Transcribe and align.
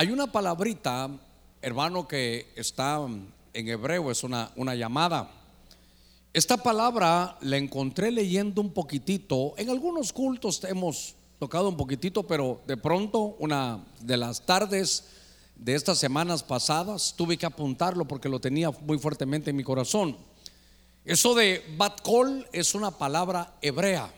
Hay 0.00 0.10
una 0.10 0.32
palabrita, 0.32 1.10
hermano, 1.60 2.08
que 2.08 2.54
está 2.56 3.06
en 3.52 3.68
hebreo, 3.68 4.10
es 4.10 4.24
una, 4.24 4.50
una 4.56 4.74
llamada. 4.74 5.30
Esta 6.32 6.56
palabra 6.56 7.36
la 7.42 7.58
encontré 7.58 8.10
leyendo 8.10 8.62
un 8.62 8.72
poquitito. 8.72 9.52
En 9.58 9.68
algunos 9.68 10.14
cultos 10.14 10.64
hemos 10.64 11.16
tocado 11.38 11.68
un 11.68 11.76
poquitito, 11.76 12.22
pero 12.22 12.62
de 12.66 12.78
pronto, 12.78 13.36
una 13.40 13.84
de 14.00 14.16
las 14.16 14.40
tardes 14.40 15.04
de 15.54 15.74
estas 15.74 15.98
semanas 15.98 16.42
pasadas, 16.42 17.12
tuve 17.14 17.36
que 17.36 17.44
apuntarlo 17.44 18.06
porque 18.06 18.30
lo 18.30 18.40
tenía 18.40 18.70
muy 18.70 18.98
fuertemente 18.98 19.50
en 19.50 19.56
mi 19.56 19.64
corazón. 19.64 20.16
Eso 21.04 21.34
de 21.34 21.62
Batkol 21.76 22.48
es 22.54 22.74
una 22.74 22.90
palabra 22.90 23.52
hebrea. 23.60 24.10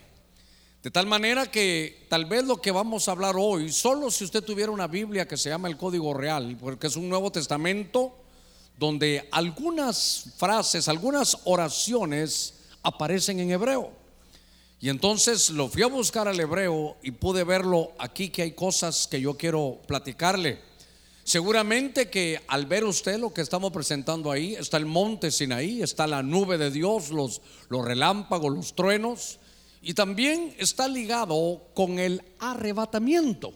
De 0.83 0.91
tal 0.91 1.07
manera 1.07 1.49
que 1.49 2.05
tal 2.09 2.25
vez 2.25 2.43
lo 2.43 2.57
que 2.57 2.69
vamos 2.69 3.07
a 3.07 3.13
hablar 3.13 3.35
hoy, 3.37 3.71
solo 3.71 4.11
si 4.11 4.25
usted 4.25 4.43
tuviera 4.43 4.69
una 4.69 4.87
Biblia 4.87 5.25
que 5.25 5.37
se 5.37 5.47
llama 5.47 5.69
el 5.69 5.77
Código 5.77 6.13
Real, 6.13 6.57
porque 6.59 6.87
es 6.87 6.97
un 6.97 7.07
Nuevo 7.07 7.31
Testamento 7.31 8.13
donde 8.77 9.29
algunas 9.31 10.25
frases, 10.35 10.89
algunas 10.89 11.37
oraciones 11.45 12.55
aparecen 12.81 13.39
en 13.39 13.51
hebreo. 13.51 13.91
Y 14.81 14.89
entonces 14.89 15.51
lo 15.51 15.69
fui 15.69 15.83
a 15.83 15.87
buscar 15.87 16.27
al 16.27 16.37
hebreo 16.37 16.97
y 17.01 17.11
pude 17.11 17.45
verlo 17.45 17.93
aquí 17.97 18.27
que 18.27 18.41
hay 18.41 18.51
cosas 18.51 19.07
que 19.07 19.21
yo 19.21 19.37
quiero 19.37 19.79
platicarle. 19.87 20.59
Seguramente 21.23 22.09
que 22.09 22.41
al 22.49 22.65
ver 22.65 22.83
usted 22.83 23.17
lo 23.17 23.33
que 23.33 23.39
estamos 23.39 23.71
presentando 23.71 24.29
ahí, 24.29 24.55
está 24.55 24.75
el 24.75 24.85
monte 24.85 25.31
Sinaí, 25.31 25.81
está 25.81 26.07
la 26.07 26.21
nube 26.21 26.57
de 26.57 26.71
Dios, 26.71 27.09
los, 27.09 27.41
los 27.69 27.85
relámpagos, 27.85 28.53
los 28.53 28.75
truenos, 28.75 29.39
y 29.83 29.93
también 29.93 30.55
está 30.57 30.87
ligado 30.87 31.61
con 31.73 31.99
el 31.99 32.23
arrebatamiento. 32.39 33.53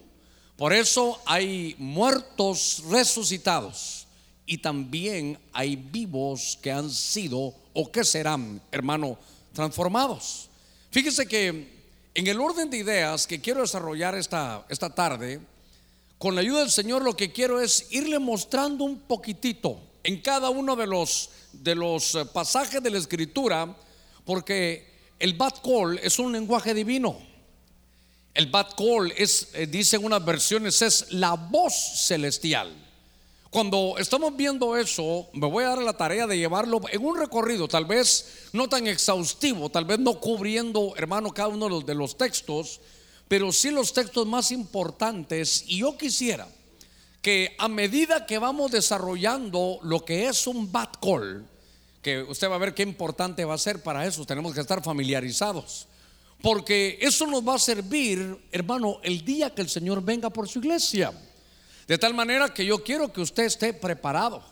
Por 0.56 0.74
eso 0.74 1.18
hay 1.24 1.74
muertos 1.78 2.82
resucitados 2.88 4.06
y 4.44 4.58
también 4.58 5.38
hay 5.52 5.76
vivos 5.76 6.58
que 6.60 6.70
han 6.70 6.90
sido 6.90 7.54
o 7.72 7.90
que 7.90 8.04
serán, 8.04 8.60
hermano, 8.70 9.18
transformados. 9.54 10.50
Fíjese 10.90 11.26
que 11.26 11.78
en 12.14 12.26
el 12.26 12.40
orden 12.40 12.68
de 12.68 12.78
ideas 12.78 13.26
que 13.26 13.40
quiero 13.40 13.62
desarrollar 13.62 14.14
esta, 14.14 14.66
esta 14.68 14.94
tarde, 14.94 15.40
con 16.18 16.34
la 16.34 16.42
ayuda 16.42 16.60
del 16.60 16.70
Señor 16.70 17.02
lo 17.02 17.16
que 17.16 17.32
quiero 17.32 17.60
es 17.60 17.86
irle 17.90 18.18
mostrando 18.18 18.84
un 18.84 18.98
poquitito 18.98 19.80
en 20.02 20.20
cada 20.20 20.50
uno 20.50 20.76
de 20.76 20.86
los, 20.86 21.30
de 21.52 21.74
los 21.74 22.14
eh, 22.14 22.24
pasajes 22.26 22.82
de 22.82 22.90
la 22.90 22.98
escritura, 22.98 23.74
porque 24.24 24.87
el 25.18 25.34
bat 25.34 25.60
call 25.62 25.98
es 26.02 26.18
un 26.18 26.32
lenguaje 26.32 26.74
divino. 26.74 27.18
El 28.34 28.46
bat 28.46 28.74
call 28.76 29.12
es, 29.16 29.48
eh, 29.54 29.66
dicen 29.66 30.04
unas 30.04 30.24
versiones, 30.24 30.80
es 30.82 31.12
la 31.12 31.34
voz 31.34 31.74
celestial. 32.06 32.72
Cuando 33.50 33.96
estamos 33.98 34.36
viendo 34.36 34.76
eso, 34.76 35.28
me 35.32 35.46
voy 35.46 35.64
a 35.64 35.68
dar 35.68 35.78
la 35.78 35.96
tarea 35.96 36.26
de 36.26 36.36
llevarlo 36.36 36.80
en 36.92 37.04
un 37.04 37.18
recorrido, 37.18 37.66
tal 37.66 37.86
vez 37.86 38.48
no 38.52 38.68
tan 38.68 38.86
exhaustivo, 38.86 39.70
tal 39.70 39.86
vez 39.86 39.98
no 39.98 40.20
cubriendo, 40.20 40.94
hermano, 40.96 41.32
cada 41.32 41.48
uno 41.48 41.64
de 41.64 41.70
los, 41.70 41.86
de 41.86 41.94
los 41.94 42.18
textos, 42.18 42.80
pero 43.26 43.50
sí 43.50 43.70
los 43.70 43.92
textos 43.94 44.26
más 44.26 44.52
importantes. 44.52 45.64
Y 45.66 45.78
yo 45.78 45.96
quisiera 45.96 46.46
que 47.22 47.56
a 47.58 47.68
medida 47.68 48.26
que 48.26 48.38
vamos 48.38 48.70
desarrollando 48.70 49.78
lo 49.82 50.04
que 50.04 50.28
es 50.28 50.46
un 50.46 50.70
bad 50.70 50.90
call, 51.00 51.48
que 52.02 52.22
usted 52.22 52.48
va 52.48 52.56
a 52.56 52.58
ver 52.58 52.74
qué 52.74 52.82
importante 52.82 53.44
va 53.44 53.54
a 53.54 53.58
ser 53.58 53.82
para 53.82 54.06
eso, 54.06 54.24
tenemos 54.24 54.54
que 54.54 54.60
estar 54.60 54.82
familiarizados. 54.82 55.88
Porque 56.40 56.98
eso 57.00 57.26
nos 57.26 57.46
va 57.46 57.56
a 57.56 57.58
servir, 57.58 58.38
hermano, 58.52 59.00
el 59.02 59.24
día 59.24 59.54
que 59.54 59.62
el 59.62 59.68
Señor 59.68 60.02
venga 60.02 60.30
por 60.30 60.48
su 60.48 60.60
iglesia. 60.60 61.12
De 61.88 61.98
tal 61.98 62.14
manera 62.14 62.54
que 62.54 62.64
yo 62.64 62.84
quiero 62.84 63.12
que 63.12 63.20
usted 63.20 63.44
esté 63.44 63.72
preparado. 63.72 64.42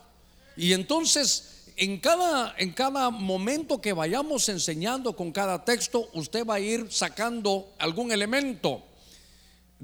Y 0.57 0.73
entonces 0.73 1.57
en 1.77 1.99
cada, 1.99 2.55
en 2.57 2.73
cada 2.73 3.11
momento 3.11 3.81
que 3.81 3.93
vayamos 3.93 4.49
enseñando 4.49 5.15
con 5.15 5.31
cada 5.31 5.63
texto, 5.65 6.09
usted 6.15 6.47
va 6.47 6.55
a 6.55 6.61
ir 6.61 6.91
sacando 6.91 7.75
algún 7.79 8.11
elemento 8.11 8.83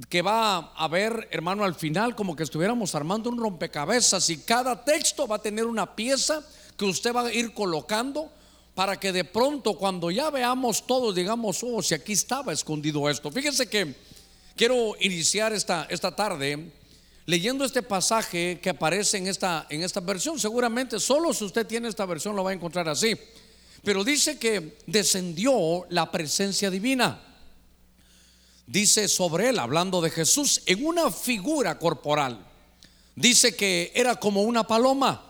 que 0.09 0.23
va 0.23 0.73
a 0.75 0.89
ver, 0.89 1.29
hermano, 1.31 1.65
al 1.65 1.75
final 1.75 2.17
como 2.17 2.35
que 2.35 2.45
estuviéramos 2.45 2.95
armando 2.95 3.29
un 3.29 3.39
rompecabezas 3.39 4.31
y 4.31 4.39
cada 4.39 4.83
texto 4.83 5.29
va 5.29 5.37
a 5.37 5.43
tener 5.43 5.67
una 5.67 5.95
pieza 5.95 6.43
que 6.83 6.91
usted 6.91 7.15
va 7.15 7.27
a 7.27 7.33
ir 7.33 7.55
colocando 7.55 8.29
para 8.75 8.99
que 8.99 9.13
de 9.13 9.23
pronto 9.23 9.75
cuando 9.75 10.11
ya 10.11 10.31
veamos 10.31 10.85
todos 10.85 11.15
digamos, 11.15 11.63
oh, 11.63 11.81
si 11.81 11.95
aquí 11.95 12.15
estaba 12.15 12.53
escondido 12.53 13.09
esto. 13.09 13.31
Fíjense 13.31 13.69
que 13.69 13.95
quiero 14.57 14.97
iniciar 14.99 15.53
esta, 15.53 15.87
esta 15.89 16.17
tarde 16.17 16.73
leyendo 17.25 17.65
este 17.65 17.85
pasaje 17.85 18.59
que 18.61 18.71
aparece 18.71 19.19
en 19.19 19.29
esta, 19.29 19.65
en 19.71 19.85
esta 19.85 20.01
versión. 20.01 20.41
Seguramente 20.41 20.99
solo 20.99 21.33
si 21.33 21.45
usted 21.45 21.65
tiene 21.69 21.87
esta 21.87 22.05
versión 22.05 22.35
lo 22.35 22.43
va 22.43 22.51
a 22.51 22.55
encontrar 22.55 22.89
así. 22.89 23.17
Pero 23.85 24.03
dice 24.03 24.37
que 24.37 24.79
descendió 24.87 25.87
la 25.89 26.11
presencia 26.11 26.69
divina. 26.69 27.21
Dice 28.67 29.07
sobre 29.07 29.51
él, 29.51 29.61
hablando 29.61 30.01
de 30.01 30.11
Jesús, 30.11 30.63
en 30.67 30.85
una 30.85 31.13
figura 31.13 31.79
corporal. 31.79 32.45
Dice 33.15 33.55
que 33.55 33.93
era 33.95 34.17
como 34.17 34.43
una 34.43 34.67
paloma. 34.67 35.29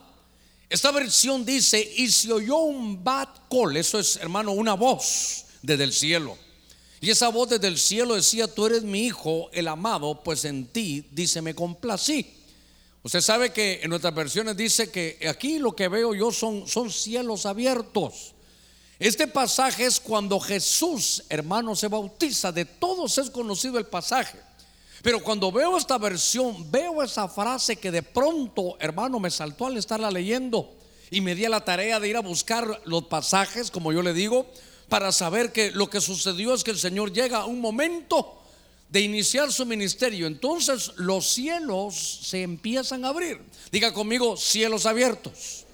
Esta 0.72 0.90
versión 0.90 1.44
dice, 1.44 1.86
y 1.98 2.10
se 2.10 2.32
oyó 2.32 2.60
un 2.60 3.04
bat 3.04 3.28
eso 3.76 3.98
es 3.98 4.16
hermano, 4.16 4.52
una 4.52 4.72
voz 4.72 5.44
desde 5.60 5.84
el 5.84 5.92
cielo. 5.92 6.38
Y 6.98 7.10
esa 7.10 7.28
voz 7.28 7.50
desde 7.50 7.68
el 7.68 7.76
cielo 7.76 8.14
decía, 8.14 8.48
tú 8.48 8.64
eres 8.64 8.82
mi 8.82 9.04
hijo, 9.04 9.50
el 9.52 9.68
amado, 9.68 10.22
pues 10.24 10.46
en 10.46 10.64
ti, 10.64 11.06
dice, 11.10 11.42
me 11.42 11.54
complací. 11.54 12.26
Usted 13.02 13.20
sabe 13.20 13.52
que 13.52 13.80
en 13.82 13.90
nuestras 13.90 14.14
versiones 14.14 14.56
dice 14.56 14.90
que 14.90 15.18
aquí 15.28 15.58
lo 15.58 15.76
que 15.76 15.88
veo 15.88 16.14
yo 16.14 16.32
son, 16.32 16.66
son 16.66 16.90
cielos 16.90 17.44
abiertos. 17.44 18.32
Este 18.98 19.26
pasaje 19.26 19.84
es 19.84 20.00
cuando 20.00 20.40
Jesús, 20.40 21.22
hermano, 21.28 21.76
se 21.76 21.88
bautiza. 21.88 22.50
De 22.50 22.64
todos 22.64 23.18
es 23.18 23.28
conocido 23.28 23.76
el 23.76 23.84
pasaje. 23.84 24.38
Pero 25.02 25.20
cuando 25.20 25.50
veo 25.50 25.76
esta 25.76 25.98
versión, 25.98 26.70
veo 26.70 27.02
esa 27.02 27.28
frase 27.28 27.76
que 27.76 27.90
de 27.90 28.02
pronto, 28.02 28.76
hermano, 28.78 29.18
me 29.18 29.30
saltó 29.30 29.66
al 29.66 29.76
estarla 29.76 30.10
leyendo. 30.10 30.72
Y 31.10 31.20
me 31.20 31.34
di 31.34 31.44
a 31.44 31.50
la 31.50 31.64
tarea 31.64 31.98
de 31.98 32.08
ir 32.08 32.16
a 32.16 32.20
buscar 32.20 32.80
los 32.84 33.04
pasajes, 33.04 33.70
como 33.70 33.92
yo 33.92 34.00
le 34.02 34.14
digo, 34.14 34.46
para 34.88 35.10
saber 35.10 35.52
que 35.52 35.72
lo 35.72 35.90
que 35.90 36.00
sucedió 36.00 36.54
es 36.54 36.62
que 36.62 36.70
el 36.70 36.78
Señor 36.78 37.12
llega 37.12 37.38
a 37.38 37.46
un 37.46 37.60
momento 37.60 38.38
de 38.88 39.00
iniciar 39.00 39.50
su 39.52 39.66
ministerio. 39.66 40.26
Entonces 40.26 40.92
los 40.96 41.26
cielos 41.26 42.20
se 42.22 42.42
empiezan 42.42 43.04
a 43.04 43.08
abrir. 43.08 43.40
Diga 43.72 43.92
conmigo, 43.92 44.36
cielos 44.36 44.86
abiertos. 44.86 45.64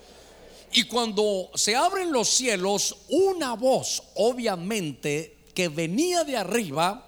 Y 0.72 0.84
cuando 0.84 1.50
se 1.54 1.76
abren 1.76 2.12
los 2.12 2.28
cielos, 2.28 2.96
una 3.08 3.54
voz, 3.54 4.02
obviamente, 4.14 5.36
que 5.54 5.68
venía 5.68 6.24
de 6.24 6.36
arriba, 6.36 7.07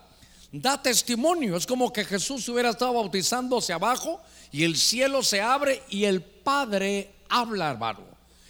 da 0.52 0.82
testimonio. 0.82 1.56
Es 1.56 1.66
como 1.66 1.92
que 1.92 2.04
Jesús 2.04 2.48
hubiera 2.48 2.70
estado 2.70 2.94
bautizándose 2.94 3.72
abajo 3.72 4.20
y 4.52 4.64
el 4.64 4.76
cielo 4.76 5.22
se 5.22 5.40
abre 5.40 5.82
y 5.88 6.04
el 6.04 6.22
Padre 6.22 7.10
habla, 7.28 7.70
hermano. 7.70 8.00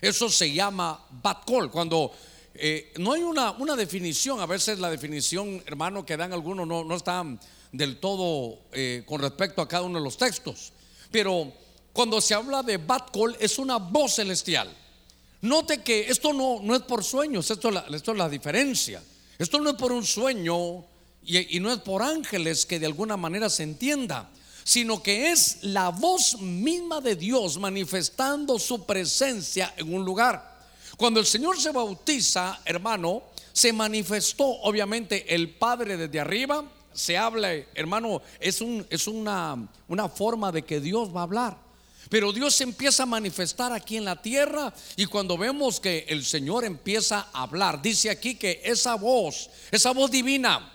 Eso 0.00 0.28
se 0.28 0.52
llama 0.52 0.98
Batcol. 1.22 1.70
Cuando 1.70 2.12
eh, 2.54 2.92
no 2.98 3.12
hay 3.12 3.22
una, 3.22 3.52
una, 3.52 3.76
definición, 3.76 4.40
a 4.40 4.46
veces 4.46 4.78
la 4.78 4.90
definición, 4.90 5.62
hermano, 5.66 6.06
que 6.06 6.16
dan 6.16 6.32
algunos 6.32 6.66
no, 6.66 6.84
no 6.84 6.96
está 6.96 7.24
del 7.72 8.00
todo 8.00 8.58
eh, 8.72 9.04
con 9.06 9.20
respecto 9.20 9.60
a 9.62 9.68
cada 9.68 9.84
uno 9.84 9.98
de 9.98 10.04
los 10.04 10.16
textos. 10.16 10.72
Pero 11.10 11.52
cuando 11.92 12.20
se 12.20 12.34
habla 12.34 12.62
de 12.62 12.78
bat 12.78 13.10
call 13.12 13.36
es 13.38 13.58
una 13.58 13.76
voz 13.76 14.14
celestial. 14.14 14.74
Note 15.42 15.82
que 15.82 16.08
esto 16.08 16.32
no, 16.32 16.60
no 16.62 16.74
es 16.74 16.82
por 16.82 17.02
sueños, 17.02 17.50
esto, 17.50 17.70
esto 17.92 18.12
es 18.12 18.18
la 18.18 18.28
diferencia. 18.28 19.02
Esto 19.38 19.58
no 19.58 19.70
es 19.70 19.76
por 19.76 19.92
un 19.92 20.04
sueño 20.04 20.84
y, 21.25 21.60
no 21.60 21.72
es 21.72 21.78
por 21.78 22.03
ángeles 22.03 22.66
que 22.66 22.78
de 22.78 22.86
alguna 22.86 23.16
manera 23.16 23.48
se 23.50 23.62
entienda, 23.62 24.31
sino 24.64 25.03
que 25.03 25.31
es 25.31 25.58
la 25.62 25.91
voz 25.91 26.41
misma 26.41 27.00
de 27.00 27.16
Dios 27.16 27.59
manifestando 27.59 28.59
su 28.59 28.84
presencia 28.84 29.72
en 29.77 29.94
un 29.94 30.04
lugar. 30.04 30.59
Cuando 30.97 31.21
el 31.21 31.27
Señor 31.27 31.60
se 31.60 31.71
bautiza, 31.71 32.60
hermano, 32.65 33.22
se 33.53 33.72
manifestó 33.72 34.44
obviamente 34.44 35.34
el 35.34 35.50
Padre 35.50 35.97
desde 35.97 36.21
arriba. 36.21 36.65
Se 36.92 37.16
habla, 37.16 37.53
hermano, 37.74 38.22
es, 38.39 38.60
un, 38.60 38.86
es 38.91 39.06
una, 39.06 39.68
una 39.89 40.09
forma 40.09 40.53
de 40.53 40.62
que 40.62 40.80
Dios 40.80 41.15
va 41.15 41.21
a 41.21 41.24
hablar. 41.24 41.71
Pero 42.09 42.33
Dios 42.33 42.60
empieza 42.60 43.04
a 43.04 43.06
manifestar 43.06 43.72
aquí 43.72 43.97
en 43.97 44.04
la 44.04 44.21
tierra 44.21 44.74
y 44.97 45.06
cuando 45.06 45.39
vemos 45.39 45.78
que 45.78 46.06
el 46.09 46.24
Señor 46.24 46.65
empieza 46.65 47.28
a 47.33 47.42
hablar, 47.42 47.80
dice 47.80 48.10
aquí 48.10 48.34
que 48.34 48.60
esa 48.65 48.97
voz, 48.97 49.48
esa 49.71 49.92
voz 49.92 50.10
divina, 50.10 50.72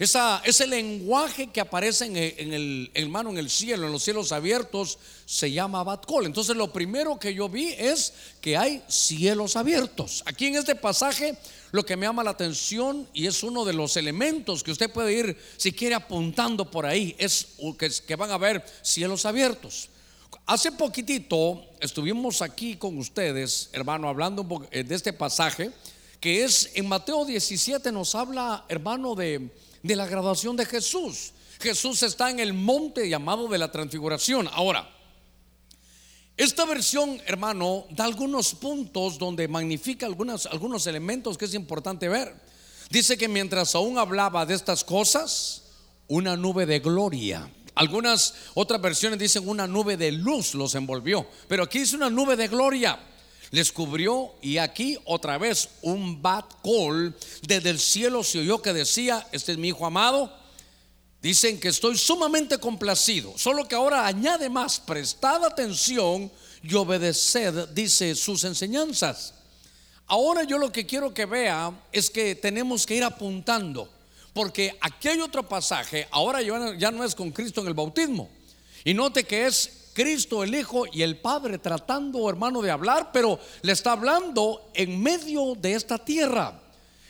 Esa, 0.00 0.40
ese 0.46 0.66
lenguaje 0.66 1.48
que 1.48 1.60
aparece 1.60 2.06
en 2.06 2.16
el, 2.16 2.90
en 2.94 3.04
hermano, 3.04 3.28
en 3.28 3.36
el 3.36 3.50
cielo, 3.50 3.84
en 3.86 3.92
los 3.92 4.02
cielos 4.02 4.32
abiertos, 4.32 4.98
se 5.26 5.52
llama 5.52 5.84
Batcol. 5.84 6.24
Entonces 6.24 6.56
lo 6.56 6.72
primero 6.72 7.18
que 7.18 7.34
yo 7.34 7.50
vi 7.50 7.74
es 7.76 8.14
que 8.40 8.56
hay 8.56 8.82
cielos 8.88 9.56
abiertos. 9.56 10.22
Aquí 10.24 10.46
en 10.46 10.56
este 10.56 10.74
pasaje 10.74 11.36
lo 11.72 11.84
que 11.84 11.98
me 11.98 12.06
llama 12.06 12.24
la 12.24 12.30
atención 12.30 13.06
y 13.12 13.26
es 13.26 13.42
uno 13.42 13.66
de 13.66 13.74
los 13.74 13.94
elementos 13.98 14.62
que 14.62 14.72
usted 14.72 14.90
puede 14.90 15.12
ir, 15.12 15.38
si 15.58 15.70
quiere, 15.70 15.94
apuntando 15.94 16.70
por 16.70 16.86
ahí, 16.86 17.14
es 17.18 17.48
que, 17.78 17.90
que 18.06 18.16
van 18.16 18.30
a 18.30 18.36
haber 18.36 18.64
cielos 18.80 19.26
abiertos. 19.26 19.90
Hace 20.46 20.72
poquitito 20.72 21.62
estuvimos 21.78 22.40
aquí 22.40 22.76
con 22.76 22.96
ustedes, 22.96 23.68
hermano, 23.74 24.08
hablando 24.08 24.44
de 24.70 24.94
este 24.94 25.12
pasaje, 25.12 25.70
que 26.20 26.42
es 26.42 26.70
en 26.72 26.88
Mateo 26.88 27.26
17 27.26 27.92
nos 27.92 28.14
habla, 28.14 28.64
hermano, 28.70 29.14
de 29.14 29.50
de 29.82 29.96
la 29.96 30.06
graduación 30.06 30.56
de 30.56 30.66
Jesús. 30.66 31.32
Jesús 31.60 32.02
está 32.02 32.30
en 32.30 32.40
el 32.40 32.52
monte 32.54 33.08
llamado 33.08 33.48
de 33.48 33.58
la 33.58 33.70
transfiguración. 33.70 34.48
Ahora, 34.52 34.88
esta 36.36 36.64
versión, 36.64 37.20
hermano, 37.26 37.84
da 37.90 38.04
algunos 38.04 38.54
puntos 38.54 39.18
donde 39.18 39.46
magnifica 39.46 40.06
algunos, 40.06 40.46
algunos 40.46 40.86
elementos 40.86 41.36
que 41.36 41.44
es 41.44 41.54
importante 41.54 42.08
ver. 42.08 42.34
Dice 42.88 43.18
que 43.18 43.28
mientras 43.28 43.74
aún 43.74 43.98
hablaba 43.98 44.46
de 44.46 44.54
estas 44.54 44.82
cosas, 44.82 45.64
una 46.08 46.36
nube 46.36 46.64
de 46.64 46.80
gloria. 46.80 47.50
Algunas 47.74 48.34
otras 48.54 48.80
versiones 48.80 49.18
dicen 49.18 49.48
una 49.48 49.66
nube 49.66 49.96
de 49.96 50.12
luz 50.12 50.54
los 50.54 50.74
envolvió, 50.74 51.26
pero 51.46 51.62
aquí 51.62 51.80
dice 51.80 51.96
una 51.96 52.10
nube 52.10 52.36
de 52.36 52.48
gloria 52.48 52.98
les 53.50 53.72
cubrió 53.72 54.34
y 54.40 54.58
aquí 54.58 54.98
otra 55.04 55.38
vez 55.38 55.68
un 55.82 56.22
bat 56.22 56.46
call 56.62 57.14
desde 57.42 57.70
el 57.70 57.80
cielo 57.80 58.22
se 58.22 58.40
oyó 58.40 58.62
que 58.62 58.72
decía, 58.72 59.26
este 59.32 59.52
es 59.52 59.58
mi 59.58 59.68
hijo 59.68 59.84
amado. 59.86 60.32
Dicen 61.20 61.60
que 61.60 61.68
estoy 61.68 61.98
sumamente 61.98 62.58
complacido, 62.58 63.36
solo 63.36 63.68
que 63.68 63.74
ahora 63.74 64.06
añade 64.06 64.48
más, 64.48 64.80
prestad 64.80 65.44
atención 65.44 66.32
y 66.62 66.74
obedeced, 66.74 67.68
dice 67.70 68.14
sus 68.14 68.44
enseñanzas. 68.44 69.34
Ahora 70.06 70.44
yo 70.44 70.56
lo 70.56 70.72
que 70.72 70.86
quiero 70.86 71.12
que 71.12 71.26
vea 71.26 71.72
es 71.92 72.08
que 72.08 72.34
tenemos 72.34 72.86
que 72.86 72.96
ir 72.96 73.04
apuntando, 73.04 73.90
porque 74.32 74.76
aquí 74.80 75.08
hay 75.08 75.20
otro 75.20 75.46
pasaje, 75.46 76.08
ahora 76.10 76.40
ya 76.40 76.90
no 76.90 77.04
es 77.04 77.14
con 77.14 77.30
Cristo 77.32 77.60
en 77.60 77.66
el 77.66 77.74
bautismo. 77.74 78.30
Y 78.82 78.94
note 78.94 79.24
que 79.24 79.46
es 79.46 79.79
Cristo, 79.92 80.42
el 80.42 80.54
Hijo 80.54 80.84
y 80.92 81.02
el 81.02 81.18
Padre 81.18 81.58
tratando, 81.58 82.28
hermano, 82.28 82.62
de 82.62 82.70
hablar, 82.70 83.10
pero 83.12 83.38
le 83.62 83.72
está 83.72 83.92
hablando 83.92 84.70
en 84.74 85.02
medio 85.02 85.54
de 85.54 85.74
esta 85.74 85.98
tierra. 85.98 86.60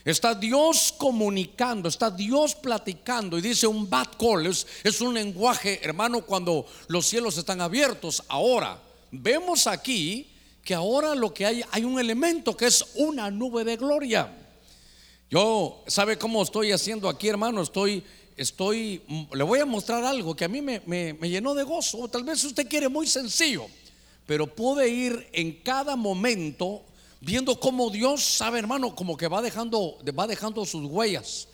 Está 0.04 0.34
Dios 0.34 0.94
comunicando, 0.96 1.88
está 1.88 2.10
Dios 2.10 2.54
platicando 2.54 3.36
y 3.36 3.42
dice 3.42 3.66
un 3.66 3.88
bad 3.88 4.08
call, 4.18 4.46
es, 4.46 4.66
es 4.82 5.00
un 5.02 5.12
lenguaje, 5.12 5.78
hermano, 5.82 6.22
cuando 6.22 6.66
los 6.88 7.06
cielos 7.06 7.36
están 7.36 7.60
abiertos. 7.60 8.22
Ahora, 8.28 8.80
vemos 9.10 9.66
aquí 9.66 10.30
que 10.64 10.74
ahora 10.74 11.14
lo 11.14 11.34
que 11.34 11.44
hay, 11.44 11.62
hay 11.70 11.84
un 11.84 12.00
elemento 12.00 12.56
que 12.56 12.66
es 12.66 12.84
una 12.94 13.30
nube 13.30 13.62
de 13.64 13.76
gloria. 13.76 14.36
Yo, 15.30 15.84
¿sabe 15.86 16.18
cómo 16.18 16.42
estoy 16.42 16.72
haciendo 16.72 17.08
aquí, 17.08 17.28
hermano? 17.28 17.62
Estoy 17.62 18.02
estoy, 18.40 19.02
le 19.34 19.44
voy 19.44 19.60
a 19.60 19.66
mostrar 19.66 20.02
algo 20.02 20.34
que 20.34 20.46
a 20.46 20.48
mí 20.48 20.62
me, 20.62 21.14
llenó 21.28 21.54
de 21.54 21.62
gozo. 21.62 22.08
Tal 22.08 22.24
vez 22.24 22.42
usted 22.42 22.66
quiere 22.66 22.88
muy 22.88 23.06
sencillo, 23.06 23.66
pero 24.26 24.46
puede 24.46 24.88
ir 24.88 25.28
en 25.32 25.60
cada 25.60 25.94
momento 25.94 26.82
viendo 27.20 27.60
cómo 27.60 27.90
Dios 27.90 28.24
sabe, 28.24 28.58
hermano, 28.58 28.94
como 28.94 29.16
que 29.16 29.28
va 29.28 29.42
dejando, 29.42 29.98
va 30.18 30.26
dejando 30.26 30.64
sus 30.64 30.86
huellas. 30.86 31.48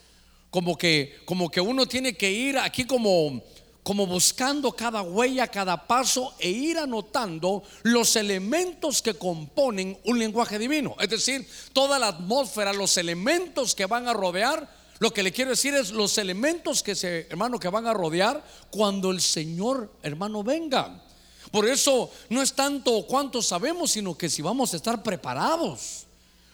Como 0.50 0.79
que, 0.79 1.17
como 1.25 1.50
que 1.50 1.61
uno 1.61 1.87
tiene 1.87 2.17
que 2.17 2.31
ir 2.31 2.56
aquí 2.56 2.85
como, 2.85 3.43
como 3.83 4.06
buscando 4.06 4.71
cada 4.71 5.03
huella, 5.03 5.49
cada 5.49 5.88
paso 5.88 6.35
e 6.38 6.50
ir 6.50 6.79
anotando 6.79 7.65
los 7.83 8.15
elementos 8.15 9.03
que 9.03 9.15
componen 9.15 9.99
un 10.05 10.21
lenguaje 10.21 10.56
divino. 10.56 10.94
Es 11.00 11.09
decir, 11.09 11.47
toda 11.73 11.99
la 11.99 12.09
atmósfera, 12.09 12.73
los 12.73 12.97
elementos 12.97 13.75
que 13.75 13.87
van 13.87 14.06
a 14.06 14.12
rodear 14.12 14.86
lo 14.99 15.13
que 15.13 15.23
le 15.23 15.33
quiero 15.33 15.51
decir 15.51 15.75
es 15.75 15.91
los 15.91 16.17
elementos 16.19 16.83
que 16.83 16.95
se, 16.95 17.27
hermano, 17.29 17.59
que 17.59 17.69
van 17.69 17.87
a 17.87 17.93
rodear 17.93 18.43
cuando 18.71 19.11
el 19.11 19.21
Señor, 19.21 19.93
hermano, 20.03 20.43
venga. 20.43 21.03
Por 21.51 21.69
eso 21.69 22.11
no 22.31 22.43
es 22.43 22.55
tanto 22.55 23.07
cuánto 23.07 23.43
sabemos, 23.43 23.93
sino 23.93 24.17
que 24.17 24.31
si 24.31 24.43
vamos 24.43 24.73
a 24.73 24.77
estar 24.77 25.03
preparados. 25.03 26.07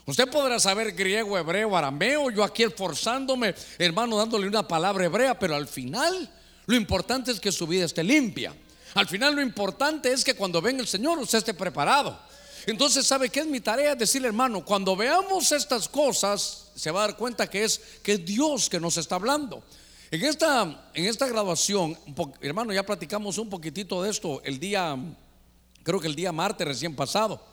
Usted 0.04 0.28
podrá 0.28 0.58
saber 0.58 0.92
griego, 0.92 1.38
hebreo, 1.38 1.76
arameo, 1.76 2.30
yo 2.30 2.42
aquí 2.42 2.64
esforzándome, 2.64 3.54
hermano, 3.78 4.16
dándole 4.16 4.48
una 4.48 4.66
palabra 4.66 5.04
hebrea, 5.04 5.38
pero 5.38 5.54
al 5.54 5.68
final 5.68 6.28
lo 6.66 6.74
importante 6.74 7.30
es 7.30 7.38
que 7.38 7.52
su 7.52 7.66
vida 7.66 7.84
esté 7.84 8.02
limpia. 8.02 8.54
Al 8.94 9.06
final 9.06 9.36
lo 9.36 9.42
importante 9.42 10.12
es 10.12 10.24
que 10.24 10.34
cuando 10.34 10.60
venga 10.60 10.82
el 10.82 10.88
Señor 10.88 11.18
usted 11.18 11.38
esté 11.38 11.54
preparado. 11.54 12.18
Entonces, 12.66 13.06
¿sabe 13.06 13.28
qué 13.28 13.40
es 13.40 13.46
mi 13.46 13.60
tarea? 13.60 13.94
Decirle, 13.94 14.28
hermano, 14.28 14.64
cuando 14.64 14.94
veamos 14.94 15.50
estas 15.52 15.88
cosas, 15.88 16.61
se 16.74 16.90
va 16.90 17.04
a 17.04 17.06
dar 17.08 17.16
cuenta 17.16 17.48
que 17.48 17.64
es, 17.64 17.80
que 18.02 18.18
Dios 18.18 18.68
que 18.68 18.80
nos 18.80 18.96
está 18.96 19.16
hablando. 19.16 19.62
En 20.10 20.22
esta, 20.24 20.90
en 20.92 21.06
esta 21.06 21.26
graduación, 21.26 21.98
hermano, 22.40 22.72
ya 22.72 22.84
platicamos 22.84 23.38
un 23.38 23.48
poquitito 23.48 24.02
de 24.02 24.10
esto 24.10 24.42
el 24.44 24.60
día, 24.60 24.96
creo 25.82 26.00
que 26.00 26.06
el 26.06 26.14
día 26.14 26.32
martes 26.32 26.66
recién 26.66 26.94
pasado. 26.94 27.52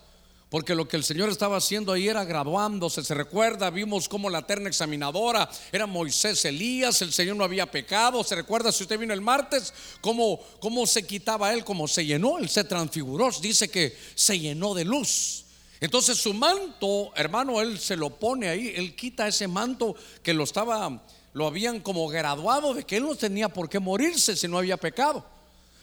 Porque 0.50 0.74
lo 0.74 0.88
que 0.88 0.98
el 0.98 1.04
Señor 1.04 1.30
estaba 1.30 1.57
haciendo 1.57 1.94
ahí 1.94 2.07
era 2.07 2.25
graduándose. 2.25 3.04
Se 3.04 3.13
recuerda, 3.13 3.69
vimos 3.69 4.10
como 4.10 4.31
la 4.31 4.42
terna 4.42 4.68
examinadora 4.68 5.48
era 5.71 5.86
Moisés 5.86 6.44
Elías, 6.44 7.01
el 7.04 7.13
Señor 7.13 7.36
no 7.36 7.44
había 7.44 7.69
pecado. 7.69 8.24
Se 8.24 8.36
recuerda, 8.36 8.71
si 8.71 8.83
usted 8.83 8.98
vino 8.98 9.13
el 9.13 9.21
martes, 9.21 9.71
cómo, 10.01 10.39
cómo 10.60 10.88
se 10.88 11.04
quitaba 11.06 11.54
él, 11.54 11.63
cómo 11.63 11.88
se 11.88 12.04
llenó, 12.04 12.39
él 12.39 12.50
se 12.50 12.63
transfiguró. 12.63 13.30
Dice 13.39 13.69
que 13.69 13.95
se 14.16 14.39
llenó 14.39 14.74
de 14.74 14.86
luz. 14.86 15.45
Entonces 15.80 16.18
su 16.18 16.34
manto, 16.34 17.12
hermano, 17.16 17.62
él 17.62 17.80
se 17.80 17.96
lo 17.96 18.10
pone 18.10 18.50
ahí, 18.50 18.74
él 18.76 18.96
quita 18.96 19.28
ese 19.28 19.48
manto 19.48 19.96
que 20.22 20.34
lo 20.34 20.44
estaba, 20.44 21.04
lo 21.34 21.48
habían 21.48 21.80
como 21.80 22.08
graduado 22.08 22.74
de 22.74 22.84
que 22.84 22.98
él 22.98 23.04
no 23.04 23.16
tenía 23.16 23.48
por 23.50 23.70
qué 23.70 23.80
morirse 23.80 24.36
si 24.36 24.48
no 24.48 24.58
había 24.58 24.78
pecado. 24.78 25.26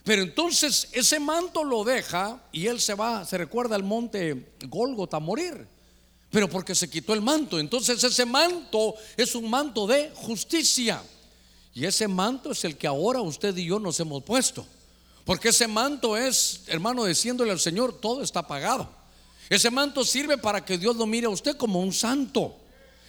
Pero 0.04 0.22
entonces 0.22 0.88
ese 0.92 1.18
manto 1.18 1.64
lo 1.64 1.82
deja 1.82 2.40
y 2.52 2.66
él 2.66 2.80
se 2.80 2.94
va, 2.94 3.24
se 3.24 3.38
recuerda 3.38 3.74
al 3.74 3.82
monte 3.82 4.54
Golgota 4.68 5.16
a 5.16 5.20
morir. 5.20 5.66
Pero 6.30 6.48
porque 6.48 6.74
se 6.74 6.88
quitó 6.90 7.12
el 7.14 7.22
manto. 7.22 7.58
Entonces 7.58 8.04
ese 8.04 8.24
manto 8.24 8.94
es 9.16 9.34
un 9.34 9.50
manto 9.50 9.86
de 9.86 10.12
justicia. 10.14 11.02
Y 11.74 11.86
ese 11.86 12.06
manto 12.06 12.52
es 12.52 12.64
el 12.64 12.76
que 12.76 12.86
ahora 12.86 13.20
usted 13.20 13.56
y 13.56 13.66
yo 13.66 13.80
nos 13.80 13.98
hemos 13.98 14.22
puesto. 14.22 14.66
Porque 15.24 15.48
ese 15.48 15.66
manto 15.66 16.16
es, 16.16 16.62
hermano, 16.68 17.04
diciéndole 17.04 17.50
al 17.50 17.58
Señor, 17.58 17.98
todo 18.00 18.22
está 18.22 18.46
pagado. 18.46 18.88
Ese 19.48 19.70
manto 19.70 20.04
sirve 20.04 20.38
para 20.38 20.64
que 20.64 20.78
Dios 20.78 20.96
lo 20.96 21.06
mire 21.06 21.26
a 21.26 21.30
usted 21.30 21.56
como 21.56 21.80
un 21.80 21.92
santo. 21.92 22.56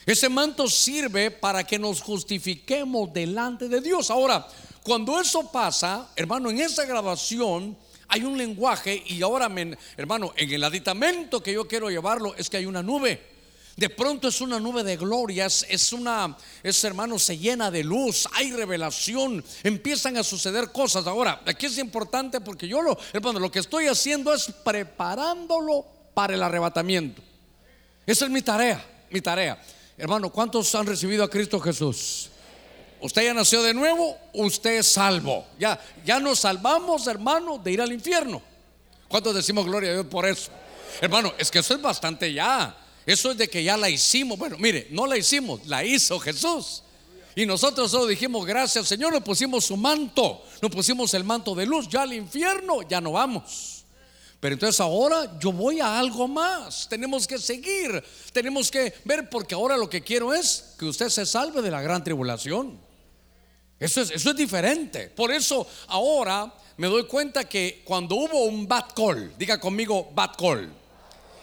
Ese 0.06 0.30
manto 0.30 0.68
sirve 0.68 1.32
para 1.32 1.66
que 1.66 1.78
nos 1.78 2.02
justifiquemos 2.02 3.12
delante 3.12 3.68
de 3.68 3.82
Dios. 3.82 4.10
Ahora, 4.10 4.48
cuando 4.84 5.20
eso 5.20 5.52
pasa, 5.52 6.10
hermano, 6.16 6.50
en 6.50 6.62
esa 6.62 6.86
grabación 6.86 7.76
hay 8.08 8.24
un 8.24 8.38
lenguaje 8.38 9.04
y 9.06 9.22
ahora, 9.22 9.52
hermano, 9.98 10.34
en 10.38 10.54
el 10.54 10.64
aditamento 10.64 11.44
que 11.44 11.52
yo 11.52 11.68
quiero 11.68 11.90
llevarlo 11.90 12.36
es 12.36 12.50
que 12.50 12.58
hay 12.58 12.66
una 12.66 12.82
nube. 12.82 13.36
De 13.76 13.90
pronto 13.90 14.30
es 14.30 14.40
una 14.42 14.60
nube 14.60 14.84
de 14.84 14.98
glorias, 14.98 15.66
es 15.70 15.92
una, 15.94 16.36
es 16.64 16.84
hermano, 16.84 17.20
se 17.20 17.38
llena 17.38 17.70
de 17.70 17.84
luz, 17.84 18.28
hay 18.34 18.52
revelación, 18.52 19.44
empiezan 19.62 20.18
a 20.18 20.24
suceder 20.24 20.72
cosas. 20.72 21.06
Ahora, 21.06 21.42
aquí 21.46 21.66
es 21.66 21.78
importante 21.78 22.42
porque 22.42 22.68
yo 22.68 22.82
lo, 22.82 22.98
hermano, 23.14 23.40
lo 23.40 23.52
que 23.52 23.60
estoy 23.60 23.88
haciendo 23.88 24.34
es 24.34 24.52
preparándolo 24.64 25.97
para 26.18 26.34
el 26.34 26.42
arrebatamiento. 26.42 27.22
Esa 28.04 28.26
es 28.26 28.32
mi 28.32 28.42
tarea, 28.42 28.84
mi 29.12 29.22
tarea. 29.22 29.62
Hermano, 29.96 30.32
¿cuántos 30.32 30.74
han 30.74 30.88
recibido 30.88 31.24
a 31.24 31.30
Cristo 31.30 31.60
Jesús? 31.60 32.32
Usted 33.00 33.24
ya 33.24 33.36
nació 33.36 33.62
de 33.62 33.72
nuevo, 33.72 34.18
usted 34.34 34.80
es 34.80 34.88
salvo. 34.88 35.46
Ya, 35.60 35.80
ya 36.04 36.20
nos 36.20 36.40
salvamos, 36.40 37.06
hermano, 37.06 37.60
de 37.60 37.72
ir 37.72 37.82
al 37.82 37.94
infierno. 37.94 38.42
¿Cuántos 39.08 39.36
decimos 39.36 39.68
gloria 39.68 39.92
a 39.92 39.94
Dios 39.94 40.08
por 40.08 40.26
eso? 40.26 40.50
Hermano, 41.00 41.36
es 41.38 41.52
que 41.52 41.60
eso 41.60 41.76
es 41.76 41.82
bastante 41.84 42.34
ya. 42.34 42.76
Eso 43.06 43.30
es 43.30 43.38
de 43.38 43.48
que 43.48 43.64
ya 43.64 43.78
la 43.78 43.88
hicimos. 43.88 44.40
Bueno, 44.40 44.58
mire, 44.58 44.88
no 44.90 45.06
la 45.06 45.18
hicimos, 45.18 45.68
la 45.68 45.86
hizo 45.86 46.18
Jesús. 46.18 46.82
Y 47.36 47.46
nosotros 47.46 47.92
solo 47.92 48.08
dijimos 48.08 48.44
gracias 48.44 48.88
Señor, 48.88 49.14
nos 49.14 49.22
pusimos 49.22 49.66
su 49.66 49.78
manto, 49.78 50.44
nos 50.64 50.72
pusimos 50.72 51.14
el 51.14 51.24
manto 51.24 51.54
de 51.54 51.68
luz. 51.68 51.88
Ya 51.88 52.02
al 52.02 52.14
infierno 52.14 52.82
ya 52.82 53.00
no 53.02 53.12
vamos. 53.12 53.77
Pero 54.40 54.54
entonces 54.54 54.80
ahora 54.80 55.38
yo 55.40 55.52
voy 55.52 55.80
a 55.80 55.98
algo 55.98 56.28
más. 56.28 56.88
Tenemos 56.88 57.26
que 57.26 57.40
seguir, 57.40 58.04
tenemos 58.32 58.70
que 58.70 58.94
ver, 59.04 59.30
porque 59.30 59.56
ahora 59.56 59.76
lo 59.76 59.90
que 59.90 60.02
quiero 60.02 60.34
es 60.34 60.76
que 60.78 60.86
usted 60.86 61.10
se 61.10 61.26
salve 61.26 61.62
de 61.62 61.72
la 61.72 61.82
gran 61.82 62.04
tribulación. 62.04 62.80
Eso 63.80 64.02
es, 64.02 64.12
eso 64.12 64.30
es 64.30 64.36
diferente. 64.36 65.10
Por 65.10 65.32
eso 65.32 65.68
ahora 65.88 66.54
me 66.78 66.88
doy 66.88 67.06
cuenta 67.06 67.46
que 67.46 67.82
cuando 67.84 68.16
hubo 68.16 68.46
un 68.46 68.68
bad 68.68 68.90
call, 68.96 69.34
diga 69.38 69.60
conmigo 69.60 70.12
bad 70.14 70.36
call. 70.38 70.72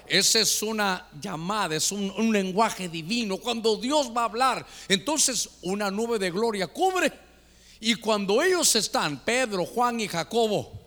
esa 0.06 0.40
es 0.40 0.62
una 0.62 1.08
llamada, 1.20 1.74
es 1.74 1.90
un, 1.90 2.12
un 2.16 2.32
lenguaje 2.32 2.88
divino. 2.88 3.38
Cuando 3.38 3.76
Dios 3.76 4.12
va 4.16 4.22
a 4.22 4.26
hablar, 4.26 4.64
entonces 4.88 5.48
una 5.62 5.90
nube 5.90 6.20
de 6.20 6.30
gloria 6.30 6.68
cubre. 6.68 7.12
Y 7.80 7.96
cuando 7.96 8.40
ellos 8.40 8.74
están, 8.76 9.24
Pedro, 9.24 9.66
Juan 9.66 9.98
y 9.98 10.06
Jacobo, 10.06 10.83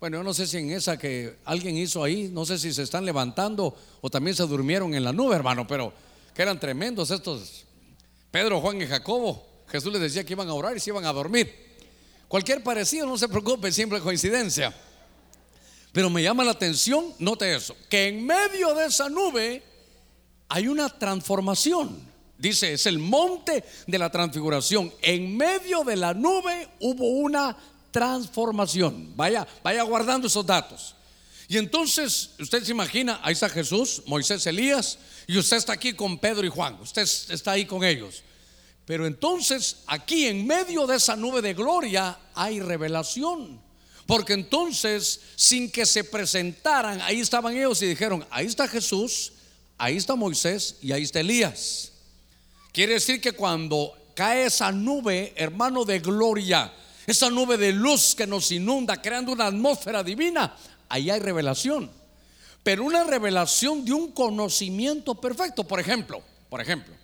bueno, 0.00 0.18
yo 0.18 0.22
no 0.22 0.32
sé 0.32 0.46
si 0.46 0.58
en 0.58 0.70
esa 0.70 0.96
que 0.96 1.38
alguien 1.44 1.76
hizo 1.76 2.04
ahí, 2.04 2.30
no 2.32 2.46
sé 2.46 2.58
si 2.58 2.72
se 2.72 2.82
están 2.82 3.04
levantando 3.04 3.76
o 4.00 4.08
también 4.08 4.36
se 4.36 4.44
durmieron 4.44 4.94
en 4.94 5.02
la 5.02 5.12
nube, 5.12 5.34
hermano, 5.34 5.66
pero 5.66 5.92
que 6.34 6.42
eran 6.42 6.60
tremendos 6.60 7.10
estos 7.10 7.64
Pedro, 8.30 8.60
Juan 8.60 8.80
y 8.80 8.86
Jacobo. 8.86 9.44
Jesús 9.68 9.92
les 9.92 10.00
decía 10.02 10.24
que 10.24 10.32
iban 10.32 10.48
a 10.48 10.54
orar 10.54 10.76
y 10.76 10.80
se 10.80 10.90
iban 10.90 11.04
a 11.04 11.12
dormir. 11.12 11.52
Cualquier 12.28 12.62
parecido, 12.62 13.06
no 13.06 13.18
se 13.18 13.28
preocupe, 13.28 13.72
siempre 13.72 14.00
coincidencia. 14.00 14.74
Pero 15.92 16.10
me 16.10 16.22
llama 16.22 16.44
la 16.44 16.52
atención, 16.52 17.14
note 17.18 17.54
eso, 17.54 17.74
que 17.88 18.08
en 18.08 18.24
medio 18.24 18.74
de 18.74 18.86
esa 18.86 19.08
nube 19.08 19.62
hay 20.48 20.68
una 20.68 20.88
transformación. 20.88 22.06
Dice, 22.36 22.74
es 22.74 22.86
el 22.86 22.98
monte 22.98 23.64
de 23.86 23.98
la 23.98 24.10
transfiguración. 24.10 24.92
En 25.02 25.36
medio 25.36 25.82
de 25.82 25.96
la 25.96 26.14
nube 26.14 26.68
hubo 26.80 27.08
una 27.08 27.56
transformación. 27.90 29.16
Vaya, 29.16 29.46
vaya 29.62 29.82
guardando 29.82 30.26
esos 30.26 30.44
datos. 30.44 30.94
Y 31.48 31.56
entonces, 31.56 32.30
usted 32.38 32.62
se 32.62 32.72
imagina, 32.72 33.20
ahí 33.22 33.32
está 33.32 33.48
Jesús, 33.48 34.02
Moisés, 34.06 34.46
Elías, 34.46 34.98
y 35.26 35.38
usted 35.38 35.56
está 35.56 35.72
aquí 35.72 35.94
con 35.94 36.18
Pedro 36.18 36.46
y 36.46 36.50
Juan. 36.50 36.78
Usted 36.80 37.02
está 37.02 37.52
ahí 37.52 37.64
con 37.64 37.84
ellos. 37.84 38.22
Pero 38.84 39.06
entonces, 39.06 39.78
aquí 39.86 40.26
en 40.26 40.46
medio 40.46 40.86
de 40.86 40.96
esa 40.96 41.16
nube 41.16 41.42
de 41.42 41.54
gloria 41.54 42.18
hay 42.34 42.60
revelación. 42.60 43.60
Porque 44.06 44.32
entonces, 44.32 45.20
sin 45.36 45.70
que 45.70 45.84
se 45.84 46.04
presentaran, 46.04 47.00
ahí 47.02 47.20
estaban 47.20 47.54
ellos 47.54 47.82
y 47.82 47.86
dijeron, 47.86 48.26
ahí 48.30 48.46
está 48.46 48.66
Jesús, 48.66 49.32
ahí 49.76 49.98
está 49.98 50.14
Moisés 50.16 50.76
y 50.80 50.92
ahí 50.92 51.02
está 51.02 51.20
Elías. 51.20 51.92
Quiere 52.72 52.94
decir 52.94 53.20
que 53.20 53.32
cuando 53.32 53.94
cae 54.14 54.46
esa 54.46 54.72
nube, 54.72 55.34
hermano 55.36 55.84
de 55.84 55.98
gloria, 55.98 56.72
esa 57.08 57.30
nube 57.30 57.56
de 57.56 57.72
luz 57.72 58.14
que 58.14 58.26
nos 58.26 58.52
inunda, 58.52 59.00
creando 59.00 59.32
una 59.32 59.46
atmósfera 59.46 60.04
divina, 60.04 60.54
ahí 60.90 61.08
hay 61.08 61.18
revelación. 61.18 61.90
Pero 62.62 62.84
una 62.84 63.02
revelación 63.02 63.82
de 63.82 63.94
un 63.94 64.12
conocimiento 64.12 65.14
perfecto. 65.14 65.64
Por 65.64 65.80
ejemplo, 65.80 66.22
por 66.50 66.60
ejemplo, 66.60 66.94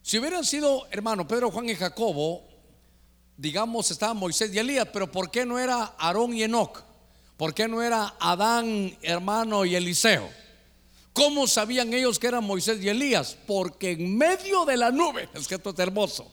si 0.00 0.18
hubieran 0.18 0.42
sido, 0.42 0.86
hermano, 0.90 1.28
Pedro, 1.28 1.50
Juan 1.50 1.68
y 1.68 1.74
Jacobo, 1.74 2.44
digamos, 3.36 3.90
estaban 3.90 4.16
Moisés 4.16 4.54
y 4.54 4.58
Elías, 4.58 4.88
pero 4.90 5.12
¿por 5.12 5.30
qué 5.30 5.44
no 5.44 5.58
era 5.58 5.94
Aarón 5.98 6.32
y 6.32 6.42
Enoch? 6.42 6.82
¿Por 7.36 7.52
qué 7.52 7.68
no 7.68 7.82
era 7.82 8.14
Adán, 8.18 8.96
hermano, 9.02 9.66
y 9.66 9.74
Eliseo? 9.74 10.30
¿Cómo 11.12 11.46
sabían 11.46 11.92
ellos 11.92 12.18
que 12.18 12.28
eran 12.28 12.44
Moisés 12.44 12.82
y 12.82 12.88
Elías? 12.88 13.36
Porque 13.46 13.90
en 13.90 14.16
medio 14.16 14.64
de 14.64 14.78
la 14.78 14.90
nube, 14.90 15.28
es 15.34 15.46
que 15.46 15.56
esto 15.56 15.70
es 15.70 15.78
hermoso, 15.78 16.32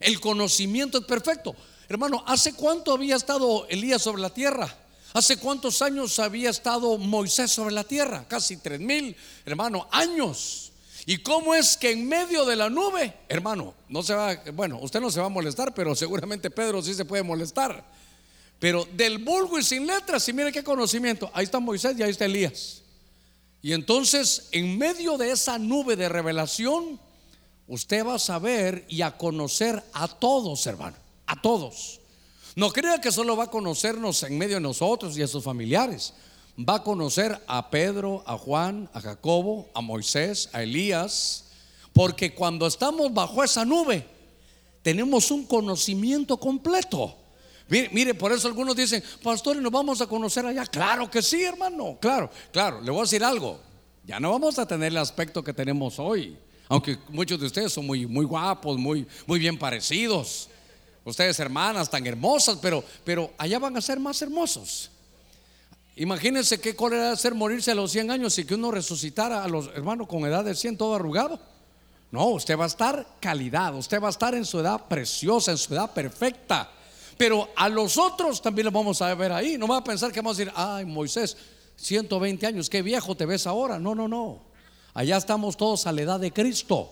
el 0.00 0.20
conocimiento 0.20 0.98
es 0.98 1.04
perfecto. 1.06 1.56
Hermano, 1.88 2.24
¿hace 2.26 2.54
cuánto 2.54 2.92
había 2.92 3.16
estado 3.16 3.66
Elías 3.68 4.02
sobre 4.02 4.22
la 4.22 4.30
tierra? 4.30 4.74
¿Hace 5.12 5.38
cuántos 5.38 5.80
años 5.82 6.18
había 6.18 6.50
estado 6.50 6.98
Moisés 6.98 7.50
sobre 7.50 7.74
la 7.74 7.84
tierra? 7.84 8.26
Casi 8.28 8.56
tres 8.58 8.80
mil, 8.80 9.16
hermano, 9.44 9.88
años. 9.90 10.72
¿Y 11.06 11.18
cómo 11.18 11.54
es 11.54 11.76
que 11.76 11.92
en 11.92 12.08
medio 12.08 12.44
de 12.44 12.56
la 12.56 12.68
nube, 12.68 13.14
hermano, 13.28 13.74
no 13.88 14.02
se 14.02 14.14
va, 14.14 14.34
bueno, 14.52 14.78
usted 14.82 15.00
no 15.00 15.10
se 15.10 15.20
va 15.20 15.26
a 15.26 15.30
molestar, 15.30 15.72
pero 15.72 15.94
seguramente 15.94 16.50
Pedro 16.50 16.82
sí 16.82 16.94
se 16.94 17.04
puede 17.04 17.22
molestar. 17.22 17.84
Pero 18.58 18.86
del 18.92 19.18
vulgo 19.18 19.58
y 19.58 19.62
sin 19.62 19.86
letras, 19.86 20.28
y 20.28 20.32
mire 20.32 20.50
qué 20.50 20.64
conocimiento, 20.64 21.30
ahí 21.32 21.44
está 21.44 21.60
Moisés 21.60 21.96
y 21.96 22.02
ahí 22.02 22.10
está 22.10 22.24
Elías. 22.24 22.82
Y 23.62 23.72
entonces, 23.72 24.48
en 24.50 24.76
medio 24.76 25.16
de 25.16 25.30
esa 25.30 25.58
nube 25.58 25.94
de 25.94 26.08
revelación, 26.08 26.98
usted 27.68 28.04
va 28.04 28.16
a 28.16 28.18
saber 28.18 28.84
y 28.88 29.02
a 29.02 29.16
conocer 29.16 29.82
a 29.92 30.08
todos, 30.08 30.66
hermano, 30.66 30.96
a 31.26 31.40
todos. 31.40 32.00
No 32.54 32.70
crea 32.70 33.00
que 33.00 33.12
solo 33.12 33.36
va 33.36 33.44
a 33.44 33.50
conocernos 33.50 34.22
en 34.22 34.38
medio 34.38 34.56
de 34.56 34.60
nosotros 34.62 35.16
y 35.18 35.22
a 35.22 35.26
sus 35.26 35.44
familiares 35.44 36.14
va 36.58 36.76
a 36.76 36.82
conocer 36.82 37.38
a 37.46 37.70
Pedro, 37.70 38.22
a 38.26 38.38
Juan, 38.38 38.88
a 38.94 39.00
Jacobo, 39.00 39.68
a 39.74 39.80
Moisés, 39.80 40.48
a 40.52 40.62
Elías, 40.62 41.44
porque 41.92 42.34
cuando 42.34 42.66
estamos 42.66 43.12
bajo 43.12 43.44
esa 43.44 43.64
nube, 43.64 44.06
tenemos 44.82 45.30
un 45.30 45.46
conocimiento 45.46 46.36
completo. 46.38 47.14
Mire, 47.68 48.14
por 48.14 48.32
eso 48.32 48.46
algunos 48.46 48.76
dicen, 48.76 49.02
pastores, 49.22 49.60
nos 49.60 49.72
vamos 49.72 50.00
a 50.00 50.06
conocer 50.06 50.46
allá. 50.46 50.64
Claro 50.66 51.10
que 51.10 51.20
sí, 51.20 51.42
hermano, 51.42 51.98
claro, 52.00 52.30
claro. 52.52 52.80
Le 52.80 52.90
voy 52.90 53.00
a 53.00 53.02
decir 53.02 53.24
algo, 53.24 53.58
ya 54.04 54.20
no 54.20 54.30
vamos 54.30 54.58
a 54.58 54.66
tener 54.66 54.92
el 54.92 54.98
aspecto 54.98 55.42
que 55.42 55.52
tenemos 55.52 55.98
hoy, 55.98 56.38
aunque 56.68 56.96
muchos 57.08 57.40
de 57.40 57.46
ustedes 57.46 57.72
son 57.72 57.86
muy, 57.86 58.06
muy 58.06 58.24
guapos, 58.24 58.78
muy, 58.78 59.06
muy 59.26 59.38
bien 59.38 59.58
parecidos. 59.58 60.48
Ustedes 61.06 61.38
hermanas 61.38 61.88
tan 61.88 62.04
hermosas, 62.04 62.58
pero, 62.60 62.82
pero 63.04 63.32
allá 63.38 63.60
van 63.60 63.76
a 63.76 63.80
ser 63.80 64.00
más 64.00 64.20
hermosos. 64.22 64.90
Imagínense 65.94 66.60
qué 66.60 66.74
cólera 66.74 67.12
hacer 67.12 67.32
morirse 67.32 67.70
a 67.70 67.76
los 67.76 67.92
100 67.92 68.10
años 68.10 68.36
y 68.38 68.44
que 68.44 68.56
uno 68.56 68.72
resucitara 68.72 69.44
a 69.44 69.48
los 69.48 69.68
hermanos 69.68 70.08
con 70.08 70.26
edad 70.26 70.44
de 70.44 70.56
100 70.56 70.76
todo 70.76 70.96
arrugado. 70.96 71.38
No, 72.10 72.26
usted 72.30 72.58
va 72.58 72.64
a 72.64 72.66
estar 72.66 73.06
calidad, 73.20 73.72
usted 73.76 74.02
va 74.02 74.08
a 74.08 74.10
estar 74.10 74.34
en 74.34 74.44
su 74.44 74.58
edad 74.58 74.88
preciosa, 74.88 75.52
en 75.52 75.58
su 75.58 75.72
edad 75.74 75.92
perfecta. 75.92 76.70
Pero 77.16 77.50
a 77.54 77.68
los 77.68 77.96
otros 77.98 78.42
también 78.42 78.64
los 78.64 78.74
vamos 78.74 79.00
a 79.00 79.14
ver 79.14 79.30
ahí. 79.30 79.56
No 79.56 79.68
va 79.68 79.78
a 79.78 79.84
pensar 79.84 80.10
que 80.10 80.20
vamos 80.20 80.36
a 80.36 80.40
decir, 80.40 80.52
ay 80.56 80.84
Moisés, 80.84 81.36
120 81.76 82.46
años, 82.48 82.68
qué 82.68 82.82
viejo 82.82 83.16
te 83.16 83.26
ves 83.26 83.46
ahora. 83.46 83.78
No, 83.78 83.94
no, 83.94 84.08
no. 84.08 84.40
Allá 84.92 85.16
estamos 85.16 85.56
todos 85.56 85.86
a 85.86 85.92
la 85.92 86.02
edad 86.02 86.18
de 86.18 86.32
Cristo. 86.32 86.90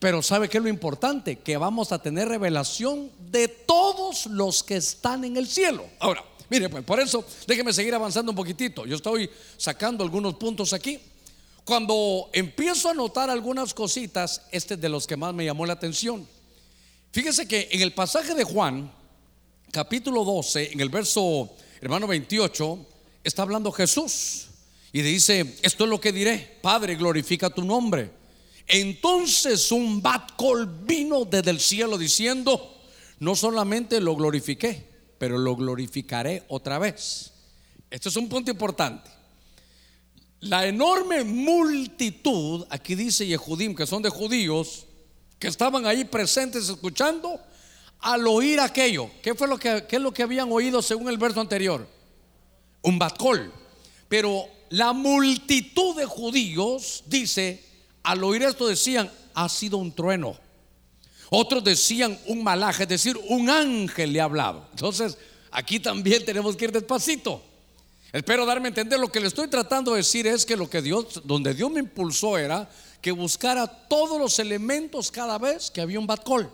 Pero 0.00 0.22
¿sabe 0.22 0.48
qué 0.48 0.58
es 0.58 0.64
lo 0.64 0.68
importante? 0.68 1.36
Que 1.38 1.56
vamos 1.56 1.92
a 1.92 2.02
tener 2.02 2.28
revelación 2.28 3.12
de 3.30 3.46
todos 3.46 4.26
los 4.26 4.64
que 4.64 4.76
están 4.76 5.24
en 5.24 5.36
el 5.36 5.46
cielo. 5.46 5.84
Ahora, 6.00 6.24
Mire, 6.50 6.68
pues 6.68 6.82
por 6.82 6.98
eso 6.98 7.24
déjeme 7.46 7.72
seguir 7.72 7.94
avanzando 7.94 8.32
un 8.32 8.36
poquitito. 8.36 8.84
Yo 8.84 8.96
estoy 8.96 9.30
sacando 9.56 10.02
algunos 10.02 10.34
puntos 10.34 10.72
aquí. 10.72 10.98
Cuando 11.64 12.28
empiezo 12.32 12.90
a 12.90 12.94
notar 12.94 13.30
algunas 13.30 13.72
cositas, 13.72 14.42
este 14.50 14.74
es 14.74 14.80
de 14.80 14.88
los 14.88 15.06
que 15.06 15.16
más 15.16 15.32
me 15.32 15.44
llamó 15.44 15.64
la 15.64 15.74
atención. 15.74 16.26
Fíjese 17.12 17.46
que 17.46 17.68
en 17.70 17.82
el 17.82 17.94
pasaje 17.94 18.34
de 18.34 18.42
Juan, 18.42 18.92
capítulo 19.70 20.24
12, 20.24 20.72
en 20.72 20.80
el 20.80 20.88
verso 20.88 21.50
hermano 21.80 22.08
28, 22.08 22.86
está 23.22 23.42
hablando 23.42 23.70
Jesús 23.70 24.48
y 24.92 25.02
dice, 25.02 25.56
esto 25.62 25.84
es 25.84 25.90
lo 25.90 26.00
que 26.00 26.10
diré, 26.10 26.58
Padre, 26.60 26.96
glorifica 26.96 27.48
tu 27.48 27.64
nombre. 27.64 28.10
Entonces 28.72 29.72
un 29.72 30.00
batcol 30.00 30.66
vino 30.84 31.24
desde 31.24 31.50
el 31.50 31.58
cielo 31.58 31.98
diciendo, 31.98 32.78
no 33.18 33.34
solamente 33.34 34.00
lo 34.00 34.14
glorifiqué, 34.14 34.88
pero 35.18 35.38
lo 35.38 35.56
glorificaré 35.56 36.44
otra 36.46 36.78
vez. 36.78 37.32
Esto 37.90 38.08
es 38.08 38.16
un 38.16 38.28
punto 38.28 38.50
importante. 38.52 39.10
La 40.38 40.66
enorme 40.66 41.24
multitud, 41.24 42.64
aquí 42.70 42.94
dice 42.94 43.26
Yehudim, 43.26 43.74
que 43.74 43.86
son 43.86 44.02
de 44.02 44.08
judíos, 44.08 44.86
que 45.40 45.48
estaban 45.48 45.84
ahí 45.84 46.04
presentes 46.04 46.68
escuchando, 46.68 47.40
al 47.98 48.26
oír 48.28 48.60
aquello, 48.60 49.10
¿qué 49.20 49.34
fue 49.34 49.48
lo 49.48 49.58
que, 49.58 49.84
qué 49.88 49.96
es 49.96 50.02
lo 50.02 50.14
que 50.14 50.22
habían 50.22 50.50
oído 50.52 50.80
según 50.80 51.08
el 51.08 51.18
verso 51.18 51.40
anterior? 51.40 51.86
Un 52.82 53.00
batcol. 53.00 53.52
Pero 54.08 54.46
la 54.68 54.92
multitud 54.92 55.96
de 55.96 56.06
judíos, 56.06 57.02
dice, 57.06 57.69
al 58.02 58.24
oír 58.24 58.42
esto 58.42 58.66
decían, 58.66 59.10
ha 59.34 59.48
sido 59.48 59.78
un 59.78 59.92
trueno. 59.92 60.36
Otros 61.30 61.62
decían 61.62 62.18
un 62.26 62.42
malaje, 62.42 62.82
es 62.82 62.88
decir, 62.88 63.18
un 63.28 63.48
ángel 63.48 64.12
le 64.12 64.20
ha 64.20 64.24
hablado. 64.24 64.66
Entonces, 64.72 65.16
aquí 65.50 65.78
también 65.78 66.24
tenemos 66.24 66.56
que 66.56 66.64
ir 66.64 66.72
despacito. 66.72 67.42
Espero 68.12 68.44
darme 68.44 68.66
a 68.66 68.70
entender. 68.70 68.98
Lo 68.98 69.12
que 69.12 69.20
le 69.20 69.28
estoy 69.28 69.48
tratando 69.48 69.92
de 69.92 69.98
decir 69.98 70.26
es 70.26 70.44
que 70.44 70.56
lo 70.56 70.68
que 70.68 70.82
Dios, 70.82 71.22
donde 71.24 71.54
Dios 71.54 71.70
me 71.70 71.80
impulsó 71.80 72.36
era 72.36 72.68
que 73.00 73.12
buscara 73.12 73.66
todos 73.66 74.18
los 74.18 74.38
elementos 74.38 75.10
cada 75.10 75.38
vez 75.38 75.70
que 75.70 75.80
había 75.80 76.00
un 76.00 76.06
bad 76.06 76.22
call. 76.24 76.50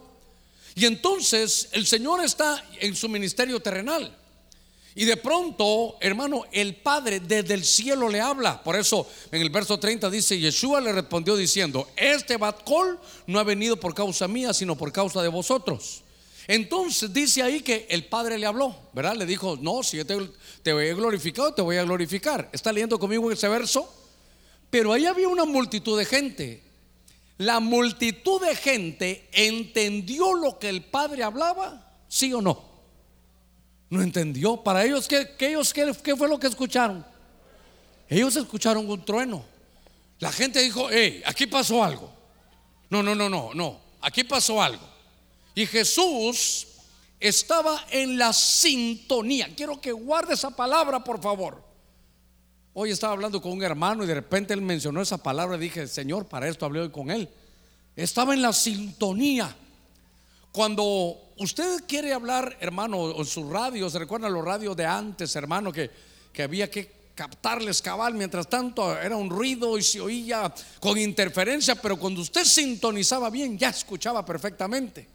Y 0.75 0.85
entonces 0.85 1.71
el 1.73 1.87
Señor 1.87 2.23
está 2.23 2.63
en 2.79 2.95
su 2.95 3.09
ministerio 3.09 3.61
terrenal. 3.61 4.15
Y 4.99 5.05
de 5.05 5.19
pronto, 5.19 5.99
hermano, 6.01 6.47
el 6.53 6.75
Padre 6.77 7.21
desde 7.21 7.53
el 7.53 7.67
cielo 7.67 8.09
le 8.09 8.19
habla. 8.19 8.63
Por 8.63 8.77
eso 8.77 9.07
en 9.31 9.43
el 9.43 9.51
verso 9.51 9.79
30 9.79 10.09
dice, 10.09 10.41
Yeshua 10.41 10.81
le 10.81 10.91
respondió 10.91 11.37
diciendo, 11.37 11.91
este 11.97 12.39
Batcol 12.39 12.99
no 13.27 13.39
ha 13.39 13.45
venido 13.45 13.79
por 13.79 13.93
causa 13.93 14.27
mía, 14.27 14.55
sino 14.55 14.75
por 14.75 14.91
causa 14.93 15.23
de 15.23 15.29
vosotros. 15.29 16.03
Entonces 16.49 17.13
dice 17.13 17.43
ahí 17.43 17.61
que 17.61 17.87
el 17.91 18.07
Padre 18.07 18.39
le 18.39 18.47
habló, 18.47 18.75
¿verdad? 18.95 19.17
Le 19.17 19.27
dijo, 19.27 19.59
no, 19.61 19.83
si 19.83 19.99
yo 19.99 20.07
te, 20.07 20.31
te 20.63 20.73
voy 20.73 20.89
a 20.89 20.95
glorificar, 20.95 21.55
te 21.55 21.61
voy 21.61 21.77
a 21.77 21.83
glorificar. 21.83 22.49
¿Está 22.51 22.73
leyendo 22.73 22.99
conmigo 22.99 23.31
ese 23.31 23.49
verso? 23.49 23.93
Pero 24.71 24.95
ahí 24.95 25.05
había 25.05 25.29
una 25.29 25.45
multitud 25.45 25.99
de 25.99 26.07
gente. 26.07 26.63
La 27.37 27.61
multitud 27.61 28.41
de 28.41 28.57
gente 28.57 29.29
entendió 29.33 30.33
lo 30.33 30.59
que 30.59 30.71
el 30.71 30.85
Padre 30.85 31.23
hablaba, 31.23 31.99
sí 32.09 32.33
o 32.33 32.41
no. 32.41 32.76
No 33.89 34.03
entendió. 34.03 34.57
Para 34.63 34.85
ellos, 34.85 35.07
¿qué, 35.07 35.35
ellos, 35.41 35.73
qué, 35.73 36.17
fue 36.17 36.29
lo 36.29 36.39
que 36.39 36.47
escucharon? 36.47 37.05
Ellos 38.09 38.37
escucharon 38.37 38.89
un 38.89 39.05
trueno. 39.05 39.45
La 40.19 40.33
gente 40.33 40.61
dijo, 40.61 40.89
hey, 40.91 41.23
aquí 41.27 41.47
pasó 41.47 41.83
algo. 41.85 42.11
No, 42.89 43.03
no, 43.03 43.15
no, 43.15 43.29
no, 43.29 43.53
no, 43.55 43.81
aquí 44.01 44.25
pasó 44.25 44.63
algo. 44.63 44.83
Y 45.55 45.67
Jesús 45.67 46.67
estaba 47.19 47.85
en 47.91 48.17
la 48.19 48.33
sintonía. 48.33 49.49
Quiero 49.57 49.81
que 49.81 49.93
guarde 49.93 50.35
esa 50.35 50.51
palabra, 50.51 51.03
por 51.03 51.21
favor. 51.21 51.65
Hoy 52.75 52.91
estaba 52.91 53.15
hablando 53.15 53.41
con 53.41 53.53
un 53.53 53.63
hermano 53.63 54.05
y 54.05 54.07
de 54.07 54.15
repente 54.15 54.53
él 54.53 54.61
mencionó 54.61 55.01
esa 55.01 55.17
palabra 55.17 55.57
y 55.57 55.61
dije, 55.61 55.87
Señor, 55.87 56.27
para 56.27 56.47
esto 56.49 56.67
hablé 56.67 56.81
hoy 56.81 56.91
con 56.91 57.11
él. 57.11 57.29
Estaba 57.97 58.35
en 58.35 58.43
la 58.43 58.53
sintonía. 58.53 59.57
Cuando 60.53 61.26
usted 61.39 61.85
quiere 61.87 62.13
hablar, 62.13 62.57
hermano, 62.61 63.17
en 63.17 63.25
su 63.25 63.51
radio, 63.51 63.89
se 63.91 63.99
recuerdan 63.99 64.33
los 64.33 64.45
radios 64.45 64.77
de 64.77 64.85
antes, 64.85 65.35
hermano, 65.37 65.73
que, 65.73 65.91
que 66.33 66.43
había 66.43 66.71
que 66.71 66.97
captarles 67.15 67.81
cabal, 67.81 68.15
mientras 68.15 68.49
tanto 68.49 68.97
era 68.99 69.17
un 69.17 69.31
ruido 69.31 69.79
y 69.79 69.83
se 69.83 70.01
oía 70.01 70.53
con 70.81 70.99
interferencia, 70.99 71.75
pero 71.75 71.97
cuando 71.99 72.21
usted 72.21 72.45
sintonizaba 72.45 73.31
bien, 73.31 73.59
ya 73.59 73.71
escuchaba 73.71 74.25
perfectamente. 74.25 75.09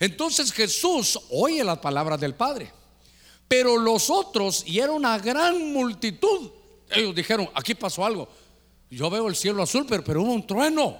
Entonces 0.00 0.52
Jesús 0.52 1.18
oye 1.30 1.62
las 1.62 1.78
palabras 1.78 2.20
del 2.20 2.34
Padre, 2.34 2.70
pero 3.46 3.78
los 3.78 4.10
otros, 4.10 4.64
y 4.66 4.80
era 4.80 4.92
una 4.92 5.18
gran 5.18 5.72
multitud, 5.72 6.50
ellos 6.90 7.14
dijeron, 7.14 7.48
aquí 7.54 7.74
pasó 7.74 8.04
algo. 8.04 8.28
Yo 8.90 9.10
veo 9.10 9.28
el 9.28 9.36
cielo 9.36 9.62
azul, 9.62 9.86
pero, 9.88 10.04
pero 10.04 10.22
hubo 10.22 10.32
un 10.32 10.46
trueno. 10.46 10.98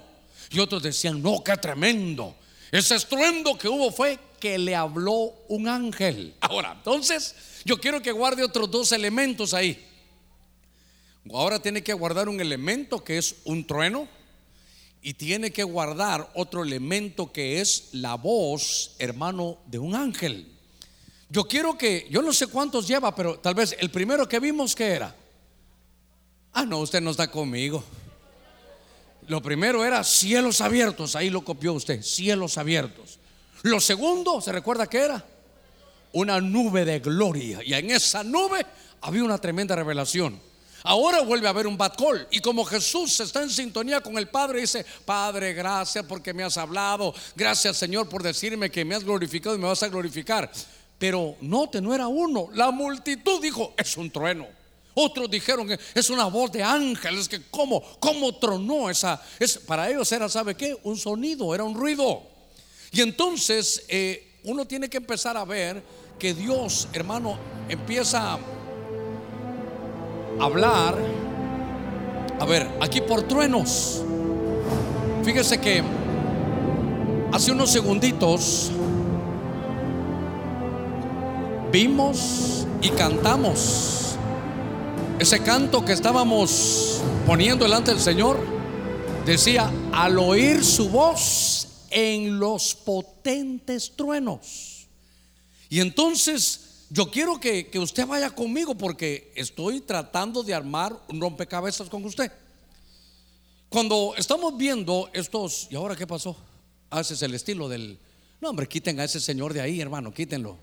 Y 0.50 0.58
otros 0.58 0.82
decían, 0.82 1.22
no, 1.22 1.42
qué 1.42 1.56
tremendo. 1.56 2.34
Ese 2.70 2.96
estruendo 2.96 3.56
que 3.56 3.68
hubo 3.68 3.90
fue 3.92 4.18
que 4.38 4.58
le 4.58 4.74
habló 4.74 5.34
un 5.48 5.68
ángel. 5.68 6.34
Ahora, 6.40 6.72
entonces, 6.76 7.34
yo 7.64 7.78
quiero 7.78 8.00
que 8.02 8.12
guarde 8.12 8.44
otros 8.44 8.70
dos 8.70 8.92
elementos 8.92 9.54
ahí. 9.54 9.84
Ahora 11.32 11.60
tiene 11.60 11.82
que 11.82 11.92
guardar 11.92 12.28
un 12.28 12.40
elemento 12.40 13.02
que 13.02 13.18
es 13.18 13.36
un 13.44 13.66
trueno 13.66 14.08
y 15.02 15.14
tiene 15.14 15.50
que 15.50 15.62
guardar 15.62 16.30
otro 16.34 16.62
elemento 16.62 17.32
que 17.32 17.60
es 17.60 17.90
la 17.92 18.14
voz, 18.14 18.94
hermano, 18.98 19.58
de 19.66 19.78
un 19.78 19.94
ángel. 19.94 20.46
Yo 21.28 21.44
quiero 21.44 21.76
que, 21.76 22.06
yo 22.10 22.22
no 22.22 22.32
sé 22.32 22.46
cuántos 22.46 22.86
lleva, 22.86 23.14
pero 23.14 23.38
tal 23.38 23.54
vez 23.54 23.76
el 23.78 23.90
primero 23.90 24.28
que 24.28 24.38
vimos 24.38 24.74
que 24.74 24.86
era. 24.86 25.14
Ah, 26.52 26.64
no, 26.64 26.78
usted 26.78 27.00
no 27.00 27.10
está 27.10 27.30
conmigo. 27.30 27.82
Lo 29.28 29.42
primero 29.42 29.84
era 29.84 30.04
cielos 30.04 30.60
abiertos, 30.60 31.16
ahí 31.16 31.30
lo 31.30 31.44
copió 31.44 31.72
usted, 31.72 32.02
cielos 32.02 32.58
abiertos. 32.58 33.18
Lo 33.62 33.80
segundo, 33.80 34.40
¿se 34.40 34.52
recuerda 34.52 34.86
qué 34.86 34.98
era? 34.98 35.24
Una 36.12 36.40
nube 36.40 36.84
de 36.84 37.00
gloria. 37.00 37.60
Y 37.64 37.74
en 37.74 37.90
esa 37.90 38.22
nube 38.22 38.64
había 39.00 39.24
una 39.24 39.38
tremenda 39.38 39.76
revelación. 39.76 40.40
Ahora 40.82 41.20
vuelve 41.22 41.48
a 41.48 41.50
haber 41.50 41.66
un 41.66 41.76
bad 41.76 41.94
call. 41.96 42.28
Y 42.30 42.38
como 42.40 42.64
Jesús 42.64 43.18
está 43.18 43.42
en 43.42 43.50
sintonía 43.50 44.00
con 44.00 44.16
el 44.18 44.28
Padre, 44.28 44.60
dice, 44.60 44.86
Padre, 45.04 45.52
gracias 45.52 46.04
porque 46.06 46.32
me 46.32 46.44
has 46.44 46.56
hablado. 46.56 47.12
Gracias 47.34 47.76
Señor 47.76 48.08
por 48.08 48.22
decirme 48.22 48.70
que 48.70 48.84
me 48.84 48.94
has 48.94 49.02
glorificado 49.02 49.56
y 49.56 49.58
me 49.58 49.66
vas 49.66 49.82
a 49.82 49.88
glorificar. 49.88 50.50
Pero 50.98 51.36
note, 51.40 51.80
no 51.80 51.92
era 51.92 52.06
uno. 52.06 52.48
La 52.54 52.70
multitud 52.70 53.42
dijo, 53.42 53.74
es 53.76 53.96
un 53.96 54.10
trueno. 54.10 54.46
Otros 54.94 55.28
dijeron 55.30 55.68
es 55.94 56.08
una 56.08 56.24
voz 56.24 56.52
de 56.52 56.62
ángeles, 56.62 57.28
que 57.28 57.42
cómo, 57.50 57.82
cómo 57.98 58.38
tronó 58.38 58.88
esa, 58.88 59.20
es, 59.38 59.58
para 59.58 59.90
ellos 59.90 60.10
era, 60.12 60.26
¿sabe 60.28 60.54
qué? 60.54 60.74
Un 60.84 60.96
sonido, 60.96 61.54
era 61.54 61.64
un 61.64 61.74
ruido. 61.74 62.22
Y 62.96 63.02
entonces 63.02 63.84
eh, 63.88 64.26
uno 64.44 64.64
tiene 64.64 64.88
que 64.88 64.96
empezar 64.96 65.36
a 65.36 65.44
ver 65.44 65.82
que 66.18 66.32
Dios, 66.32 66.88
hermano, 66.94 67.36
empieza 67.68 68.32
a 68.32 68.38
hablar, 70.40 70.96
a 72.40 72.44
ver, 72.46 72.66
aquí 72.80 73.02
por 73.02 73.24
truenos. 73.24 74.02
Fíjese 75.22 75.60
que 75.60 75.82
hace 77.32 77.52
unos 77.52 77.70
segunditos 77.70 78.70
vimos 81.70 82.66
y 82.80 82.88
cantamos 82.88 84.16
ese 85.18 85.42
canto 85.42 85.84
que 85.84 85.92
estábamos 85.92 87.02
poniendo 87.26 87.66
delante 87.66 87.90
del 87.90 88.00
Señor 88.00 88.38
decía, 89.26 89.70
al 89.92 90.18
oír 90.18 90.64
su 90.64 90.88
voz 90.88 91.66
en 91.96 92.38
los 92.38 92.74
potentes 92.74 93.96
truenos. 93.96 94.86
Y 95.70 95.80
entonces 95.80 96.84
yo 96.90 97.10
quiero 97.10 97.40
que, 97.40 97.70
usted 97.78 98.06
vaya 98.06 98.28
conmigo 98.28 98.74
porque 98.74 99.32
estoy 99.34 99.80
tratando 99.80 100.42
de 100.42 100.52
armar 100.52 100.94
un 101.08 101.22
rompecabezas 101.22 101.88
con 101.88 102.04
usted. 102.04 102.30
Cuando 103.70 104.12
estamos 104.18 104.58
viendo 104.58 105.08
estos, 105.14 105.68
¿y 105.70 105.76
ahora 105.76 105.96
qué 105.96 106.06
pasó? 106.06 106.36
Ah, 106.90 107.00
ese 107.00 107.14
es 107.14 107.22
el 107.22 107.32
estilo 107.32 107.66
del... 107.66 107.98
No, 108.42 108.50
hombre, 108.50 108.68
quiten 108.68 109.00
a 109.00 109.04
ese 109.04 109.18
señor 109.18 109.54
de 109.54 109.62
ahí, 109.62 109.80
hermano, 109.80 110.12
quítenlo. 110.12 110.58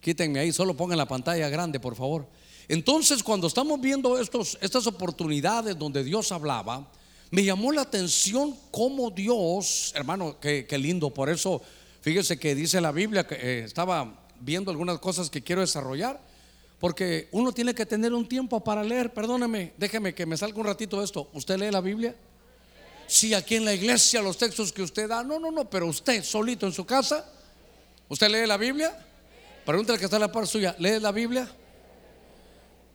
Quítenme 0.00 0.40
ahí, 0.40 0.52
solo 0.52 0.76
pongan 0.76 0.98
la 0.98 1.06
pantalla 1.06 1.48
grande, 1.48 1.78
por 1.78 1.94
favor. 1.94 2.26
Entonces, 2.66 3.22
cuando 3.22 3.46
estamos 3.46 3.80
viendo 3.80 4.18
estos, 4.18 4.58
estas 4.60 4.88
oportunidades 4.88 5.78
donde 5.78 6.02
Dios 6.02 6.32
hablaba, 6.32 6.90
me 7.30 7.44
llamó 7.44 7.70
la 7.70 7.82
atención 7.82 8.56
cómo 8.70 9.10
Dios, 9.10 9.92
hermano, 9.94 10.38
qué, 10.40 10.66
lindo. 10.78 11.10
Por 11.10 11.30
eso, 11.30 11.62
fíjese 12.00 12.38
que 12.38 12.54
dice 12.54 12.80
la 12.80 12.90
Biblia 12.90 13.26
que 13.26 13.34
eh, 13.36 13.64
estaba 13.64 14.26
viendo 14.40 14.70
algunas 14.70 14.98
cosas 14.98 15.30
que 15.30 15.42
quiero 15.42 15.60
desarrollar. 15.60 16.20
Porque 16.80 17.28
uno 17.32 17.52
tiene 17.52 17.74
que 17.74 17.84
tener 17.84 18.12
un 18.14 18.26
tiempo 18.26 18.64
para 18.64 18.82
leer. 18.82 19.12
Perdóneme, 19.12 19.74
déjeme 19.76 20.14
que 20.14 20.26
me 20.26 20.36
salga 20.36 20.58
un 20.58 20.64
ratito 20.64 20.98
de 20.98 21.04
esto. 21.04 21.28
¿Usted 21.34 21.58
lee 21.58 21.70
la 21.70 21.82
Biblia? 21.82 22.16
Sí, 23.06 23.34
aquí 23.34 23.56
en 23.56 23.64
la 23.64 23.74
iglesia, 23.74 24.22
los 24.22 24.38
textos 24.38 24.72
que 24.72 24.82
usted 24.82 25.08
da. 25.08 25.22
No, 25.22 25.38
no, 25.38 25.50
no, 25.50 25.68
pero 25.68 25.86
usted 25.86 26.24
solito 26.24 26.66
en 26.66 26.72
su 26.72 26.86
casa. 26.86 27.30
¿Usted 28.08 28.28
lee 28.28 28.46
la 28.46 28.56
Biblia? 28.56 28.96
Pregúntale 29.64 29.98
que 29.98 30.06
está 30.06 30.16
en 30.16 30.22
la 30.22 30.32
par 30.32 30.46
suya. 30.46 30.74
¿Lee 30.78 30.98
la 30.98 31.12
Biblia? 31.12 31.48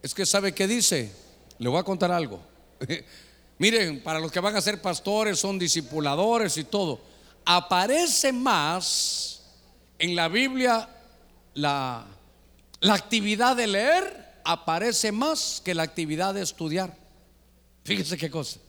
Es 0.02 0.14
que 0.14 0.26
sabe 0.26 0.54
qué 0.54 0.68
dice. 0.68 1.12
Le 1.60 1.70
voy 1.70 1.80
a 1.80 1.84
contar 1.84 2.12
algo. 2.12 2.42
Miren, 3.58 4.04
para 4.04 4.20
los 4.20 4.32
que 4.32 4.40
van 4.40 4.56
a 4.56 4.62
ser 4.62 4.82
pastores, 4.82 5.40
son 5.40 5.58
discipuladores 5.58 6.58
y 6.58 6.66
todo. 6.66 7.00
Aparece 7.46 8.34
más 8.34 9.44
en 9.98 10.16
la 10.16 10.28
Biblia 10.28 10.90
la, 11.54 12.06
la 12.82 12.94
actividad 12.94 13.56
de 13.56 13.68
leer, 13.68 14.42
aparece 14.44 15.12
más 15.12 15.62
que 15.64 15.74
la 15.74 15.84
actividad 15.84 16.34
de 16.34 16.42
estudiar. 16.42 16.98
Fíjese 17.84 18.18
qué 18.18 18.30
cosa. 18.30 18.60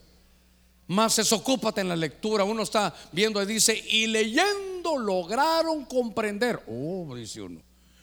Más 0.89 1.17
desocúpate 1.17 1.81
en 1.81 1.89
la 1.89 1.97
lectura. 1.97 2.45
Uno 2.45 2.63
está 2.63 2.95
viendo 3.11 3.43
y 3.43 3.47
dice, 3.47 3.77
y 3.89 4.07
leyendo 4.07 4.97
lograron 4.99 5.85
comprender. 5.85 6.63
Oh, 6.69 7.13
dice 7.17 7.43
uno. 7.43 7.61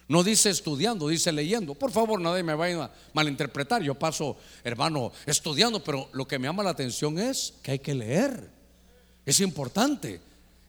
No 0.07 0.23
dice 0.23 0.49
estudiando, 0.49 1.07
dice 1.07 1.31
leyendo. 1.31 1.75
Por 1.75 1.91
favor, 1.91 2.19
nadie 2.19 2.43
me 2.43 2.53
vaya 2.53 2.83
a 2.83 2.91
malinterpretar. 3.13 3.81
Yo 3.81 3.95
paso, 3.95 4.37
hermano, 4.63 5.11
estudiando, 5.25 5.83
pero 5.83 6.09
lo 6.13 6.27
que 6.27 6.37
me 6.39 6.47
llama 6.47 6.63
la 6.63 6.71
atención 6.71 7.17
es 7.17 7.53
que 7.63 7.71
hay 7.71 7.79
que 7.79 7.93
leer. 7.93 8.49
Es 9.25 9.39
importante. 9.39 10.19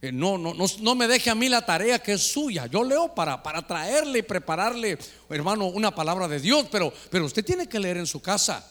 Eh, 0.01 0.12
no, 0.12 0.38
no, 0.38 0.55
no, 0.55 0.66
no 0.81 0.94
me 0.94 1.09
deje 1.09 1.31
a 1.31 1.35
mí 1.35 1.49
la 1.49 1.64
tarea 1.64 1.99
que 1.99 2.12
es 2.12 2.23
suya. 2.23 2.66
Yo 2.66 2.85
leo 2.85 3.14
para, 3.14 3.42
para 3.42 3.66
traerle 3.66 4.20
y 4.20 4.23
prepararle, 4.23 4.99
hermano, 5.31 5.66
una 5.66 5.94
palabra 5.94 6.29
de 6.29 6.40
Dios, 6.40 6.66
pero, 6.70 6.92
pero 7.11 7.25
usted 7.25 7.44
tiene 7.44 7.68
que 7.68 7.81
leer 7.81 7.97
en 7.97 8.07
su 8.07 8.20
casa. 8.20 8.64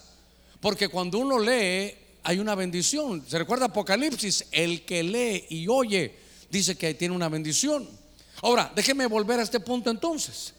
Porque 0.60 0.88
cuando 0.88 1.18
uno 1.18 1.38
lee, 1.38 1.92
hay 2.22 2.38
una 2.38 2.54
bendición. 2.54 3.22
¿Se 3.28 3.38
recuerda 3.38 3.66
Apocalipsis? 3.66 4.46
El 4.50 4.84
que 4.84 5.02
lee 5.02 5.44
y 5.50 5.68
oye 5.68 6.16
dice 6.50 6.76
que 6.76 6.94
tiene 6.94 7.14
una 7.14 7.28
bendición. 7.28 7.86
Ahora, 8.44 8.70
déjeme 8.74 9.06
volver 9.06 9.40
a 9.40 9.42
este 9.42 9.58
punto 9.58 9.90
entonces. 9.90 10.52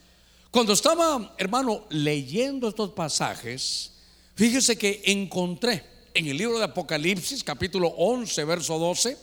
Cuando 0.49 0.73
estaba, 0.73 1.35
hermano, 1.37 1.85
leyendo 1.89 2.67
estos 2.67 2.89
pasajes, 2.89 3.91
fíjese 4.33 4.75
que 4.75 5.03
encontré 5.05 5.85
en 6.15 6.25
el 6.25 6.35
libro 6.35 6.57
de 6.57 6.63
Apocalipsis, 6.63 7.43
capítulo 7.43 7.89
11, 7.89 8.43
verso 8.43 8.79
12, 8.79 9.15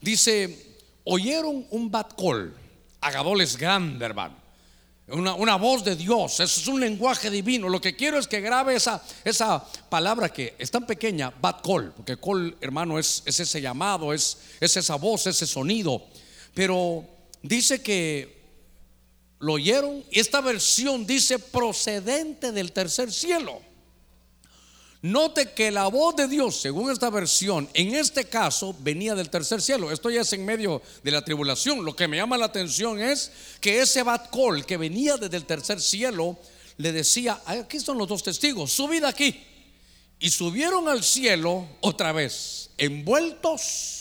dice, 0.00 0.76
oyeron 1.04 1.68
un 1.70 1.88
batcol, 1.88 2.52
agadoles 3.00 3.56
grande, 3.56 4.04
hermano. 4.04 4.34
Una, 5.06 5.34
una, 5.34 5.54
voz 5.54 5.84
de 5.84 5.94
Dios, 5.94 6.40
eso 6.40 6.60
es 6.60 6.66
un 6.66 6.80
lenguaje 6.80 7.30
divino. 7.30 7.68
Lo 7.68 7.80
que 7.80 7.94
quiero 7.94 8.18
es 8.18 8.26
que 8.26 8.40
grabe 8.40 8.74
esa, 8.74 9.00
esa 9.24 9.64
palabra 9.88 10.32
que 10.32 10.56
es 10.58 10.68
tan 10.72 10.84
pequeña, 10.84 11.32
bat 11.40 11.64
call, 11.64 11.92
porque 11.92 12.18
call, 12.18 12.56
hermano, 12.60 12.98
es, 12.98 13.22
es 13.24 13.38
ese 13.38 13.60
llamado, 13.60 14.12
es, 14.12 14.36
es 14.58 14.76
esa 14.76 14.96
voz, 14.96 15.28
ese 15.28 15.46
sonido. 15.46 16.08
Pero 16.54 17.19
dice 17.42 17.82
que 17.82 18.40
lo 19.38 19.54
oyeron 19.54 20.04
y 20.10 20.20
esta 20.20 20.40
versión 20.40 21.06
dice 21.06 21.38
procedente 21.38 22.52
del 22.52 22.72
tercer 22.72 23.12
cielo. 23.12 23.60
Note 25.02 25.52
que 25.52 25.70
la 25.70 25.86
voz 25.86 26.14
de 26.14 26.28
Dios, 26.28 26.60
según 26.60 26.90
esta 26.90 27.08
versión, 27.08 27.70
en 27.72 27.94
este 27.94 28.26
caso 28.26 28.76
venía 28.80 29.14
del 29.14 29.30
tercer 29.30 29.62
cielo. 29.62 29.90
Esto 29.90 30.10
ya 30.10 30.20
es 30.20 30.32
en 30.34 30.44
medio 30.44 30.82
de 31.02 31.10
la 31.10 31.24
tribulación. 31.24 31.86
Lo 31.86 31.96
que 31.96 32.06
me 32.06 32.18
llama 32.18 32.36
la 32.36 32.44
atención 32.44 33.00
es 33.00 33.32
que 33.62 33.80
ese 33.80 34.02
Batcol 34.02 34.66
que 34.66 34.76
venía 34.76 35.16
desde 35.16 35.38
el 35.38 35.46
tercer 35.46 35.80
cielo 35.80 36.38
le 36.76 36.92
decía: 36.92 37.40
Aquí 37.46 37.80
son 37.80 37.96
los 37.96 38.08
dos 38.08 38.22
testigos, 38.22 38.72
subid 38.72 39.04
aquí. 39.04 39.42
y 40.20 40.30
subieron 40.30 40.86
al 40.86 41.02
cielo 41.02 41.66
otra 41.80 42.12
vez, 42.12 42.70
envueltos 42.76 43.99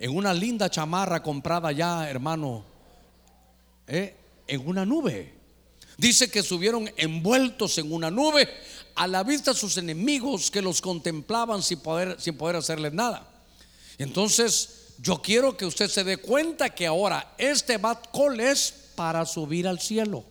en 0.00 0.16
una 0.16 0.32
linda 0.32 0.70
chamarra 0.70 1.22
comprada 1.22 1.70
ya, 1.72 2.08
hermano, 2.08 2.64
¿eh? 3.86 4.16
en 4.46 4.66
una 4.66 4.86
nube. 4.86 5.34
Dice 5.98 6.30
que 6.30 6.42
subieron 6.42 6.90
envueltos 6.96 7.76
en 7.76 7.92
una 7.92 8.10
nube 8.10 8.48
a 8.94 9.06
la 9.06 9.22
vista 9.22 9.52
de 9.52 9.58
sus 9.58 9.76
enemigos 9.76 10.50
que 10.50 10.62
los 10.62 10.80
contemplaban 10.80 11.62
sin 11.62 11.80
poder, 11.80 12.18
sin 12.18 12.34
poder 12.38 12.56
hacerles 12.56 12.94
nada. 12.94 13.28
Entonces, 13.98 14.94
yo 14.98 15.20
quiero 15.20 15.54
que 15.54 15.66
usted 15.66 15.88
se 15.88 16.02
dé 16.02 16.16
cuenta 16.16 16.70
que 16.70 16.86
ahora 16.86 17.34
este 17.36 17.76
bat 17.76 18.08
call 18.10 18.40
es 18.40 18.72
para 18.94 19.26
subir 19.26 19.68
al 19.68 19.80
cielo. 19.80 20.24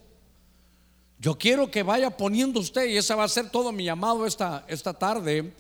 Yo 1.20 1.38
quiero 1.38 1.70
que 1.70 1.84
vaya 1.84 2.18
poniendo 2.18 2.60
usted, 2.60 2.86
y 2.86 2.98
ese 2.98 3.14
va 3.14 3.26
a 3.26 3.30
ser 3.30 3.52
todo 3.52 3.72
mi 3.72 3.84
llamado 3.84 4.26
esta, 4.26 4.66
esta 4.68 4.96
tarde, 4.96 5.54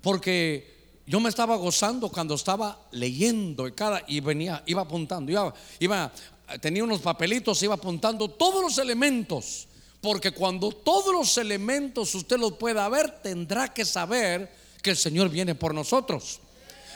porque 0.00 0.71
yo 1.06 1.20
me 1.20 1.28
estaba 1.28 1.56
gozando 1.56 2.08
cuando 2.08 2.34
estaba 2.34 2.80
leyendo 2.92 3.66
y 3.66 3.72
cada 3.72 4.02
y 4.06 4.20
venía, 4.20 4.62
iba 4.66 4.82
apuntando, 4.82 5.32
iba, 5.32 5.52
iba, 5.80 6.12
tenía 6.60 6.84
unos 6.84 7.00
papelitos, 7.00 7.62
iba 7.62 7.74
apuntando 7.74 8.28
todos 8.28 8.62
los 8.62 8.78
elementos, 8.78 9.66
porque 10.00 10.32
cuando 10.32 10.70
todos 10.70 11.12
los 11.12 11.36
elementos 11.38 12.14
usted 12.14 12.38
los 12.38 12.52
pueda 12.54 12.88
ver, 12.88 13.22
tendrá 13.22 13.72
que 13.72 13.84
saber 13.84 14.52
que 14.80 14.90
el 14.90 14.96
Señor 14.96 15.28
viene 15.28 15.54
por 15.54 15.74
nosotros. 15.74 16.40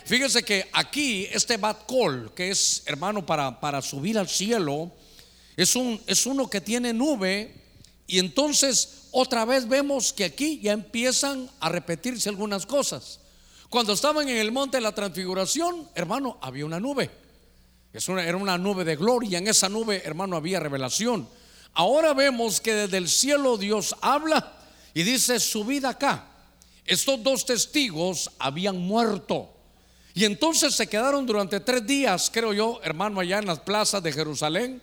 Fíjese 0.04 0.44
que 0.44 0.68
aquí 0.72 1.26
este 1.32 1.56
bat 1.56 1.84
call, 1.88 2.32
que 2.32 2.50
es 2.50 2.84
hermano 2.86 3.26
para, 3.26 3.58
para 3.58 3.82
subir 3.82 4.16
al 4.18 4.28
cielo, 4.28 4.92
es, 5.56 5.74
un, 5.74 6.00
es 6.06 6.26
uno 6.26 6.48
que 6.48 6.60
tiene 6.60 6.92
nube 6.92 7.52
y 8.06 8.20
entonces 8.20 9.08
otra 9.10 9.44
vez 9.44 9.66
vemos 9.66 10.12
que 10.12 10.24
aquí 10.24 10.60
ya 10.60 10.72
empiezan 10.72 11.50
a 11.58 11.68
repetirse 11.68 12.28
algunas 12.28 12.66
cosas. 12.66 13.18
Cuando 13.68 13.92
estaban 13.92 14.28
en 14.28 14.36
el 14.36 14.52
monte 14.52 14.76
de 14.76 14.82
la 14.82 14.94
transfiguración, 14.94 15.88
hermano, 15.94 16.38
había 16.40 16.64
una 16.64 16.78
nube. 16.78 17.10
era 17.92 18.36
una 18.36 18.58
nube 18.58 18.84
de 18.84 18.96
gloria. 18.96 19.38
En 19.38 19.48
esa 19.48 19.68
nube, 19.68 20.02
hermano, 20.04 20.36
había 20.36 20.60
revelación. 20.60 21.28
Ahora 21.72 22.14
vemos 22.14 22.60
que 22.60 22.72
desde 22.72 22.96
el 22.96 23.08
cielo 23.08 23.58
Dios 23.58 23.94
habla 24.00 24.54
y 24.94 25.02
dice, 25.02 25.38
subid 25.40 25.84
acá. 25.84 26.26
Estos 26.84 27.22
dos 27.22 27.44
testigos 27.44 28.30
habían 28.38 28.78
muerto. 28.78 29.50
Y 30.14 30.24
entonces 30.24 30.74
se 30.74 30.86
quedaron 30.86 31.26
durante 31.26 31.60
tres 31.60 31.86
días, 31.86 32.30
creo 32.32 32.54
yo, 32.54 32.80
hermano, 32.82 33.20
allá 33.20 33.38
en 33.38 33.46
las 33.46 33.60
plazas 33.60 34.02
de 34.02 34.12
Jerusalén. 34.12 34.80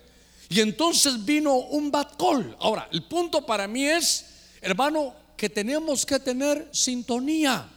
Y 0.49 0.59
entonces 0.59 1.25
vino 1.25 1.55
un 1.55 1.89
batcol. 1.89 2.55
Ahora, 2.59 2.87
el 2.91 3.03
punto 3.03 3.43
para 3.43 3.67
mí 3.67 3.87
es, 3.87 4.25
hermano, 4.61 5.15
que 5.35 5.49
tenemos 5.49 6.05
que 6.05 6.19
tener 6.19 6.69
sintonía. 6.71 7.67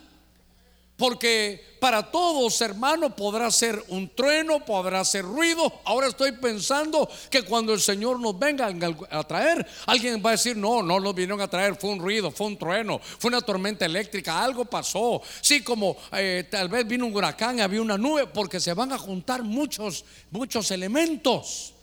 Porque 0.97 1.77
para 1.79 2.11
todos, 2.11 2.59
hermano, 2.63 3.15
podrá 3.15 3.51
ser 3.51 3.83
un 3.89 4.09
trueno, 4.09 4.65
podrá 4.65 5.05
ser 5.05 5.25
ruido. 5.25 5.81
Ahora 5.85 6.09
estoy 6.09 6.33
pensando 6.33 7.09
que 7.31 7.43
cuando 7.43 7.75
el 7.75 7.81
Señor 7.81 8.19
nos 8.19 8.39
venga 8.39 8.71
a 9.11 9.23
traer, 9.25 9.67
alguien 9.87 10.23
va 10.25 10.31
a 10.31 10.33
decir, 10.33 10.57
no, 10.57 10.83
no 10.83 10.99
nos 10.99 11.15
vinieron 11.15 11.41
a 11.41 11.49
traer, 11.49 11.77
fue 11.77 11.91
un 11.91 12.01
ruido, 12.01 12.31
fue 12.31 12.47
un 12.47 12.57
trueno, 12.57 12.99
fue 12.99 13.29
una 13.29 13.43
tormenta 13.43 13.85
eléctrica, 13.85 14.43
algo 14.43 14.65
pasó. 14.65 15.21
Sí, 15.43 15.63
como 15.63 15.97
eh, 16.13 16.49
tal 16.51 16.69
vez 16.69 16.87
vino 16.89 17.07
un 17.07 17.15
huracán, 17.15 17.61
había 17.61 17.83
una 17.83 17.99
nube, 17.99 18.27
porque 18.27 18.59
se 18.59 18.73
van 18.73 18.93
a 18.93 18.99
juntar 18.99 19.43
muchos, 19.43 20.05
muchos 20.31 20.71
elementos. 20.71 21.75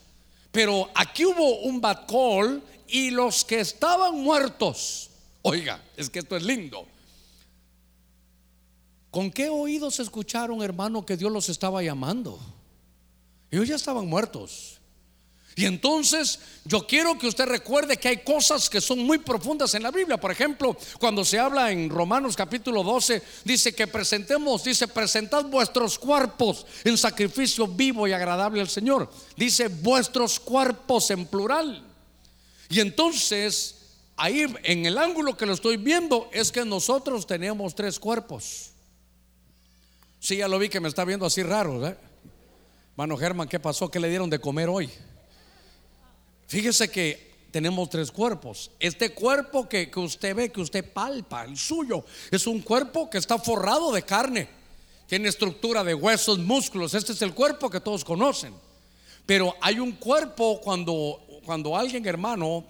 Pero 0.50 0.90
aquí 0.94 1.24
hubo 1.24 1.60
un 1.60 1.80
bad 1.80 2.06
call 2.06 2.62
y 2.88 3.10
los 3.10 3.44
que 3.44 3.60
estaban 3.60 4.20
muertos, 4.20 5.10
oiga, 5.42 5.80
es 5.96 6.10
que 6.10 6.18
esto 6.18 6.36
es 6.36 6.42
lindo. 6.42 6.86
¿Con 9.14 9.30
qué 9.30 9.48
oídos 9.48 10.00
escucharon, 10.00 10.60
hermano, 10.60 11.06
que 11.06 11.16
Dios 11.16 11.30
los 11.30 11.48
estaba 11.48 11.80
llamando? 11.84 12.36
Ellos 13.48 13.68
ya 13.68 13.76
estaban 13.76 14.08
muertos. 14.08 14.80
Y 15.54 15.66
entonces 15.66 16.40
yo 16.64 16.84
quiero 16.84 17.16
que 17.16 17.28
usted 17.28 17.44
recuerde 17.44 17.96
que 17.96 18.08
hay 18.08 18.24
cosas 18.24 18.68
que 18.68 18.80
son 18.80 18.98
muy 18.98 19.18
profundas 19.18 19.72
en 19.76 19.84
la 19.84 19.92
Biblia. 19.92 20.18
Por 20.18 20.32
ejemplo, 20.32 20.76
cuando 20.98 21.24
se 21.24 21.38
habla 21.38 21.70
en 21.70 21.90
Romanos 21.90 22.34
capítulo 22.34 22.82
12, 22.82 23.22
dice 23.44 23.72
que 23.72 23.86
presentemos, 23.86 24.64
dice, 24.64 24.88
presentad 24.88 25.44
vuestros 25.44 25.96
cuerpos 25.96 26.66
en 26.82 26.98
sacrificio 26.98 27.68
vivo 27.68 28.08
y 28.08 28.12
agradable 28.12 28.60
al 28.60 28.68
Señor. 28.68 29.08
Dice 29.36 29.68
vuestros 29.68 30.40
cuerpos 30.40 31.08
en 31.12 31.24
plural. 31.26 31.86
Y 32.68 32.80
entonces, 32.80 33.76
ahí 34.16 34.44
en 34.64 34.86
el 34.86 34.98
ángulo 34.98 35.36
que 35.36 35.46
lo 35.46 35.52
estoy 35.52 35.76
viendo 35.76 36.28
es 36.32 36.50
que 36.50 36.64
nosotros 36.64 37.28
tenemos 37.28 37.76
tres 37.76 38.00
cuerpos. 38.00 38.73
Sí, 40.24 40.38
ya 40.38 40.48
lo 40.48 40.58
vi 40.58 40.70
que 40.70 40.80
me 40.80 40.88
está 40.88 41.04
viendo 41.04 41.26
así 41.26 41.42
raro, 41.42 41.78
¿verdad? 41.78 41.98
Mano 42.96 43.14
Germán, 43.14 43.46
¿qué 43.46 43.60
pasó? 43.60 43.90
¿Qué 43.90 44.00
le 44.00 44.08
dieron 44.08 44.30
de 44.30 44.38
comer 44.38 44.70
hoy? 44.70 44.90
Fíjese 46.46 46.90
que 46.90 47.34
tenemos 47.50 47.90
tres 47.90 48.10
cuerpos. 48.10 48.70
Este 48.80 49.12
cuerpo 49.12 49.68
que, 49.68 49.90
usted 49.96 50.34
ve, 50.34 50.50
que 50.50 50.62
usted 50.62 50.94
palpa, 50.94 51.44
el 51.44 51.58
suyo, 51.58 52.06
es 52.30 52.46
un 52.46 52.62
cuerpo 52.62 53.10
que 53.10 53.18
está 53.18 53.36
forrado 53.36 53.92
de 53.92 54.00
carne. 54.00 54.48
Tiene 55.06 55.28
estructura 55.28 55.84
de 55.84 55.92
huesos, 55.92 56.38
músculos. 56.38 56.94
Este 56.94 57.12
es 57.12 57.20
el 57.20 57.34
cuerpo 57.34 57.68
que 57.68 57.80
todos 57.80 58.02
conocen. 58.02 58.54
Pero 59.26 59.54
hay 59.60 59.78
un 59.78 59.92
cuerpo 59.92 60.58
cuando, 60.62 61.20
cuando 61.44 61.76
alguien, 61.76 62.06
hermano, 62.06 62.64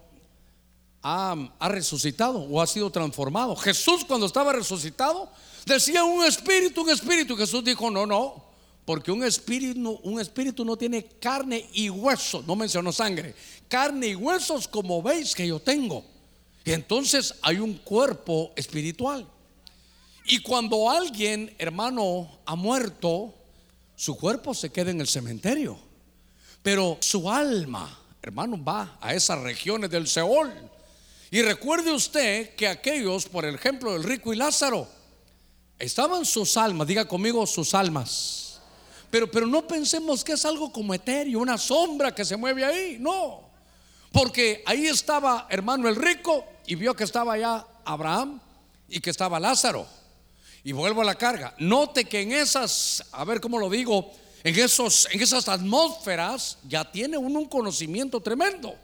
ha, 1.02 1.36
ha, 1.60 1.68
resucitado 1.68 2.40
o 2.40 2.60
ha 2.60 2.66
sido 2.66 2.90
transformado. 2.90 3.54
Jesús 3.54 4.04
cuando 4.04 4.26
estaba 4.26 4.52
resucitado 4.52 5.30
decía 5.66 6.04
un 6.04 6.24
espíritu, 6.24 6.82
un 6.82 6.90
espíritu. 6.90 7.36
Jesús 7.36 7.64
dijo, 7.64 7.90
no, 7.90 8.06
no, 8.06 8.44
porque 8.84 9.10
un 9.10 9.24
espíritu, 9.24 10.00
un 10.02 10.20
espíritu 10.20 10.64
no 10.64 10.76
tiene 10.76 11.04
carne 11.04 11.68
y 11.72 11.88
huesos, 11.90 12.46
no 12.46 12.54
mencionó 12.56 12.92
sangre, 12.92 13.34
carne 13.68 14.08
y 14.08 14.14
huesos 14.14 14.68
como 14.68 15.02
veis 15.02 15.34
que 15.34 15.46
yo 15.46 15.60
tengo. 15.60 16.04
Y 16.64 16.72
entonces 16.72 17.34
hay 17.42 17.58
un 17.58 17.74
cuerpo 17.74 18.52
espiritual. 18.56 19.26
Y 20.26 20.38
cuando 20.38 20.90
alguien, 20.90 21.54
hermano, 21.58 22.38
ha 22.46 22.56
muerto, 22.56 23.34
su 23.94 24.16
cuerpo 24.16 24.54
se 24.54 24.70
queda 24.70 24.90
en 24.90 25.00
el 25.00 25.08
cementerio. 25.08 25.78
Pero 26.62 26.96
su 27.00 27.30
alma, 27.30 28.00
hermano, 28.22 28.62
va 28.62 28.96
a 29.00 29.14
esas 29.14 29.40
regiones 29.40 29.90
del 29.90 30.08
Seol. 30.08 30.50
Y 31.30 31.42
recuerde 31.42 31.92
usted 31.92 32.54
que 32.54 32.66
aquellos, 32.66 33.26
por 33.26 33.44
ejemplo, 33.44 33.94
el 33.94 34.02
rico 34.02 34.32
y 34.32 34.36
Lázaro, 34.36 34.88
estaban 35.84 36.24
sus 36.24 36.56
almas, 36.56 36.86
diga 36.86 37.06
conmigo 37.06 37.46
sus 37.46 37.74
almas 37.74 38.44
pero, 39.30 39.46
no 39.46 39.64
pensemos 39.64 40.24
que 40.24 40.32
es 40.32 40.44
algo 40.44 40.72
como 40.72 40.92
etéreo, 40.92 41.38
una 41.38 41.56
sombra 41.56 42.12
que 42.12 42.24
se 42.24 42.36
mueve 42.36 42.64
ahí. 42.64 42.96
No. 42.98 43.42
Porque 44.10 44.64
ahí 44.66 44.88
estaba 44.88 45.46
hermano 45.50 45.88
el 45.88 45.94
rico 45.94 46.44
y 46.66 46.74
vio 46.74 46.96
que 46.96 47.04
estaba 47.04 47.34
allá 47.34 47.64
Abraham 47.84 48.40
y 48.88 48.98
que 48.98 49.10
estaba 49.10 49.38
Lázaro. 49.38 49.86
Y 50.64 50.72
vuelvo 50.72 51.02
a 51.02 51.04
la 51.04 51.14
carga. 51.14 51.54
Note 51.58 52.06
que 52.06 52.22
en 52.22 52.32
esas, 52.32 53.04
a 53.12 53.24
ver 53.24 53.40
cómo 53.40 53.56
lo 53.56 53.70
digo, 53.70 54.10
en, 54.42 54.58
esos, 54.58 55.06
en 55.12 55.22
esas 55.22 55.48
atmósferas 55.48 56.58
ya 56.66 56.90
tiene 56.90 57.16
uno 57.16 57.38
un 57.38 57.48
conocimiento 57.48 58.20
tremendo. 58.20 58.74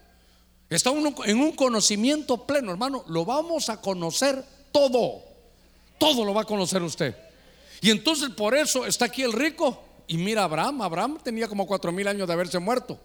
Está 0.69 0.93
uno 0.93 1.13
en 1.25 1.41
un 1.41 1.51
conocimiento 1.51 2.47
pleno, 2.47 2.71
hermano. 2.71 3.03
Lo 3.09 3.25
vamos 3.25 3.69
a 3.69 3.81
conocer 3.81 4.45
todo. 4.71 5.25
Todo 6.01 6.25
lo 6.25 6.35
va 6.35 6.43
a 6.43 6.47
conocer 6.47 6.83
usted. 6.83 7.15
Y 7.81 7.91
entonces 7.91 8.31
por 8.31 8.57
eso 8.57 8.85
está 8.87 9.05
aquí 9.05 9.23
el 9.23 9.33
rico 9.33 9.85
y 10.09 10.17
mira 10.17 10.43
Abraham, 10.43 10.83
Abraham 10.83 11.19
tenía 11.23 11.47
como 11.47 11.67
cuatro 11.67 11.93
mil 11.93 12.09
años 12.09 12.27
de 12.27 12.33
haberse 12.33 12.59
muerto. 12.59 12.99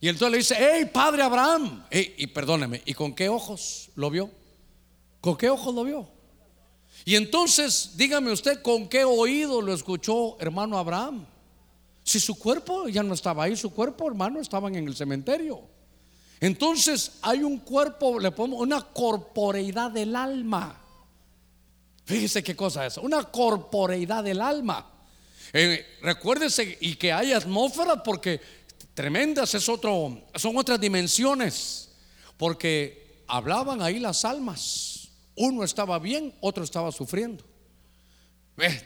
Y 0.00 0.08
entonces 0.08 0.32
le 0.32 0.38
dice, 0.38 0.56
hey, 0.58 0.90
padre 0.92 1.22
Abraham. 1.22 1.84
y 1.90 2.26
perdóneme, 2.26 2.82
¿y 2.84 2.92
con 2.92 3.14
qué 3.14 3.30
ojos 3.30 3.88
lo 3.94 4.10
vio? 4.10 4.30
¿Con 5.20 5.36
qué 5.36 5.48
ojos 5.48 5.74
lo 5.74 5.84
vio? 5.84 6.08
Y 7.04 7.16
entonces, 7.16 7.92
dígame 7.96 8.30
usted, 8.32 8.60
¿con 8.62 8.88
qué 8.88 9.04
oído 9.04 9.62
lo 9.62 9.72
escuchó 9.72 10.36
hermano 10.40 10.76
Abraham? 10.76 11.24
Si 12.04 12.20
su 12.20 12.38
cuerpo 12.38 12.88
ya 12.88 13.02
no 13.02 13.14
estaba 13.14 13.44
ahí, 13.44 13.56
su 13.56 13.70
cuerpo, 13.70 14.08
hermano, 14.08 14.40
estaban 14.40 14.74
en 14.74 14.86
el 14.86 14.96
cementerio. 14.96 15.62
Entonces 16.40 17.18
hay 17.22 17.42
un 17.42 17.58
cuerpo, 17.58 18.18
le 18.18 18.30
ponemos 18.30 18.60
una 18.60 18.80
corporeidad 18.82 19.90
del 19.90 20.14
alma. 20.16 20.80
Fíjese 22.08 22.42
qué 22.42 22.56
cosa 22.56 22.86
es, 22.86 22.96
una 22.96 23.22
corporeidad 23.24 24.24
del 24.24 24.40
alma. 24.40 24.82
Eh, 25.52 25.98
recuérdese 26.00 26.78
y 26.80 26.94
que 26.94 27.12
hay 27.12 27.34
atmósfera 27.34 28.02
porque 28.02 28.40
tremendas 28.94 29.54
es 29.54 29.68
otro, 29.68 30.22
son 30.34 30.56
otras 30.56 30.80
dimensiones. 30.80 31.90
Porque 32.38 33.24
hablaban 33.26 33.82
ahí 33.82 33.98
las 33.98 34.24
almas. 34.24 35.08
Uno 35.34 35.62
estaba 35.64 35.98
bien, 35.98 36.34
otro 36.40 36.64
estaba 36.64 36.90
sufriendo. 36.92 37.44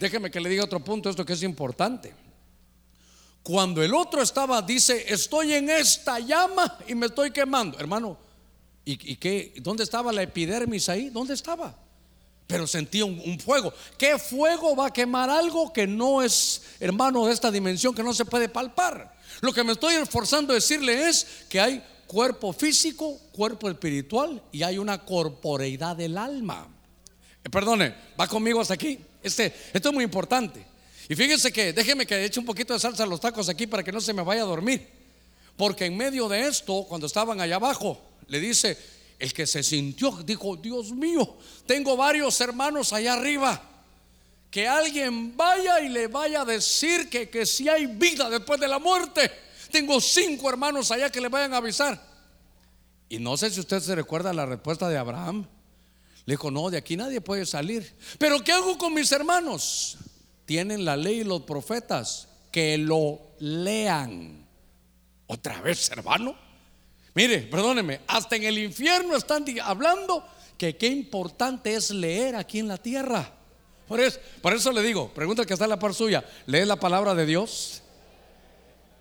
déjeme 0.01 0.29
que 0.29 0.41
le 0.41 0.49
diga 0.49 0.65
otro 0.65 0.83
punto, 0.83 1.09
esto 1.09 1.25
que 1.25 1.35
es 1.35 1.45
importante. 1.45 2.13
Cuando 3.45 3.85
el 3.85 3.95
otro 3.95 4.21
estaba, 4.21 4.61
dice, 4.63 5.05
estoy 5.07 5.53
en 5.53 5.71
esta 5.71 6.19
llama 6.19 6.77
y 6.89 6.97
me 6.97 7.07
estoy 7.07 7.31
quemando. 7.31 7.79
Hermano, 7.79 8.19
¿y, 8.85 9.13
y 9.13 9.15
qué? 9.15 9.55
¿Dónde 9.59 9.85
estaba 9.85 10.11
la 10.11 10.23
epidermis 10.23 10.89
ahí? 10.89 11.09
¿Dónde 11.09 11.35
estaba? 11.35 11.79
Pero 12.47 12.67
sentía 12.67 13.05
un, 13.05 13.39
fuego. 13.41 13.73
¿Qué 13.97 14.19
fuego 14.19 14.77
va 14.77 14.87
a 14.87 14.93
quemar 14.93 15.31
algo 15.31 15.73
que 15.73 15.87
no 15.87 16.23
es, 16.23 16.63
hermano, 16.81 17.27
de 17.27 17.33
esta 17.33 17.51
dimensión, 17.51 17.95
que 17.95 18.03
no 18.03 18.13
se 18.13 18.25
puede 18.25 18.49
palpar? 18.49 19.15
Lo 19.41 19.53
que 19.53 19.65
me 19.65 19.73
estoy 19.73 19.95
esforzando 19.95 20.53
a 20.53 20.57
decirle 20.57 21.09
es 21.09 21.27
que 21.49 21.61
hay 21.61 21.83
cuerpo 22.07 22.53
físico, 22.53 23.19
cuerpo 23.33 23.71
espiritual 23.71 24.43
y 24.53 24.63
hay 24.63 24.79
una 24.79 25.05
corporeidad 25.05 25.97
del 25.97 26.19
alma. 26.19 26.69
Eh, 27.43 27.49
perdone, 27.49 27.95
va 28.21 28.27
conmigo 28.29 28.61
hasta 28.61 28.75
aquí. 28.75 28.99
Este, 29.23 29.55
esto 29.73 29.89
es 29.89 29.95
muy 29.95 30.05
importante. 30.05 30.65
Y 31.09 31.15
fíjense 31.17 31.53
que, 31.53 31.73
déjeme 31.73 32.07
que 32.07 32.25
eche 32.25 32.39
un 32.39 32.47
poquito 32.47 32.75
de 32.75 32.81
salsa 32.81 33.05
a 33.05 33.07
los 33.07 33.21
tacos 33.21 33.49
aquí 33.49 33.67
para 33.67 33.83
que 33.83 33.93
no 33.93 34.01
se 34.01 34.13
me 34.13 34.23
vaya 34.23 34.43
a 34.43 34.47
dormir. 34.47 34.87
Porque 35.57 35.87
en 35.87 35.97
medio 35.97 36.29
de 36.29 36.47
esto, 36.47 36.85
cuando 36.89 37.07
estaban 37.07 37.41
allá 37.41 37.57
abajo, 37.57 38.01
le 38.29 38.41
dice, 38.41 38.77
el 39.23 39.33
que 39.33 39.47
se 39.47 39.63
sintió, 39.63 40.11
dijo, 40.25 40.57
Dios 40.57 40.91
mío, 40.91 41.37
tengo 41.65 41.97
varios 41.97 42.41
hermanos 42.41 42.93
allá 42.93 43.13
arriba. 43.13 43.63
Que 44.51 44.67
alguien 44.67 45.37
vaya 45.37 45.79
y 45.81 45.89
le 45.89 46.09
vaya 46.09 46.41
a 46.41 46.45
decir 46.45 47.09
que, 47.09 47.31
que 47.31 47.47
si 47.47 47.69
hay 47.69 47.87
vida 47.87 48.29
después 48.29 48.59
de 48.59 48.67
la 48.67 48.81
muerte. 48.81 49.31
Tengo 49.71 50.01
cinco 50.01 50.51
hermanos 50.51 50.91
allá 50.91 51.09
que 51.09 51.21
le 51.21 51.29
vayan 51.29 51.55
a 51.55 51.59
avisar. 51.59 52.05
Y 53.09 53.21
no 53.21 53.37
sé 53.37 53.49
si 53.51 53.61
usted 53.61 53.79
se 53.79 53.95
recuerda 53.95 54.33
la 54.33 54.45
respuesta 54.45 54.89
de 54.89 54.99
Abraham. 54.99 55.47
Le 56.25 56.33
dijo, 56.33 56.51
no, 56.51 56.69
de 56.69 56.79
aquí 56.79 56.97
nadie 56.97 57.21
puede 57.21 57.47
salir. 57.47 57.95
Pero 58.19 58.43
¿qué 58.43 58.51
hago 58.51 58.77
con 58.77 58.93
mis 58.93 59.13
hermanos? 59.13 59.99
Tienen 60.47 60.85
la 60.85 60.97
ley 60.97 61.21
y 61.21 61.25
los 61.25 61.43
profetas. 61.43 62.27
Que 62.51 62.77
lo 62.77 63.21
lean. 63.39 64.45
Otra 65.29 65.61
vez, 65.61 65.93
hermano. 65.93 66.35
Mire, 67.15 67.39
perdóneme, 67.41 68.01
hasta 68.07 68.37
en 68.37 68.45
el 68.45 68.59
infierno 68.59 69.17
están 69.17 69.45
hablando 69.63 70.25
que 70.57 70.77
qué 70.77 70.87
importante 70.87 71.75
es 71.75 71.91
leer 71.91 72.37
aquí 72.37 72.59
en 72.59 72.69
la 72.69 72.79
tierra. 72.79 73.31
Por 73.87 74.01
eso, 74.01 74.19
por 74.41 74.55
eso 74.55 74.73
le 74.73 74.83
digo, 74.83 75.13
pregunta 75.13 75.45
que 75.45 75.53
está 75.53 75.67
en 75.67 75.71
la 75.71 75.79
par 75.79 75.93
suya, 75.93 76.25
¿lee 76.47 76.65
la 76.65 76.77
palabra 76.77 77.15
de 77.15 77.27
Dios? 77.27 77.83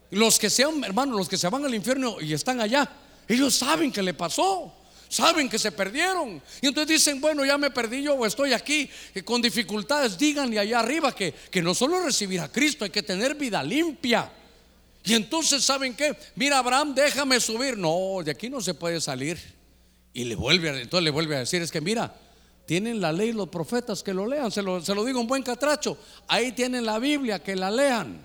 Los 0.09 0.37
que 0.37 0.49
sean, 0.49 0.83
hermanos, 0.83 1.15
los 1.15 1.29
que 1.29 1.37
se 1.37 1.47
van 1.47 1.63
al 1.63 1.73
infierno 1.73 2.19
y 2.19 2.33
están 2.33 2.59
allá, 2.59 2.89
ellos 3.27 3.55
saben 3.55 3.93
que 3.93 4.01
le 4.01 4.13
pasó, 4.13 4.73
saben 5.07 5.47
que 5.47 5.57
se 5.57 5.71
perdieron. 5.71 6.41
Y 6.61 6.67
entonces 6.67 6.97
dicen, 6.97 7.21
bueno, 7.21 7.45
ya 7.45 7.57
me 7.57 7.71
perdí 7.71 8.03
yo 8.03 8.15
o 8.15 8.25
estoy 8.25 8.51
aquí 8.51 8.89
con 9.23 9.41
dificultades, 9.41 10.17
díganle 10.17 10.59
allá 10.59 10.79
arriba 10.79 11.15
que, 11.15 11.33
que 11.33 11.61
no 11.61 11.73
solo 11.73 12.03
recibir 12.03 12.41
a 12.41 12.51
Cristo, 12.51 12.83
hay 12.83 12.91
que 12.91 13.03
tener 13.03 13.35
vida 13.35 13.63
limpia. 13.63 14.29
Y 15.03 15.13
entonces, 15.13 15.63
¿saben 15.63 15.95
qué? 15.95 16.15
Mira, 16.35 16.59
Abraham, 16.59 16.93
déjame 16.93 17.39
subir. 17.39 17.77
No, 17.77 18.23
de 18.23 18.31
aquí 18.31 18.49
no 18.49 18.61
se 18.61 18.73
puede 18.73 19.01
salir. 19.01 19.39
Y 20.13 20.25
le 20.25 20.35
vuelve, 20.35 20.81
entonces 20.81 21.03
le 21.03 21.09
vuelve 21.09 21.35
a 21.35 21.39
decir, 21.39 21.61
es 21.61 21.71
que 21.71 21.81
mira, 21.81 22.13
tienen 22.65 23.01
la 23.01 23.11
ley 23.11 23.31
los 23.31 23.49
profetas 23.49 24.03
que 24.03 24.13
lo 24.13 24.27
lean. 24.27 24.51
Se 24.51 24.61
lo, 24.61 24.81
se 24.81 24.93
lo 24.93 25.03
digo 25.03 25.19
un 25.19 25.27
buen 25.27 25.43
catracho. 25.43 25.97
Ahí 26.27 26.51
tienen 26.51 26.85
la 26.85 26.99
Biblia, 26.99 27.41
que 27.41 27.55
la 27.55 27.71
lean. 27.71 28.21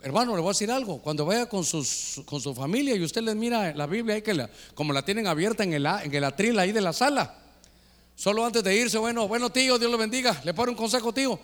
Hermano, 0.00 0.34
le 0.34 0.40
voy 0.40 0.50
a 0.50 0.52
decir 0.52 0.70
algo. 0.70 0.98
Cuando 0.98 1.24
vaya 1.24 1.46
con, 1.46 1.64
sus, 1.64 2.22
con 2.24 2.40
su 2.40 2.54
familia 2.54 2.94
y 2.94 3.02
usted 3.02 3.22
les 3.22 3.36
mira 3.36 3.74
la 3.74 3.86
Biblia, 3.86 4.16
ahí 4.16 4.22
que 4.22 4.34
la, 4.34 4.50
como 4.74 4.92
la 4.92 5.04
tienen 5.04 5.26
abierta 5.26 5.64
en 5.64 5.72
el, 5.72 5.86
en 5.86 6.14
el 6.14 6.24
atril 6.24 6.58
ahí 6.58 6.72
de 6.72 6.80
la 6.80 6.92
sala. 6.92 7.34
Solo 8.14 8.44
antes 8.44 8.64
de 8.64 8.76
irse, 8.76 8.98
bueno, 8.98 9.28
bueno 9.28 9.50
tío, 9.50 9.78
Dios 9.78 9.90
lo 9.90 9.98
bendiga. 9.98 10.40
Le 10.44 10.52
pone 10.54 10.70
un 10.70 10.76
consejo, 10.76 11.12
tío. 11.12 11.38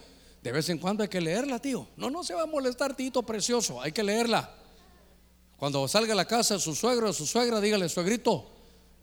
De 0.45 0.53
vez 0.53 0.69
en 0.69 0.77
cuando 0.77 1.03
hay 1.03 1.09
que 1.09 1.23
leerla, 1.23 1.59
tío. 1.59 1.89
No, 1.97 2.11
no 2.11 2.23
se 2.23 2.35
va 2.35 2.43
a 2.43 2.47
molestar, 2.47 2.95
tito 2.95 3.23
precioso. 3.23 3.81
Hay 3.81 3.93
que 3.93 4.03
leerla. 4.03 4.55
Cuando 5.57 5.89
salga 5.89 6.13
a 6.13 6.17
la 6.17 6.27
casa 6.27 6.59
su 6.59 6.75
suegro 6.75 7.09
o 7.09 7.13
su 7.15 7.27
suegra, 7.27 7.63
dígale, 7.63 7.89
suegrito, 7.89 8.51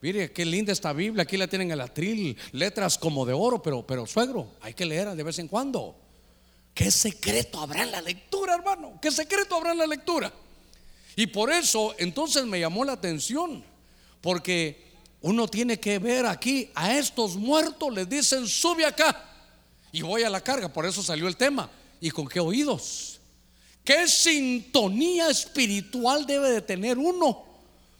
mire 0.01 0.31
qué 0.31 0.45
linda 0.45 0.71
esta 0.71 0.93
Biblia. 0.93 1.23
Aquí 1.23 1.37
la 1.37 1.47
tienen 1.47 1.69
en 1.69 1.73
el 1.73 1.81
atril, 1.81 2.37
letras 2.51 2.95
como 2.95 3.25
de 3.25 3.33
oro, 3.33 3.59
pero, 3.59 3.81
pero 3.87 4.05
suegro, 4.05 4.51
hay 4.61 4.75
que 4.75 4.85
leerla 4.85 5.15
de 5.15 5.23
vez 5.23 5.39
en 5.39 5.47
cuando. 5.47 5.95
¿Qué 6.75 6.91
secreto 6.91 7.59
habrá 7.59 7.81
en 7.81 7.91
la 7.91 8.01
lectura, 8.01 8.53
hermano? 8.53 8.99
¿Qué 9.01 9.09
secreto 9.09 9.55
habrá 9.55 9.71
en 9.71 9.79
la 9.79 9.87
lectura? 9.87 10.31
Y 11.15 11.25
por 11.25 11.51
eso 11.51 11.95
entonces 11.97 12.45
me 12.45 12.59
llamó 12.59 12.85
la 12.85 12.93
atención, 12.93 13.63
porque 14.21 14.91
uno 15.21 15.47
tiene 15.47 15.79
que 15.79 15.97
ver 15.97 16.27
aquí 16.27 16.69
a 16.75 16.95
estos 16.95 17.35
muertos, 17.35 17.91
les 17.91 18.07
dicen, 18.07 18.47
sube 18.47 18.85
acá 18.85 19.29
y 19.91 20.01
voy 20.01 20.23
a 20.23 20.29
la 20.29 20.41
carga, 20.41 20.69
por 20.69 20.85
eso 20.85 21.03
salió 21.03 21.27
el 21.27 21.35
tema. 21.35 21.69
¿Y 21.99 22.09
con 22.11 22.27
qué 22.27 22.39
oídos? 22.39 23.19
¿Qué 23.83 24.07
sintonía 24.07 25.29
espiritual 25.29 26.25
debe 26.25 26.51
de 26.51 26.61
tener 26.61 26.97
uno? 26.97 27.45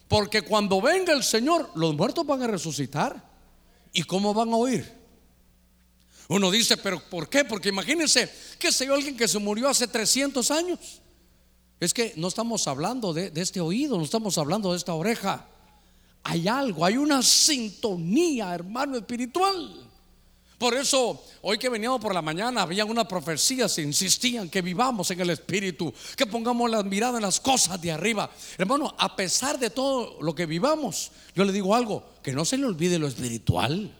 Porque 0.08 0.42
cuando 0.42 0.80
venga 0.80 1.12
el 1.12 1.22
Señor, 1.22 1.70
los 1.74 1.94
muertos 1.94 2.26
van 2.26 2.42
a 2.42 2.46
resucitar. 2.46 3.30
¿Y 3.92 4.02
cómo 4.02 4.32
van 4.32 4.52
a 4.52 4.56
oír? 4.56 4.90
Uno 6.28 6.50
dice, 6.50 6.76
pero 6.76 7.00
¿por 7.10 7.28
qué? 7.28 7.44
Porque 7.44 7.68
imagínense, 7.68 8.30
que 8.58 8.72
sé 8.72 8.88
alguien 8.88 9.16
que 9.16 9.28
se 9.28 9.38
murió 9.38 9.68
hace 9.68 9.86
300 9.86 10.50
años. 10.50 11.02
Es 11.78 11.92
que 11.92 12.14
no 12.16 12.28
estamos 12.28 12.66
hablando 12.68 13.12
de 13.12 13.32
este 13.34 13.60
oído, 13.60 13.98
no 13.98 14.04
estamos 14.04 14.38
hablando 14.38 14.70
de 14.70 14.78
esta 14.78 14.94
oreja. 14.94 15.48
Hay 16.22 16.46
algo, 16.46 16.84
hay 16.84 16.96
una 16.96 17.22
sintonía, 17.22 18.54
hermano, 18.54 18.96
espiritual. 18.96 19.91
Por 20.62 20.74
eso, 20.74 21.20
hoy 21.40 21.58
que 21.58 21.68
veníamos 21.68 22.00
por 22.00 22.14
la 22.14 22.22
mañana, 22.22 22.62
había 22.62 22.84
una 22.84 23.02
profecía, 23.08 23.68
se 23.68 23.82
insistían 23.82 24.48
que 24.48 24.62
vivamos 24.62 25.10
en 25.10 25.20
el 25.20 25.30
Espíritu, 25.30 25.92
que 26.16 26.24
pongamos 26.24 26.70
la 26.70 26.84
mirada 26.84 27.18
en 27.18 27.22
las 27.22 27.40
cosas 27.40 27.82
de 27.82 27.90
arriba. 27.90 28.30
Hermano, 28.56 28.94
a 28.96 29.16
pesar 29.16 29.58
de 29.58 29.70
todo 29.70 30.18
lo 30.20 30.36
que 30.36 30.46
vivamos, 30.46 31.10
yo 31.34 31.42
le 31.42 31.50
digo 31.50 31.74
algo, 31.74 32.04
que 32.22 32.30
no 32.30 32.44
se 32.44 32.58
le 32.58 32.66
olvide 32.66 32.96
lo 33.00 33.08
espiritual. 33.08 33.92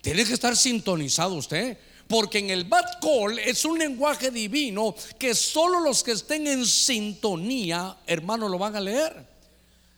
Tiene 0.00 0.24
que 0.24 0.32
estar 0.32 0.56
sintonizado 0.56 1.34
usted. 1.34 1.76
Porque 2.06 2.38
en 2.38 2.50
el 2.50 2.68
call 2.68 3.40
es 3.40 3.64
un 3.64 3.76
lenguaje 3.76 4.30
divino 4.30 4.94
que 5.18 5.34
solo 5.34 5.80
los 5.80 6.04
que 6.04 6.12
estén 6.12 6.46
en 6.46 6.66
sintonía, 6.66 7.96
hermano, 8.06 8.48
lo 8.48 8.58
van 8.58 8.76
a 8.76 8.80
leer. 8.80 9.26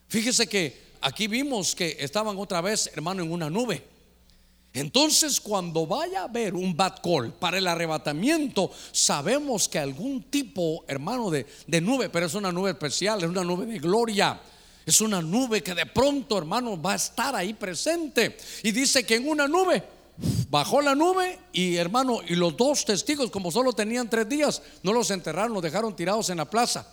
Fíjese 0.08 0.46
que 0.46 0.74
aquí 1.02 1.26
vimos 1.26 1.74
que 1.74 1.98
estaban 2.00 2.38
otra 2.38 2.62
vez, 2.62 2.90
hermano, 2.94 3.22
en 3.22 3.30
una 3.30 3.50
nube. 3.50 3.91
Entonces, 4.74 5.40
cuando 5.40 5.86
vaya 5.86 6.22
a 6.22 6.24
haber 6.24 6.54
un 6.54 6.74
bad 6.74 6.94
call 7.02 7.32
para 7.32 7.58
el 7.58 7.66
arrebatamiento, 7.66 8.70
sabemos 8.90 9.68
que 9.68 9.78
algún 9.78 10.22
tipo, 10.24 10.84
hermano, 10.88 11.30
de, 11.30 11.46
nube, 11.80 12.08
pero 12.08 12.26
es 12.26 12.34
una 12.34 12.50
nube 12.50 12.70
especial, 12.70 13.22
es 13.22 13.28
una 13.28 13.44
nube 13.44 13.66
de 13.66 13.78
gloria. 13.78 14.40
Es 14.84 15.00
una 15.00 15.20
nube 15.20 15.62
que 15.62 15.74
de 15.74 15.86
pronto, 15.86 16.38
hermano, 16.38 16.80
va 16.80 16.92
a 16.92 16.96
estar 16.96 17.36
ahí 17.36 17.52
presente. 17.52 18.36
Y 18.62 18.72
dice 18.72 19.04
que 19.04 19.16
en 19.16 19.28
una 19.28 19.46
nube 19.46 19.84
bajó 20.48 20.80
la 20.80 20.94
nube 20.94 21.38
y, 21.52 21.76
hermano, 21.76 22.20
y 22.26 22.34
los 22.34 22.56
dos 22.56 22.84
testigos, 22.84 23.30
como 23.30 23.52
solo 23.52 23.74
tenían 23.74 24.08
tres 24.08 24.28
días, 24.28 24.62
no 24.82 24.92
los 24.92 25.10
enterraron, 25.10 25.52
los 25.52 25.62
dejaron 25.62 25.94
tirados 25.94 26.30
en 26.30 26.38
la 26.38 26.48
plaza. 26.48 26.86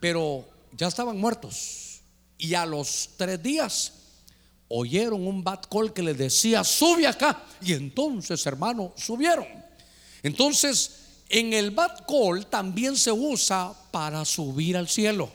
Pero 0.00 0.44
ya 0.72 0.88
estaban 0.88 1.18
muertos. 1.18 2.00
Y 2.36 2.54
a 2.54 2.66
los 2.66 3.10
tres 3.16 3.40
días 3.40 4.01
oyeron 4.74 5.26
un 5.26 5.44
bad 5.44 5.60
call 5.70 5.92
que 5.92 6.02
les 6.02 6.16
decía, 6.16 6.64
sube 6.64 7.06
acá. 7.06 7.44
Y 7.60 7.74
entonces, 7.74 8.44
hermano, 8.46 8.92
subieron. 8.96 9.46
Entonces, 10.22 11.02
en 11.28 11.52
el 11.52 11.72
bad 11.72 12.06
call 12.08 12.46
también 12.46 12.96
se 12.96 13.12
usa 13.12 13.74
para 13.90 14.24
subir 14.24 14.76
al 14.76 14.88
cielo. 14.88 15.30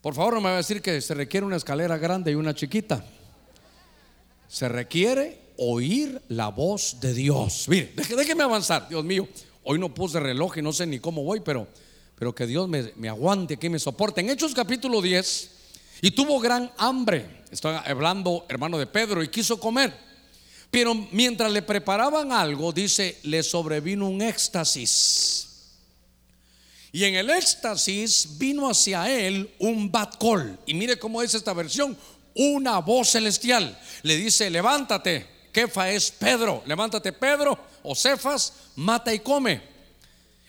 Por 0.00 0.14
favor, 0.14 0.34
no 0.34 0.40
me 0.40 0.48
va 0.48 0.54
a 0.54 0.58
decir 0.58 0.82
que 0.82 1.00
se 1.00 1.14
requiere 1.14 1.46
una 1.46 1.56
escalera 1.56 1.98
grande 1.98 2.32
y 2.32 2.34
una 2.34 2.54
chiquita. 2.54 3.04
Se 4.48 4.68
requiere 4.68 5.40
oír 5.58 6.20
la 6.28 6.48
voz 6.48 6.98
de 7.00 7.14
Dios. 7.14 7.66
Mire, 7.68 7.92
déjeme 7.94 8.42
avanzar, 8.42 8.88
Dios 8.88 9.04
mío. 9.04 9.28
Hoy 9.62 9.78
no 9.78 9.94
puse 9.94 10.18
reloj 10.18 10.58
y 10.58 10.62
no 10.62 10.72
sé 10.72 10.86
ni 10.86 10.98
cómo 10.98 11.22
voy, 11.22 11.40
pero, 11.40 11.68
pero 12.16 12.34
que 12.34 12.46
Dios 12.46 12.68
me, 12.68 12.92
me 12.96 13.08
aguante, 13.08 13.56
que 13.56 13.70
me 13.70 13.78
soporte. 13.78 14.20
En 14.20 14.30
Hechos 14.30 14.54
capítulo 14.54 15.02
10, 15.02 15.57
y 16.00 16.10
tuvo 16.10 16.40
gran 16.40 16.70
hambre. 16.76 17.42
Estoy 17.50 17.76
hablando, 17.84 18.46
hermano 18.48 18.78
de 18.78 18.86
Pedro, 18.86 19.22
y 19.22 19.28
quiso 19.28 19.58
comer. 19.58 19.94
Pero 20.70 20.94
mientras 21.12 21.50
le 21.50 21.62
preparaban 21.62 22.32
algo, 22.32 22.72
dice, 22.72 23.18
le 23.22 23.42
sobrevino 23.42 24.08
un 24.08 24.20
éxtasis. 24.20 25.48
Y 26.92 27.04
en 27.04 27.14
el 27.16 27.30
éxtasis 27.30 28.38
vino 28.38 28.68
hacia 28.68 29.10
él 29.10 29.50
un 29.58 29.90
bat 29.90 30.16
call. 30.18 30.58
Y 30.66 30.74
mire 30.74 30.98
cómo 30.98 31.22
es 31.22 31.34
esta 31.34 31.52
versión. 31.52 31.96
Una 32.34 32.78
voz 32.78 33.10
celestial 33.10 33.78
le 34.02 34.16
dice, 34.16 34.50
levántate. 34.50 35.38
Kefa 35.52 35.90
es 35.90 36.10
Pedro. 36.10 36.62
Levántate 36.66 37.12
Pedro 37.12 37.58
o 37.82 37.94
Cefas, 37.94 38.52
mata 38.76 39.12
y 39.12 39.20
come. 39.20 39.60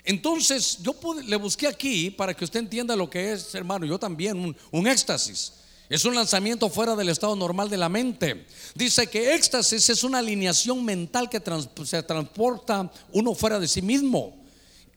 Entonces 0.03 0.79
yo 0.81 0.95
le 1.25 1.35
busqué 1.35 1.67
aquí 1.67 2.09
para 2.09 2.33
que 2.33 2.45
usted 2.45 2.59
entienda 2.59 2.95
lo 2.95 3.09
que 3.09 3.33
es, 3.33 3.53
hermano, 3.55 3.85
yo 3.85 3.99
también, 3.99 4.55
un, 4.71 4.87
éxtasis. 4.87 5.53
Es 5.89 6.05
un 6.05 6.15
lanzamiento 6.15 6.69
fuera 6.69 6.95
del 6.95 7.09
estado 7.09 7.35
normal 7.35 7.69
de 7.69 7.77
la 7.77 7.89
mente. 7.89 8.45
Dice 8.75 9.07
que 9.07 9.33
éxtasis 9.33 9.89
es 9.89 10.03
una 10.03 10.19
alineación 10.19 10.85
mental 10.85 11.29
que 11.29 11.41
se 11.85 12.03
transporta 12.03 12.91
uno 13.11 13.33
fuera 13.33 13.59
de 13.59 13.67
sí 13.67 13.81
mismo. 13.81 14.37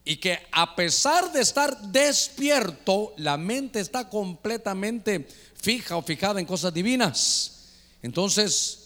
Y 0.05 0.17
que 0.17 0.38
a 0.51 0.75
pesar 0.75 1.33
de 1.33 1.41
estar 1.41 1.81
despierto, 1.81 3.15
la 3.17 3.37
mente 3.37 3.81
está 3.81 4.09
completamente 4.09 5.27
fija 5.55 5.97
o 5.97 6.03
fijada 6.03 6.41
en 6.41 6.47
cosas 6.47 6.75
divinas. 6.75 7.69
Entonces, 8.03 8.79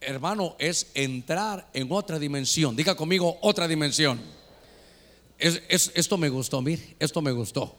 hermano, 0.00 0.56
es 0.58 0.86
entrar 0.94 1.68
en 1.72 1.92
otra 1.92 2.18
dimensión. 2.18 2.74
Diga 2.74 2.94
conmigo, 2.96 3.38
otra 3.42 3.68
dimensión. 3.68 4.37
Es, 5.38 5.92
esto 5.94 6.18
me 6.18 6.28
gustó, 6.28 6.60
mire, 6.60 6.96
esto 6.98 7.22
me 7.22 7.32
gustó. 7.32 7.74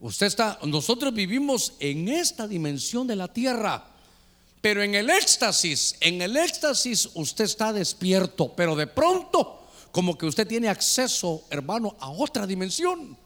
Usted 0.00 0.26
está, 0.26 0.58
nosotros 0.64 1.14
vivimos 1.14 1.74
en 1.78 2.08
esta 2.08 2.48
dimensión 2.48 3.06
de 3.06 3.14
la 3.14 3.32
tierra, 3.32 3.86
pero 4.60 4.82
en 4.82 4.94
el 4.94 5.10
éxtasis, 5.10 5.96
en 6.00 6.22
el 6.22 6.36
éxtasis 6.36 7.10
usted 7.14 7.44
está 7.44 7.72
despierto, 7.72 8.52
pero 8.56 8.74
de 8.74 8.86
pronto 8.86 9.60
como 9.92 10.16
que 10.16 10.26
usted 10.26 10.46
tiene 10.46 10.68
acceso, 10.68 11.44
hermano, 11.50 11.94
a 12.00 12.10
otra 12.10 12.46
dimensión. 12.46 13.16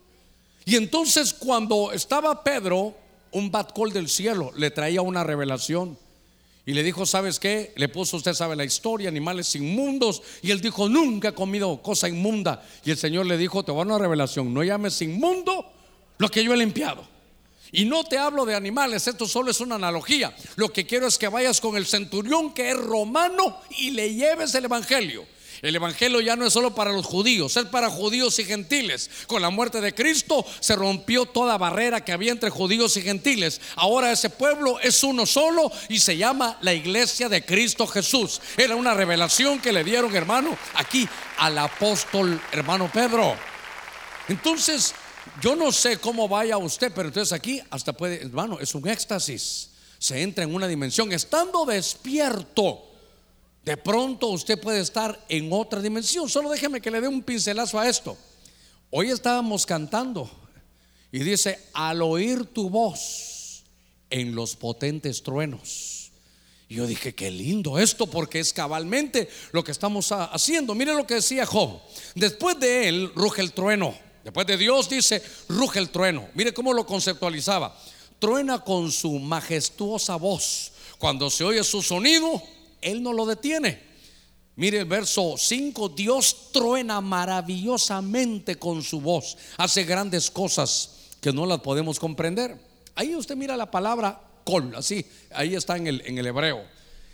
Y 0.65 0.75
entonces 0.75 1.33
cuando 1.33 1.93
estaba 1.93 2.43
Pedro, 2.43 2.95
un 3.31 3.51
bat 3.51 3.73
call 3.73 3.93
del 3.93 4.09
cielo 4.09 4.51
le 4.57 4.71
traía 4.73 5.01
una 5.01 5.23
revelación. 5.23 5.97
Y 6.67 6.75
le 6.75 6.83
dijo, 6.83 7.07
¿sabes 7.07 7.39
qué? 7.39 7.73
Le 7.77 7.89
puso, 7.89 8.17
usted 8.17 8.35
sabe 8.35 8.57
la 8.57 8.65
historia, 8.65 9.09
animales 9.09 9.55
inmundos. 9.55 10.21
Y 10.43 10.51
él 10.51 10.61
dijo, 10.61 10.89
nunca 10.89 11.29
he 11.29 11.33
comido 11.33 11.81
cosa 11.81 12.09
inmunda. 12.09 12.67
Y 12.85 12.91
el 12.91 12.99
Señor 12.99 13.25
le 13.27 13.39
dijo, 13.39 13.65
te 13.65 13.71
voy 13.71 13.83
a 13.83 13.85
una 13.85 13.99
revelación, 13.99 14.53
no 14.53 14.65
llames 14.65 15.01
inmundo 15.01 15.65
lo 16.19 16.29
que 16.29 16.43
yo 16.43 16.53
he 16.53 16.57
limpiado. 16.57 17.07
Y 17.71 17.85
no 17.85 18.03
te 18.03 18.19
hablo 18.19 18.45
de 18.45 18.57
animales, 18.57 19.07
esto 19.07 19.27
solo 19.29 19.53
es 19.53 19.61
una 19.61 19.77
analogía. 19.77 20.35
Lo 20.57 20.73
que 20.73 20.87
quiero 20.87 21.07
es 21.07 21.19
que 21.19 21.29
vayas 21.29 21.61
con 21.61 21.77
el 21.77 21.87
centurión 21.87 22.53
que 22.53 22.71
es 22.71 22.77
romano 22.77 23.61
y 23.79 23.93
le 23.93 24.13
lleves 24.13 24.53
el 24.57 24.65
Evangelio. 24.65 25.25
El 25.63 25.77
Evangelio 25.77 26.21
ya 26.21 26.37
no 26.37 26.47
es 26.47 26.53
solo 26.53 26.75
para 26.75 26.93
los 26.93 27.07
judíos, 27.07 27.57
es 27.57 27.65
para 27.67 27.91
judíos 27.91 28.39
y 28.39 28.45
gentiles. 28.45 29.11
Con 29.27 29.43
la 29.43 29.51
muerte 29.51 29.81
de 29.81 29.95
Cristo 29.95 30.45
se 30.61 30.77
rompió 30.77 31.27
toda 31.27 31.59
barrera 31.59 32.05
que 32.05 32.13
había 32.13 32.33
entre 32.33 32.51
judíos 32.51 32.97
y 32.97 33.03
gentiles. 33.03 33.61
Ahora 33.77 34.13
ese 34.13 34.31
pueblo 34.31 34.79
es 34.81 35.03
uno 35.03 35.27
solo 35.27 35.71
y 35.89 35.99
se 35.99 36.17
llama 36.17 36.59
la 36.61 36.75
iglesia 36.75 37.29
de 37.29 37.45
Cristo 37.45 37.87
Jesús. 37.87 38.41
Era 38.57 38.77
una 38.77 38.95
revelación 38.95 39.59
que 39.61 39.73
le 39.73 39.85
dieron, 39.85 40.15
hermano, 40.15 40.57
aquí 40.75 41.09
al 41.39 41.59
apóstol 41.59 42.41
hermano 42.53 42.91
Pedro. 42.93 43.37
Entonces, 44.29 44.95
yo 45.41 45.55
no 45.57 45.73
sé 45.73 45.99
cómo 45.99 46.29
vaya 46.29 46.57
usted, 46.57 46.93
pero 46.95 47.09
entonces 47.09 47.33
aquí 47.33 47.61
hasta 47.71 47.93
puede, 47.93 48.23
hermano, 48.23 48.59
es 48.61 48.75
un 48.75 48.89
éxtasis. 48.89 49.71
Se 49.99 50.23
entra 50.23 50.45
en 50.45 50.55
una 50.55 50.69
dimensión 50.69 51.13
estando 51.13 51.65
despierto 51.65 52.86
de 53.67 53.77
pronto 53.77 54.29
usted 54.29 54.61
puede 54.61 54.79
estar 54.79 55.27
en 55.29 55.53
otra 55.53 55.83
dimensión. 55.83 56.29
Solo 56.29 56.49
déjeme 56.49 56.81
que 56.81 56.89
le 56.89 57.01
dé 57.01 57.09
un 57.09 57.21
pincelazo 57.21 57.81
a 57.81 57.89
esto. 57.89 58.17
Hoy 58.91 59.11
estábamos 59.11 59.67
cantando 59.67 60.31
y 61.11 61.19
dice, 61.19 61.59
al 61.73 62.01
oír 62.01 62.47
tu 62.47 62.71
voz 62.71 63.65
en 64.09 64.37
los 64.37 64.55
potentes 64.55 65.21
truenos. 65.25 66.13
Y 66.69 66.77
yo 66.77 66.87
dije, 66.87 67.17
qué 67.17 67.29
lindo 67.29 67.81
esto, 67.81 68.07
porque 68.07 68.39
es 68.39 68.53
cabalmente 68.53 69.29
lo 69.51 69.65
que 69.65 69.73
estamos 69.73 70.13
haciendo. 70.13 70.77
Mire 70.77 70.95
lo 70.95 71.05
que 71.05 71.15
decía 71.15 71.45
Job. 71.45 71.81
Después 72.15 72.61
de 72.61 72.89
él 72.89 73.11
ruge 73.17 73.43
el 73.43 73.53
trueno. 73.53 73.97
Después 74.23 74.47
de 74.47 74.59
Dios 74.59 74.89
dice, 74.89 75.21
ruge 75.49 75.81
el 75.81 75.91
trueno. 75.91 76.29
Mire 76.35 76.55
cómo 76.55 76.73
lo 76.73 76.87
conceptualizaba. 76.87 77.77
Truena 78.21 78.63
con 78.63 78.93
su 78.93 79.19
majestuosa 79.19 80.15
voz. 80.15 80.71
Cuando 80.99 81.31
se 81.31 81.43
oye 81.43 81.65
su 81.65 81.83
sonido, 81.83 82.41
él 82.87 83.03
no 83.03 83.13
lo 83.13 83.27
detiene. 83.27 83.81
Mire 84.57 84.79
el 84.79 84.85
verso 84.87 85.35
5, 85.37 85.91
Dios 85.91 86.51
truena 86.53 87.01
maravillosamente 87.03 88.57
con 88.57 88.83
su 88.83 89.01
voz, 89.01 89.37
hace 89.59 89.85
grandes 89.85 90.31
cosas 90.31 90.93
que 91.21 91.33
no 91.33 91.45
las 91.45 91.61
podemos 91.61 91.99
comprender. 91.99 92.59
Ahí 92.95 93.15
usted 93.15 93.37
mira 93.37 93.57
la 93.57 93.71
palabra 93.71 94.19
col, 94.45 94.75
así, 94.75 95.05
ahí 95.35 95.55
está 95.55 95.77
en 95.77 95.89
el, 95.89 96.03
en 96.07 96.17
el 96.17 96.27
hebreo. 96.27 96.65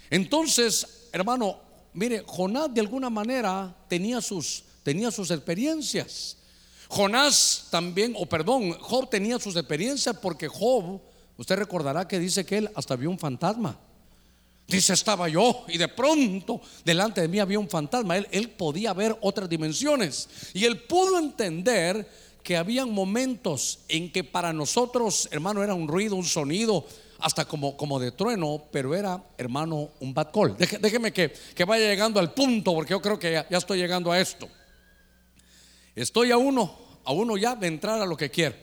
Entonces, 0.09 1.09
hermano, 1.11 1.59
mire, 1.95 2.23
Jonás 2.27 2.73
de 2.73 2.81
alguna 2.81 3.11
manera 3.11 3.75
tenía 3.89 4.21
sus, 4.21 4.63
tenía 4.85 5.11
sus 5.11 5.31
experiencias. 5.33 6.37
Jonás 6.89 7.69
también, 7.71 8.15
o 8.17 8.27
perdón, 8.27 8.73
Job 8.79 9.09
tenía 9.09 9.39
sus 9.39 9.57
experiencias 9.57 10.15
porque 10.21 10.47
Job, 10.47 11.01
usted 11.39 11.57
recordará 11.57 12.07
que 12.07 12.19
dice 12.19 12.45
que 12.45 12.59
él 12.59 12.71
hasta 12.75 12.95
vio 12.95 13.11
un 13.11 13.19
fantasma. 13.19 13.81
Dice, 14.73 14.95
estaba 14.95 15.29
yo 15.29 15.65
y 15.69 15.77
de 15.77 15.89
pronto 15.89 16.61
delante 16.85 17.21
de 17.21 17.29
mí 17.29 17.39
había 17.39 17.59
un 17.59 17.69
fantasma. 17.69 18.17
Él, 18.17 18.27
él 18.31 18.49
podía 18.49 18.95
ver 18.95 19.17
otras 19.21 19.49
dimensiones 19.49 20.29
y 20.55 20.65
él 20.65 20.81
pudo 20.85 21.19
entender 21.19 22.09
que 22.43 22.57
habían 22.57 22.91
momentos 22.91 23.81
en 23.89 24.11
que 24.11 24.25
para 24.25 24.53
nosotros, 24.53 25.29
hermano, 25.31 25.63
era 25.63 25.75
un 25.75 25.87
ruido, 25.87 26.17
un 26.17 26.25
sonido, 26.25 26.87
hasta 27.19 27.45
como, 27.45 27.77
como 27.77 28.01
de 28.01 28.11
trueno, 28.11 28.65
pero 28.73 28.95
era, 28.95 29.23
hermano, 29.39 29.91
un 30.01 30.13
bad 30.13 30.33
call. 30.33 30.57
déjeme 30.57 31.13
que, 31.13 31.33
que, 31.55 31.65
vaya 31.65 31.87
llegando 31.87 32.19
al 32.19 32.35
punto, 32.35 32.75
porque 32.75 32.91
yo 32.91 33.01
creo 33.01 33.19
que 33.19 33.33
ya, 33.33 33.49
ya, 33.49 33.59
estoy 33.59 33.79
llegando 33.79 34.11
a 34.11 34.19
esto. 34.19 34.49
Estoy 35.95 36.33
a 36.33 36.37
uno, 36.37 36.75
a 37.05 37.13
uno 37.13 37.37
ya 37.37 37.55
de 37.55 37.69
entrar 37.69 38.01
a 38.01 38.07
lo 38.07 38.17
que 38.17 38.31
quiero. 38.31 38.57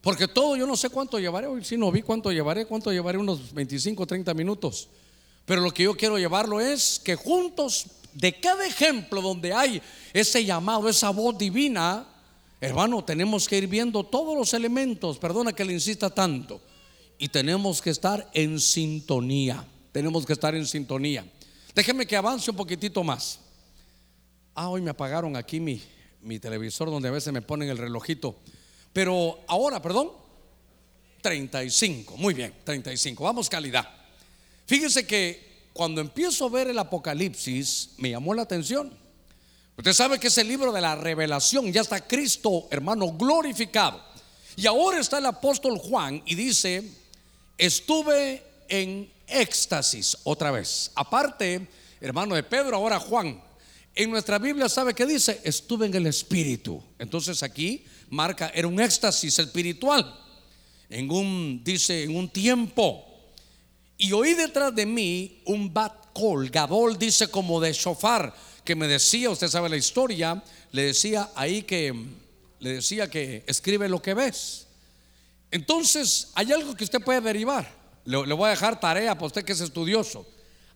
Porque 0.00 0.28
todo, 0.28 0.56
yo 0.56 0.66
no 0.66 0.76
sé 0.76 0.88
cuánto 0.88 1.18
llevaré, 1.18 1.46
hoy 1.46 1.64
si 1.64 1.76
no 1.76 1.90
vi 1.92 2.02
cuánto 2.02 2.32
llevaré, 2.32 2.64
cuánto 2.66 2.90
llevaré, 2.90 3.18
unos 3.18 3.52
25, 3.52 4.06
30 4.06 4.32
minutos. 4.34 4.88
Pero 5.46 5.60
lo 5.60 5.72
que 5.72 5.82
yo 5.82 5.96
quiero 5.96 6.18
llevarlo 6.18 6.60
es 6.60 7.00
que 7.02 7.16
juntos, 7.16 7.86
de 8.12 8.38
cada 8.40 8.66
ejemplo 8.66 9.20
donde 9.20 9.52
hay 9.52 9.82
ese 10.12 10.44
llamado, 10.44 10.88
esa 10.88 11.10
voz 11.10 11.36
divina, 11.36 12.06
hermano, 12.60 13.04
tenemos 13.04 13.46
que 13.46 13.58
ir 13.58 13.66
viendo 13.66 14.04
todos 14.04 14.36
los 14.36 14.54
elementos, 14.54 15.18
perdona 15.18 15.52
que 15.52 15.64
le 15.64 15.74
insista 15.74 16.08
tanto, 16.08 16.60
y 17.18 17.28
tenemos 17.28 17.82
que 17.82 17.90
estar 17.90 18.28
en 18.32 18.58
sintonía, 18.58 19.64
tenemos 19.92 20.24
que 20.24 20.32
estar 20.32 20.54
en 20.54 20.66
sintonía. 20.66 21.26
Déjeme 21.74 22.06
que 22.06 22.16
avance 22.16 22.50
un 22.50 22.56
poquitito 22.56 23.04
más. 23.04 23.40
Ah, 24.54 24.68
hoy 24.68 24.80
me 24.80 24.90
apagaron 24.90 25.36
aquí 25.36 25.60
mi, 25.60 25.82
mi 26.22 26.38
televisor 26.38 26.90
donde 26.90 27.08
a 27.08 27.12
veces 27.12 27.32
me 27.32 27.42
ponen 27.42 27.68
el 27.68 27.78
relojito. 27.78 28.36
Pero 28.92 29.40
ahora, 29.48 29.82
perdón, 29.82 30.10
35, 31.20 32.16
muy 32.16 32.32
bien, 32.32 32.54
35, 32.64 33.24
vamos 33.24 33.50
calidad. 33.50 34.03
Fíjese 34.66 35.06
que 35.06 35.68
cuando 35.72 36.00
empiezo 36.00 36.46
a 36.46 36.50
ver 36.50 36.68
el 36.68 36.78
Apocalipsis, 36.78 37.90
me 37.98 38.10
llamó 38.10 38.32
la 38.34 38.42
atención. 38.42 38.96
Usted 39.76 39.92
sabe 39.92 40.20
que 40.20 40.28
es 40.28 40.38
el 40.38 40.46
libro 40.46 40.72
de 40.72 40.80
la 40.80 40.94
revelación, 40.94 41.72
ya 41.72 41.80
está 41.80 42.06
Cristo, 42.06 42.68
hermano, 42.70 43.12
glorificado. 43.12 44.00
Y 44.56 44.66
ahora 44.66 45.00
está 45.00 45.18
el 45.18 45.26
apóstol 45.26 45.78
Juan 45.78 46.22
y 46.24 46.36
dice, 46.36 46.88
estuve 47.58 48.42
en 48.68 49.10
éxtasis 49.26 50.16
otra 50.22 50.52
vez. 50.52 50.92
Aparte, 50.94 51.66
hermano 52.00 52.36
de 52.36 52.44
Pedro, 52.44 52.76
ahora 52.76 53.00
Juan. 53.00 53.42
En 53.96 54.10
nuestra 54.10 54.38
Biblia 54.38 54.68
sabe 54.68 54.94
que 54.94 55.06
dice, 55.06 55.40
estuve 55.44 55.86
en 55.86 55.94
el 55.94 56.06
Espíritu. 56.06 56.82
Entonces 56.98 57.42
aquí 57.42 57.84
marca, 58.10 58.50
era 58.54 58.68
un 58.68 58.80
éxtasis 58.80 59.38
espiritual. 59.38 60.20
En 60.88 61.10
un, 61.10 61.62
dice, 61.64 62.04
en 62.04 62.16
un 62.16 62.28
tiempo 62.28 63.13
y 63.98 64.12
oí 64.12 64.34
detrás 64.34 64.74
de 64.74 64.86
mí 64.86 65.42
un 65.46 65.72
bat 65.72 65.92
call, 66.14 66.50
Gabol 66.50 66.98
dice 66.98 67.28
como 67.28 67.60
de 67.60 67.72
shofar, 67.72 68.34
que 68.64 68.74
me 68.74 68.86
decía, 68.88 69.30
usted 69.30 69.48
sabe 69.48 69.68
la 69.68 69.76
historia, 69.76 70.42
le 70.72 70.84
decía 70.86 71.30
ahí 71.34 71.62
que, 71.62 71.94
le 72.60 72.74
decía 72.74 73.08
que 73.08 73.44
escribe 73.46 73.88
lo 73.88 74.00
que 74.00 74.14
ves. 74.14 74.66
Entonces, 75.50 76.30
hay 76.34 76.52
algo 76.52 76.74
que 76.74 76.84
usted 76.84 77.00
puede 77.00 77.20
derivar. 77.20 77.70
Le, 78.04 78.26
le 78.26 78.34
voy 78.34 78.46
a 78.46 78.50
dejar 78.50 78.80
tarea 78.80 79.14
para 79.14 79.26
usted 79.26 79.44
que 79.44 79.52
es 79.52 79.60
estudioso. 79.60 80.26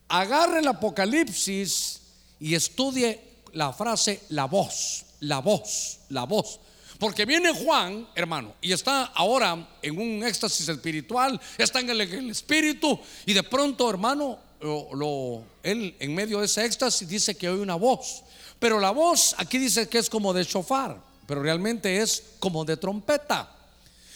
Agarre 0.08 0.60
el 0.60 0.68
Apocalipsis 0.68 2.00
y 2.38 2.54
estudie 2.54 3.20
la 3.52 3.72
frase 3.72 4.20
la 4.28 4.44
voz, 4.44 5.04
la 5.20 5.40
voz, 5.40 6.00
la 6.10 6.24
voz. 6.24 6.60
Porque 6.98 7.24
viene 7.24 7.52
Juan, 7.52 8.08
hermano, 8.14 8.54
y 8.60 8.72
está 8.72 9.04
ahora 9.04 9.68
en 9.80 9.98
un 9.98 10.24
éxtasis 10.24 10.68
espiritual, 10.68 11.40
está 11.56 11.78
en 11.78 11.90
el, 11.90 12.00
espíritu, 12.30 12.98
y 13.24 13.32
de 13.32 13.44
pronto, 13.44 13.88
hermano, 13.88 14.38
lo, 14.60 15.44
él 15.62 15.94
en 16.00 16.14
medio 16.14 16.40
de 16.40 16.46
ese 16.46 16.64
éxtasis 16.64 17.08
dice 17.08 17.36
que 17.36 17.48
oye 17.48 17.62
una 17.62 17.76
voz. 17.76 18.24
Pero 18.58 18.80
la 18.80 18.90
voz 18.90 19.36
aquí 19.38 19.58
dice 19.58 19.88
que 19.88 19.98
es 19.98 20.10
como 20.10 20.32
de 20.32 20.44
chofar, 20.44 21.00
pero 21.26 21.40
realmente 21.40 21.98
es 21.98 22.24
como 22.40 22.64
de 22.64 22.76
trompeta. 22.76 23.48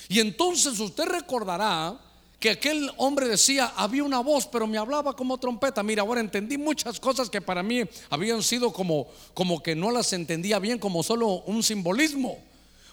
Y 0.09 0.19
entonces 0.19 0.81
usted 0.81 1.05
recordará 1.05 1.97
que 2.41 2.51
aquel 2.51 2.91
hombre 2.97 3.29
decía, 3.29 3.73
había 3.77 4.03
una 4.03 4.19
voz, 4.19 4.49
pero 4.49 4.67
me 4.67 4.77
hablaba 4.77 5.15
como 5.15 5.39
trompeta. 5.39 5.85
Mira, 5.85 6.03
ahora 6.03 6.21
entendí 6.21 6.59
muchas 6.59 6.99
cosas 6.99 7.31
que 7.31 7.41
para 7.41 7.63
mí 7.63 7.85
habían 8.11 8.43
sido 8.43 8.73
como, 8.73 9.07
como 9.33 9.63
que 9.63 9.77
no 9.77 9.93
las 9.93 10.13
entendía 10.13 10.59
bien, 10.59 10.81
como 10.81 11.05
solo 11.05 11.45
un 11.47 11.63
simbolismo. 11.63 12.39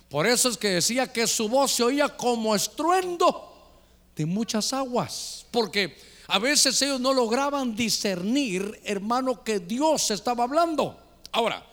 Por 0.10 0.26
eso 0.26 0.50
es 0.50 0.58
que 0.58 0.70
decía 0.70 1.12
que 1.12 1.28
su 1.28 1.48
voz 1.48 1.72
se 1.72 1.84
oía 1.84 2.10
como 2.18 2.56
estruendo 2.56 3.46
de 4.16 4.26
muchas 4.26 4.74
aguas. 4.74 5.46
Porque 5.52 5.96
a 6.28 6.40
veces 6.40 6.82
ellos 6.82 7.00
no 7.00 7.14
lograban 7.14 7.76
discernir, 7.76 8.80
hermano, 8.84 9.44
que 9.44 9.60
Dios 9.60 10.10
estaba 10.12 10.44
hablando. 10.44 11.00
Ahora, 11.32 11.64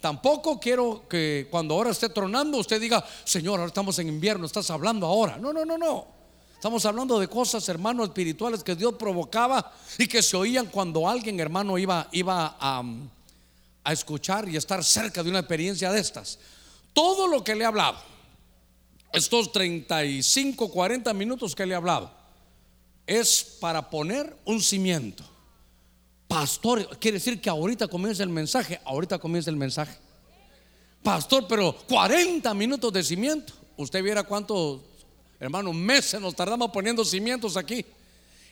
tampoco 0.00 0.60
quiero 0.60 1.08
que 1.08 1.48
cuando 1.50 1.74
ahora 1.74 1.90
esté 1.90 2.10
tronando 2.10 2.58
usted 2.58 2.80
diga, 2.80 3.04
Señor, 3.24 3.60
ahora 3.60 3.68
estamos 3.68 3.98
en 3.98 4.08
invierno, 4.08 4.44
estás 4.44 4.70
hablando 4.70 5.06
ahora. 5.06 5.38
No, 5.38 5.52
no, 5.52 5.64
no, 5.64 5.78
no. 5.78 6.06
Estamos 6.54 6.84
hablando 6.84 7.18
de 7.18 7.28
cosas, 7.28 7.66
hermano, 7.68 8.04
espirituales 8.04 8.62
que 8.62 8.74
Dios 8.74 8.94
provocaba 8.98 9.72
y 9.98 10.06
que 10.06 10.22
se 10.22 10.36
oían 10.36 10.66
cuando 10.66 11.08
alguien, 11.08 11.40
hermano, 11.40 11.78
iba, 11.78 12.08
iba 12.12 12.56
a, 12.58 12.82
a 13.84 13.92
escuchar 13.92 14.48
y 14.48 14.56
estar 14.56 14.82
cerca 14.84 15.22
de 15.22 15.30
una 15.30 15.40
experiencia 15.40 15.90
de 15.92 16.00
estas. 16.00 16.38
Todo 16.96 17.28
lo 17.28 17.44
que 17.44 17.54
le 17.54 17.62
he 17.62 17.66
hablado, 17.66 17.98
estos 19.12 19.52
35, 19.52 20.70
40 20.70 21.12
minutos 21.12 21.54
que 21.54 21.66
le 21.66 21.74
he 21.74 21.76
hablado, 21.76 22.10
es 23.06 23.58
para 23.60 23.90
poner 23.90 24.34
un 24.46 24.62
cimiento. 24.62 25.22
Pastor, 26.26 26.98
quiere 26.98 27.18
decir 27.18 27.38
que 27.38 27.50
ahorita 27.50 27.86
comienza 27.86 28.22
el 28.22 28.30
mensaje, 28.30 28.80
ahorita 28.82 29.18
comienza 29.18 29.50
el 29.50 29.56
mensaje. 29.56 29.94
Pastor, 31.02 31.46
pero 31.46 31.76
40 31.86 32.54
minutos 32.54 32.90
de 32.90 33.02
cimiento. 33.02 33.52
Usted 33.76 34.02
viera 34.02 34.22
cuántos, 34.22 34.80
hermano, 35.38 35.74
meses 35.74 36.18
nos 36.18 36.34
tardamos 36.34 36.70
poniendo 36.70 37.04
cimientos 37.04 37.58
aquí. 37.58 37.84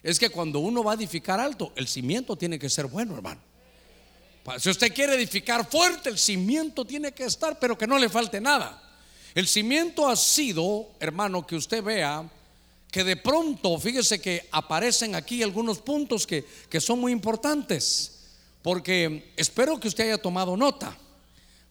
Es 0.03 0.19
que 0.19 0.29
cuando 0.29 0.59
uno 0.59 0.85
va 0.85 0.93
a 0.93 0.97
edificar 0.97 1.41
alto, 1.41 1.73
el 1.77 1.89
cimiento 1.89 2.37
tiene 2.37 2.59
que 2.59 2.69
ser 2.69 2.89
bueno, 2.89 3.15
hermano. 3.15 3.41
Si 4.59 4.71
usted 4.71 4.93
quiere 4.93 5.15
edificar 5.15 5.69
fuerte, 5.69 6.11
el 6.11 6.19
cimiento 6.19 6.85
tiene 6.85 7.13
que 7.13 7.25
estar, 7.25 7.59
pero 7.59 7.79
que 7.79 7.87
no 7.87 7.99
le 7.99 8.09
falte 8.09 8.41
nada. 8.41 8.81
El 9.35 9.49
cimiento 9.49 10.09
ha 10.09 10.17
sido, 10.17 10.91
hermano, 11.01 11.47
que 11.47 11.57
usted 11.57 11.83
vea 11.83 12.29
que 12.91 13.03
de 13.03 13.17
pronto, 13.17 13.77
fíjese 13.81 14.21
que 14.21 14.47
aparecen 14.53 15.17
aquí 15.17 15.43
algunos 15.43 15.79
puntos 15.79 16.27
que, 16.27 16.45
que 16.69 16.81
son 16.81 17.01
muy 17.01 17.11
importantes, 17.11 18.21
porque 18.63 19.33
espero 19.37 19.81
que 19.81 19.89
usted 19.89 20.05
haya 20.05 20.23
tomado 20.23 20.57
nota, 20.57 20.97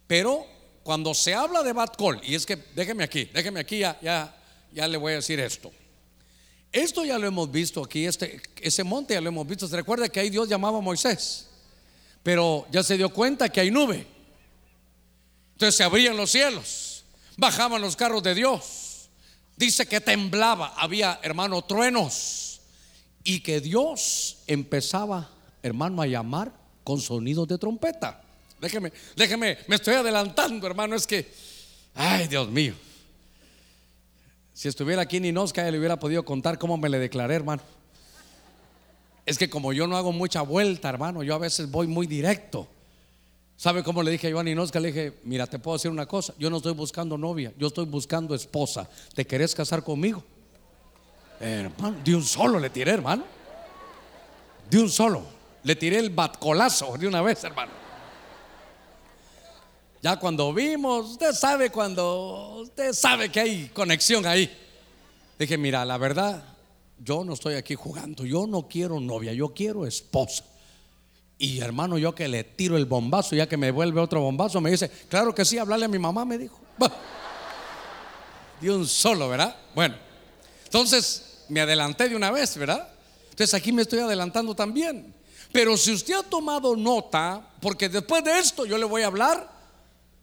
pero 0.06 0.46
cuando 0.84 1.14
se 1.14 1.34
habla 1.34 1.64
de 1.64 1.72
bad 1.72 1.94
call, 1.98 2.20
y 2.24 2.36
es 2.36 2.46
que 2.46 2.58
déjeme 2.76 3.06
aquí, 3.06 3.30
déjeme 3.34 3.62
aquí, 3.62 3.80
ya, 3.80 3.98
ya, 4.02 4.36
ya 4.74 4.88
le 4.88 4.98
voy 4.98 5.14
a 5.14 5.16
decir 5.16 5.40
esto. 5.40 5.72
Esto 6.74 7.06
ya 7.06 7.18
lo 7.18 7.26
hemos 7.26 7.50
visto 7.50 7.82
aquí, 7.82 8.06
este, 8.06 8.42
ese 8.60 8.84
monte 8.84 9.14
ya 9.14 9.22
lo 9.22 9.30
hemos 9.30 9.48
visto. 9.48 9.68
Se 9.68 9.76
recuerda 9.76 10.10
que 10.10 10.20
ahí 10.20 10.30
Dios 10.30 10.50
llamaba 10.50 10.80
a 10.80 10.82
Moisés, 10.82 11.48
pero 12.24 12.66
ya 12.72 12.82
se 12.82 12.98
dio 12.98 13.10
cuenta 13.10 13.50
que 13.50 13.60
hay 13.62 13.70
nube. 13.70 14.08
Entonces 15.54 15.76
se 15.76 15.84
abrían 15.84 16.18
los 16.18 16.32
cielos, 16.32 17.04
bajaban 17.38 17.82
los 17.82 17.96
carros 17.96 18.24
de 18.24 18.34
Dios 18.34 18.84
Dice 19.56 19.86
que 19.86 20.02
temblaba, 20.02 20.74
había, 20.78 21.20
hermano, 21.22 21.62
truenos. 21.62 22.62
Y 23.24 23.40
que 23.40 23.62
Dios 23.62 24.40
empezaba, 24.48 25.30
hermano, 25.62 26.02
a 26.02 26.08
llamar 26.08 26.52
con 26.84 27.00
sonidos 27.00 27.48
de 27.48 27.58
trompeta. 27.58 28.22
Déjeme, 28.60 28.92
déjeme, 29.16 29.58
me 29.68 29.76
estoy 29.76 29.94
adelantando, 29.96 30.68
hermano. 30.68 30.96
Es 30.96 31.08
que, 31.08 31.32
ay, 31.94 32.28
Dios 32.28 32.50
mío. 32.50 32.74
Si 34.54 34.68
estuviera 34.68 35.04
aquí 35.04 35.20
Ninosca, 35.20 35.70
le 35.70 35.78
hubiera 35.78 35.98
podido 35.98 36.26
contar 36.26 36.58
cómo 36.58 36.78
me 36.78 36.90
le 36.90 37.00
declaré, 37.00 37.36
hermano. 37.36 37.62
Es 39.26 39.38
que 39.38 39.50
como 39.50 39.72
yo 39.74 39.88
no 39.88 39.96
hago 39.96 40.12
mucha 40.12 40.42
vuelta, 40.42 40.90
hermano, 40.90 41.24
yo 41.24 41.36
a 41.36 41.38
veces 41.38 41.72
voy 41.72 41.88
muy 41.88 42.08
directo. 42.08 42.68
¿Sabe 43.56 43.84
cómo 43.84 44.04
le 44.04 44.12
dije 44.12 44.28
a 44.28 44.32
Joan 44.32 44.48
Inosca? 44.48 44.80
Le 44.80 44.92
dije, 44.92 45.14
mira, 45.24 45.48
te 45.48 45.60
puedo 45.60 45.78
decir 45.78 45.90
una 45.90 46.06
cosa, 46.06 46.34
yo 46.38 46.50
no 46.50 46.58
estoy 46.58 46.74
buscando 46.74 47.18
novia, 47.18 47.54
yo 47.58 47.68
estoy 47.68 47.86
buscando 47.86 48.36
esposa. 48.36 48.90
¿Te 49.14 49.26
querés 49.26 49.56
casar 49.56 49.84
conmigo? 49.84 50.24
hermano, 51.40 51.98
de 52.04 52.16
un 52.16 52.24
solo 52.24 52.60
le 52.60 52.70
tiré, 52.70 52.92
hermano. 52.92 53.24
De 54.70 54.80
un 54.80 54.90
solo. 54.90 55.24
Le 55.64 55.76
tiré 55.76 56.00
el 56.00 56.10
batcolazo 56.10 56.98
de 56.98 57.08
una 57.08 57.22
vez, 57.22 57.44
hermano. 57.44 57.72
Ya 60.02 60.18
cuando 60.18 60.54
vimos, 60.54 61.12
usted 61.12 61.32
sabe 61.32 61.70
cuando, 61.70 62.58
usted 62.62 62.92
sabe 62.92 63.30
que 63.30 63.40
hay 63.40 63.70
conexión 63.74 64.26
ahí. 64.26 64.52
Dije, 65.40 65.58
mira, 65.58 65.86
la 65.86 65.98
verdad, 65.98 66.44
yo 66.98 67.24
no 67.24 67.34
estoy 67.34 67.56
aquí 67.56 67.76
jugando, 67.76 68.26
yo 68.26 68.48
no 68.48 68.68
quiero 68.68 69.00
novia, 69.00 69.34
yo 69.34 69.54
quiero 69.54 69.86
esposa. 69.86 70.44
Y 71.38 71.60
hermano, 71.60 71.98
yo 71.98 72.16
que 72.16 72.28
le 72.28 72.44
tiro 72.44 72.78
el 72.78 72.86
bombazo, 72.86 73.36
ya 73.36 73.48
que 73.48 73.58
me 73.58 73.72
vuelve 73.72 74.00
otro 74.00 74.22
bombazo, 74.22 74.62
me 74.62 74.72
dice, 74.72 74.90
claro 75.10 75.34
que 75.34 75.44
sí, 75.44 75.58
hablarle 75.58 75.86
a 75.86 75.90
mi 75.90 76.00
mamá, 76.00 76.24
me 76.26 76.38
dijo. 76.38 76.60
De 78.62 78.72
un 78.72 78.88
solo, 78.88 79.28
¿verdad? 79.28 79.56
Bueno, 79.76 79.96
entonces 80.64 81.44
me 81.50 81.60
adelanté 81.60 82.08
de 82.08 82.16
una 82.16 82.32
vez, 82.32 82.58
¿verdad? 82.58 82.88
Entonces 83.30 83.54
aquí 83.54 83.74
me 83.74 83.82
estoy 83.82 84.00
adelantando 84.00 84.56
también. 84.56 85.14
Pero 85.52 85.76
si 85.76 85.92
usted 85.92 86.14
ha 86.16 86.24
tomado 86.24 86.76
nota, 86.76 87.46
porque 87.60 87.90
después 87.90 88.24
de 88.24 88.40
esto 88.40 88.66
yo 88.66 88.78
le 88.78 88.86
voy 88.86 89.02
a 89.02 89.08
hablar 89.08 89.53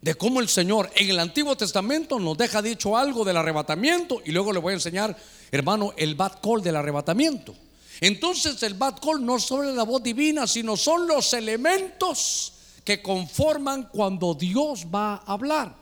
de 0.01 0.15
cómo 0.15 0.39
el 0.39 0.49
Señor 0.49 0.89
en 0.95 1.09
el 1.09 1.19
Antiguo 1.19 1.55
Testamento 1.55 2.19
nos 2.19 2.37
deja 2.37 2.61
dicho 2.61 2.97
algo 2.97 3.23
del 3.23 3.37
arrebatamiento 3.37 4.21
y 4.25 4.31
luego 4.31 4.51
le 4.51 4.59
voy 4.59 4.71
a 4.71 4.75
enseñar, 4.75 5.15
hermano, 5.51 5.93
el 5.95 6.15
bad 6.15 6.39
call 6.41 6.61
del 6.61 6.75
arrebatamiento. 6.75 7.55
Entonces 7.99 8.61
el 8.63 8.73
bad 8.73 8.97
call 8.99 9.23
no 9.23 9.39
solo 9.39 9.69
es 9.69 9.75
la 9.75 9.83
voz 9.83 10.01
divina, 10.01 10.47
sino 10.47 10.75
son 10.75 11.07
los 11.07 11.33
elementos 11.33 12.53
que 12.83 13.01
conforman 13.01 13.89
cuando 13.91 14.33
Dios 14.33 14.87
va 14.93 15.15
a 15.15 15.33
hablar. 15.33 15.75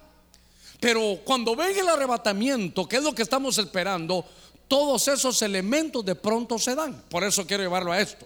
Pero 0.82 1.20
cuando 1.24 1.55
venga 1.55 1.82
el 1.82 1.88
arrebatamiento, 1.88 2.88
que 2.88 2.97
es 2.97 3.03
lo 3.03 3.15
que 3.15 3.22
estamos 3.22 3.57
esperando, 3.57 4.26
todos 4.67 5.07
esos 5.07 5.41
elementos 5.41 6.05
de 6.05 6.15
pronto 6.15 6.59
se 6.59 6.76
dan. 6.76 7.03
Por 7.09 7.24
eso 7.24 7.47
quiero 7.47 7.63
llevarlo 7.63 7.91
a 7.91 8.01
esto. 8.01 8.26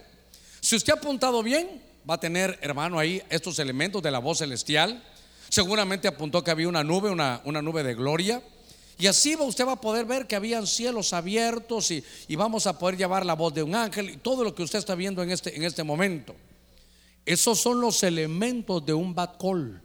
Si 0.60 0.76
usted 0.76 0.92
ha 0.92 0.96
apuntado 0.96 1.42
bien, 1.42 1.82
va 2.08 2.14
a 2.14 2.20
tener, 2.20 2.58
hermano, 2.62 2.98
ahí 2.98 3.22
estos 3.30 3.58
elementos 3.58 4.02
de 4.02 4.10
la 4.10 4.18
voz 4.18 4.38
celestial. 4.38 5.02
Seguramente 5.48 6.08
apuntó 6.08 6.42
que 6.42 6.50
había 6.50 6.68
una 6.68 6.84
nube, 6.84 7.10
una, 7.10 7.40
una 7.44 7.62
nube 7.62 7.82
de 7.82 7.94
gloria. 7.94 8.42
Y 8.98 9.06
así 9.06 9.34
usted 9.36 9.66
va 9.66 9.72
a 9.72 9.80
poder 9.80 10.04
ver 10.04 10.26
que 10.26 10.36
habían 10.36 10.66
cielos 10.66 11.12
abiertos 11.12 11.90
y, 11.90 12.04
vamos 12.36 12.66
a 12.66 12.78
poder 12.78 12.96
llevar 12.96 13.26
la 13.26 13.34
voz 13.34 13.52
de 13.52 13.62
un 13.62 13.74
ángel 13.74 14.10
y 14.10 14.16
todo 14.18 14.44
lo 14.44 14.54
que 14.54 14.62
usted 14.62 14.78
está 14.78 14.94
viendo 14.94 15.22
en 15.22 15.30
este, 15.30 15.56
en 15.56 15.64
este 15.64 15.82
momento. 15.82 16.34
Esos 17.26 17.58
son 17.58 17.80
los 17.80 18.02
elementos 18.02 18.84
de 18.84 18.94
un 18.94 19.14
bad 19.14 19.36
call. 19.40 19.80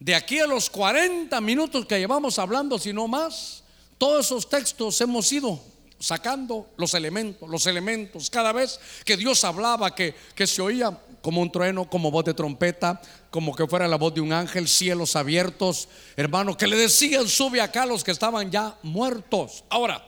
De 0.00 0.14
aquí 0.14 0.38
a 0.38 0.46
los 0.46 0.70
40 0.70 1.40
minutos 1.40 1.86
que 1.86 1.98
llevamos 1.98 2.38
hablando, 2.38 2.78
si 2.78 2.92
no 2.92 3.06
más, 3.06 3.62
todos 3.98 4.26
esos 4.26 4.48
textos 4.48 5.00
hemos 5.00 5.30
ido 5.32 5.60
sacando 5.98 6.70
los 6.76 6.94
elementos, 6.94 7.48
los 7.48 7.66
elementos. 7.66 8.30
Cada 8.30 8.52
vez 8.52 8.78
que 9.04 9.16
Dios 9.16 9.42
hablaba, 9.44 9.94
que, 9.94 10.14
que 10.34 10.46
se 10.46 10.62
oía 10.62 10.96
como 11.22 11.40
un 11.40 11.50
trueno, 11.50 11.88
como 11.88 12.10
voz 12.10 12.24
de 12.24 12.34
trompeta, 12.34 13.00
como 13.30 13.54
que 13.54 13.66
fuera 13.66 13.88
la 13.88 13.96
voz 13.96 14.14
de 14.14 14.20
un 14.20 14.32
ángel, 14.32 14.68
cielos 14.68 15.16
abiertos, 15.16 15.88
hermano, 16.16 16.56
que 16.56 16.66
le 16.66 16.76
decían, 16.76 17.28
sube 17.28 17.60
acá 17.60 17.86
los 17.86 18.04
que 18.04 18.10
estaban 18.10 18.50
ya 18.50 18.78
muertos. 18.82 19.64
Ahora, 19.68 20.04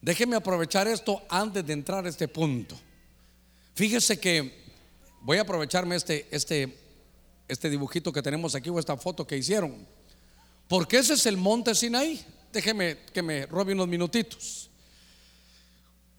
déjeme 0.00 0.36
aprovechar 0.36 0.86
esto 0.88 1.22
antes 1.28 1.66
de 1.66 1.72
entrar 1.72 2.06
a 2.06 2.08
este 2.08 2.28
punto. 2.28 2.78
Fíjese 3.74 4.18
que 4.20 4.62
voy 5.22 5.38
a 5.38 5.42
aprovecharme 5.42 5.96
este, 5.96 6.28
este, 6.30 6.76
este 7.48 7.70
dibujito 7.70 8.12
que 8.12 8.22
tenemos 8.22 8.54
aquí 8.54 8.68
o 8.68 8.78
esta 8.78 8.96
foto 8.96 9.26
que 9.26 9.36
hicieron, 9.36 9.86
porque 10.68 10.98
ese 10.98 11.14
es 11.14 11.26
el 11.26 11.36
monte 11.36 11.74
Sinaí. 11.74 12.24
Déjeme 12.52 12.98
que 13.12 13.22
me 13.22 13.46
robe 13.46 13.72
unos 13.72 13.88
minutitos. 13.88 14.68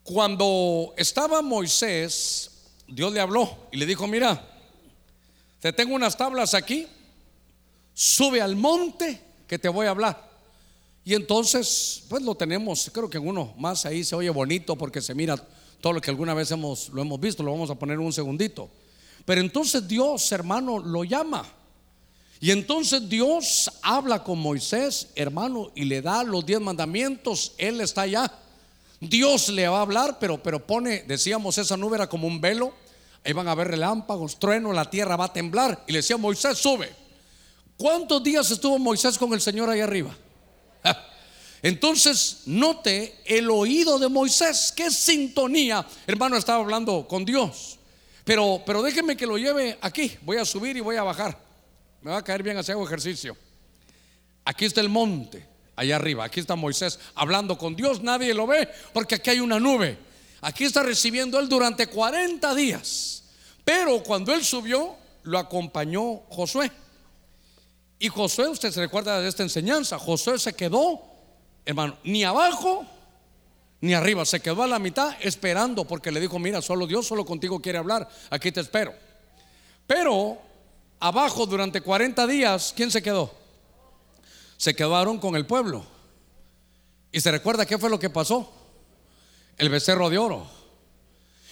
Cuando 0.04 0.94
estaba 0.98 1.42
Moisés 1.42 2.53
Dios 2.94 3.12
le 3.12 3.20
habló 3.20 3.50
y 3.72 3.78
le 3.78 3.86
dijo, 3.86 4.06
mira, 4.08 4.46
te 5.60 5.74
tengo 5.74 5.96
unas 5.96 6.16
tablas 6.16 6.54
aquí, 6.54 6.88
sube 7.94 8.42
al 8.42 8.56
monte 8.56 9.20
que 9.48 9.58
te 9.58 9.68
voy 9.68 9.88
a 9.88 9.92
hablar. 9.92 10.32
Y 11.04 11.16
entonces, 11.16 12.04
pues 12.08 12.22
lo 12.22 12.36
tenemos, 12.36 12.90
creo 12.94 13.10
que 13.10 13.18
uno 13.18 13.54
más 13.58 13.86
ahí 13.86 14.04
se 14.04 14.16
oye 14.16 14.30
bonito 14.30 14.76
porque 14.76 15.02
se 15.02 15.16
mira 15.16 15.36
todo 15.82 15.94
lo 15.94 16.02
que 16.02 16.12
alguna 16.12 16.34
vez 16.34 16.52
hemos, 16.52 16.90
lo 16.90 17.02
hemos 17.02 17.20
visto, 17.20 17.44
lo 17.44 17.52
vamos 17.52 17.70
a 17.70 17.76
poner 17.76 18.00
un 18.00 18.14
segundito. 18.14 18.70
Pero 19.26 19.42
entonces 19.42 19.88
Dios, 19.88 20.32
hermano, 20.32 20.80
lo 20.80 21.04
llama. 21.04 21.46
Y 22.40 22.52
entonces 22.52 23.10
Dios 23.10 23.72
habla 23.82 24.24
con 24.24 24.38
Moisés, 24.38 25.10
hermano, 25.16 25.72
y 25.76 25.86
le 25.86 26.02
da 26.02 26.24
los 26.24 26.46
diez 26.46 26.60
mandamientos. 26.60 27.54
Él 27.58 27.82
está 27.82 28.02
allá. 28.02 28.32
Dios 29.00 29.50
le 29.50 29.68
va 29.68 29.80
a 29.80 29.82
hablar, 29.82 30.20
pero, 30.20 30.42
pero 30.42 30.66
pone, 30.66 31.04
decíamos, 31.04 31.58
esa 31.58 31.76
nube 31.76 31.96
era 31.96 32.08
como 32.08 32.28
un 32.28 32.40
velo. 32.40 32.74
Van 33.32 33.48
a 33.48 33.52
haber 33.52 33.70
relámpagos, 33.70 34.38
truenos, 34.38 34.76
la 34.76 34.90
tierra 34.90 35.16
va 35.16 35.26
a 35.26 35.34
temblar. 35.34 35.84
Y 35.88 35.94
le 35.94 36.00
decía, 36.00 36.18
Moisés, 36.18 36.58
sube. 36.58 36.92
¿Cuántos 37.78 38.22
días 38.24 38.50
estuvo 38.52 38.78
Moisés 38.78 39.18
con 39.18 39.34
el 39.34 39.40
Señor 39.40 39.70
ahí 39.70 39.80
arriba? 39.80 40.16
Entonces, 41.62 42.42
note 42.46 43.22
el 43.26 43.50
oído 43.50 43.98
de 43.98 44.10
Moisés, 44.10 44.74
qué 44.76 44.92
sintonía, 44.92 45.86
hermano, 46.06 46.36
estaba 46.36 46.62
hablando 46.62 47.08
con 47.08 47.24
Dios. 47.24 47.80
Pero, 48.26 48.62
pero 48.66 48.82
déjeme 48.82 49.16
que 49.16 49.26
lo 49.26 49.38
lleve 49.38 49.78
aquí. 49.82 50.18
Voy 50.22 50.38
a 50.38 50.46
subir 50.46 50.76
y 50.76 50.82
voy 50.82 50.98
a 50.98 51.04
bajar. 51.04 51.38
Me 52.02 52.12
va 52.12 52.18
a 52.18 52.24
caer 52.24 52.44
bien 52.44 52.58
hacer 52.58 52.76
ejercicio. 52.78 53.38
Aquí 54.46 54.66
está 54.66 54.82
el 54.82 54.90
monte 54.90 55.46
allá 55.76 55.96
arriba. 55.96 56.26
Aquí 56.26 56.40
está 56.40 56.56
Moisés 56.56 57.00
hablando 57.16 57.58
con 57.58 57.76
Dios, 57.76 58.02
nadie 58.02 58.34
lo 58.34 58.48
ve 58.48 58.70
porque 58.94 59.16
aquí 59.16 59.30
hay 59.30 59.40
una 59.40 59.60
nube. 59.60 59.98
Aquí 60.44 60.66
está 60.66 60.84
recibiendo 60.84 61.40
él 61.40 61.48
durante 61.48 61.88
40 61.88 62.54
días. 62.54 63.24
Pero 63.64 64.04
cuando 64.04 64.34
él 64.34 64.44
subió, 64.44 64.96
lo 65.24 65.40
acompañó 65.40 66.18
Josué. 66.30 66.70
Y 67.98 68.10
Josué, 68.10 68.50
usted 68.50 68.70
se 68.70 68.82
recuerda 68.82 69.22
de 69.22 69.30
esta 69.30 69.44
enseñanza, 69.44 69.98
Josué 69.98 70.38
se 70.38 70.54
quedó, 70.54 71.02
hermano, 71.66 71.98
ni 72.04 72.26
abajo 72.26 72.86
ni 73.80 73.94
arriba. 73.94 74.26
Se 74.26 74.42
quedó 74.42 74.64
a 74.64 74.68
la 74.68 74.80
mitad 74.80 75.16
esperando 75.22 75.86
porque 75.86 76.12
le 76.12 76.20
dijo, 76.20 76.38
mira, 76.40 76.62
solo 76.62 76.88
Dios, 76.88 77.08
solo 77.08 77.26
contigo 77.26 77.62
quiere 77.62 77.78
hablar. 77.78 78.10
Aquí 78.30 78.52
te 78.52 78.60
espero. 78.60 78.94
Pero 79.88 80.38
abajo 81.00 81.46
durante 81.46 81.80
40 81.80 82.28
días, 82.28 82.74
¿quién 82.76 82.92
se 82.92 83.02
quedó? 83.02 83.34
Se 84.58 84.76
quedaron 84.76 85.20
con 85.20 85.38
el 85.38 85.46
pueblo. 85.46 85.86
Y 87.14 87.22
se 87.22 87.32
recuerda 87.32 87.66
qué 87.66 87.78
fue 87.78 87.90
lo 87.90 88.00
que 88.00 88.10
pasó. 88.10 88.63
El 89.58 89.70
becerro 89.70 90.10
de 90.10 90.18
oro. 90.18 90.48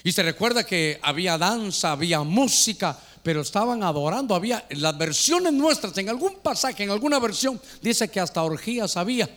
Y 0.03 0.11
se 0.11 0.23
recuerda 0.23 0.65
que 0.65 0.99
había 1.01 1.37
danza, 1.37 1.91
había 1.91 2.23
música, 2.23 2.97
pero 3.23 3.41
estaban 3.41 3.83
adorando. 3.83 4.33
Había 4.33 4.65
las 4.71 4.97
versiones 4.97 5.53
nuestras, 5.53 5.95
en 5.97 6.09
algún 6.09 6.39
pasaje, 6.39 6.83
en 6.83 6.89
alguna 6.89 7.19
versión, 7.19 7.61
dice 7.81 8.09
que 8.09 8.19
hasta 8.19 8.43
orgías 8.43 8.97
había. 8.97 9.29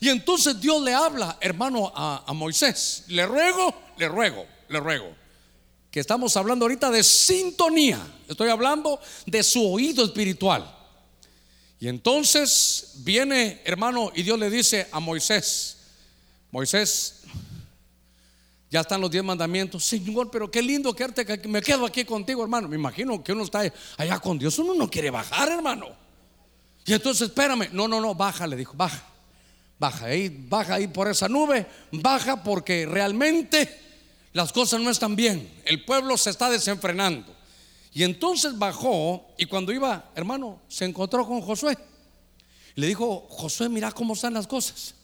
Y 0.00 0.08
entonces 0.08 0.60
Dios 0.60 0.82
le 0.82 0.94
habla, 0.94 1.38
hermano, 1.40 1.92
a, 1.94 2.24
a 2.26 2.32
Moisés. 2.32 3.04
Le 3.08 3.26
ruego, 3.26 3.74
le 3.98 4.08
ruego, 4.08 4.46
le 4.68 4.80
ruego. 4.80 5.14
Que 5.90 6.00
estamos 6.00 6.36
hablando 6.36 6.64
ahorita 6.64 6.90
de 6.90 7.02
sintonía. 7.02 8.00
Estoy 8.28 8.48
hablando 8.48 9.00
de 9.26 9.42
su 9.42 9.72
oído 9.72 10.04
espiritual. 10.04 10.72
Y 11.78 11.88
entonces 11.88 12.92
viene, 12.96 13.60
hermano, 13.64 14.10
y 14.14 14.22
Dios 14.22 14.38
le 14.38 14.48
dice 14.48 14.88
a 14.92 15.00
Moisés, 15.00 15.76
Moisés, 16.50 17.22
ya 18.70 18.80
están 18.80 19.00
los 19.00 19.10
diez 19.10 19.22
mandamientos. 19.22 19.84
Señor, 19.84 20.30
pero 20.30 20.50
qué 20.50 20.60
lindo 20.60 20.92
quedarte 20.92 21.24
que 21.24 21.48
me 21.48 21.62
quedo 21.62 21.86
aquí 21.86 22.04
contigo, 22.04 22.42
hermano. 22.42 22.68
Me 22.68 22.76
imagino 22.76 23.22
que 23.22 23.32
uno 23.32 23.44
está 23.44 23.62
allá 23.96 24.18
con 24.18 24.38
Dios. 24.38 24.58
Uno 24.58 24.74
no 24.74 24.90
quiere 24.90 25.10
bajar, 25.10 25.48
hermano. 25.50 25.86
Y 26.84 26.92
entonces, 26.92 27.28
espérame. 27.28 27.68
No, 27.72 27.86
no, 27.86 28.00
no, 28.00 28.14
baja, 28.14 28.46
le 28.46 28.56
dijo, 28.56 28.74
baja. 28.76 29.02
Baja 29.78 30.06
ahí, 30.06 30.28
baja 30.48 30.74
ahí 30.74 30.88
por 30.88 31.08
esa 31.08 31.28
nube. 31.28 31.66
Baja 31.92 32.42
porque 32.42 32.86
realmente 32.86 33.80
las 34.32 34.52
cosas 34.52 34.80
no 34.80 34.90
están 34.90 35.14
bien. 35.14 35.48
El 35.64 35.84
pueblo 35.84 36.16
se 36.16 36.30
está 36.30 36.50
desenfrenando. 36.50 37.34
Y 37.92 38.02
entonces 38.02 38.58
bajó 38.58 39.26
y 39.38 39.46
cuando 39.46 39.72
iba, 39.72 40.10
hermano, 40.14 40.60
se 40.68 40.84
encontró 40.84 41.26
con 41.26 41.40
Josué. 41.40 41.78
Le 42.74 42.88
dijo, 42.88 43.26
Josué, 43.30 43.68
mira 43.68 43.92
cómo 43.92 44.14
están 44.14 44.34
las 44.34 44.46
cosas. 44.46 44.94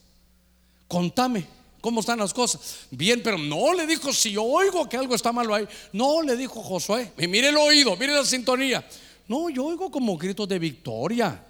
Contame 0.89 1.47
cómo 1.83 2.01
están 2.01 2.21
las 2.21 2.33
cosas. 2.33 2.87
Bien, 2.91 3.21
pero 3.23 3.37
no 3.37 3.75
le 3.75 3.87
dijo, 3.87 4.11
si 4.15 4.31
yo 4.31 4.45
oigo 4.45 4.89
que 4.89 4.97
algo 4.97 5.15
está 5.15 5.33
malo 5.33 5.55
ahí. 5.55 5.69
No, 5.93 6.23
le 6.23 6.37
dijo 6.37 6.63
Josué. 6.63 7.13
Y 7.19 7.27
mire 7.27 7.49
el 7.49 7.57
oído, 7.59 7.95
mire 7.97 8.15
la 8.15 8.25
sintonía. 8.25 8.89
No, 9.29 9.51
yo 9.51 9.67
oigo 9.67 9.91
como 9.91 10.17
gritos 10.17 10.49
de 10.49 10.59
victoria. 10.59 11.45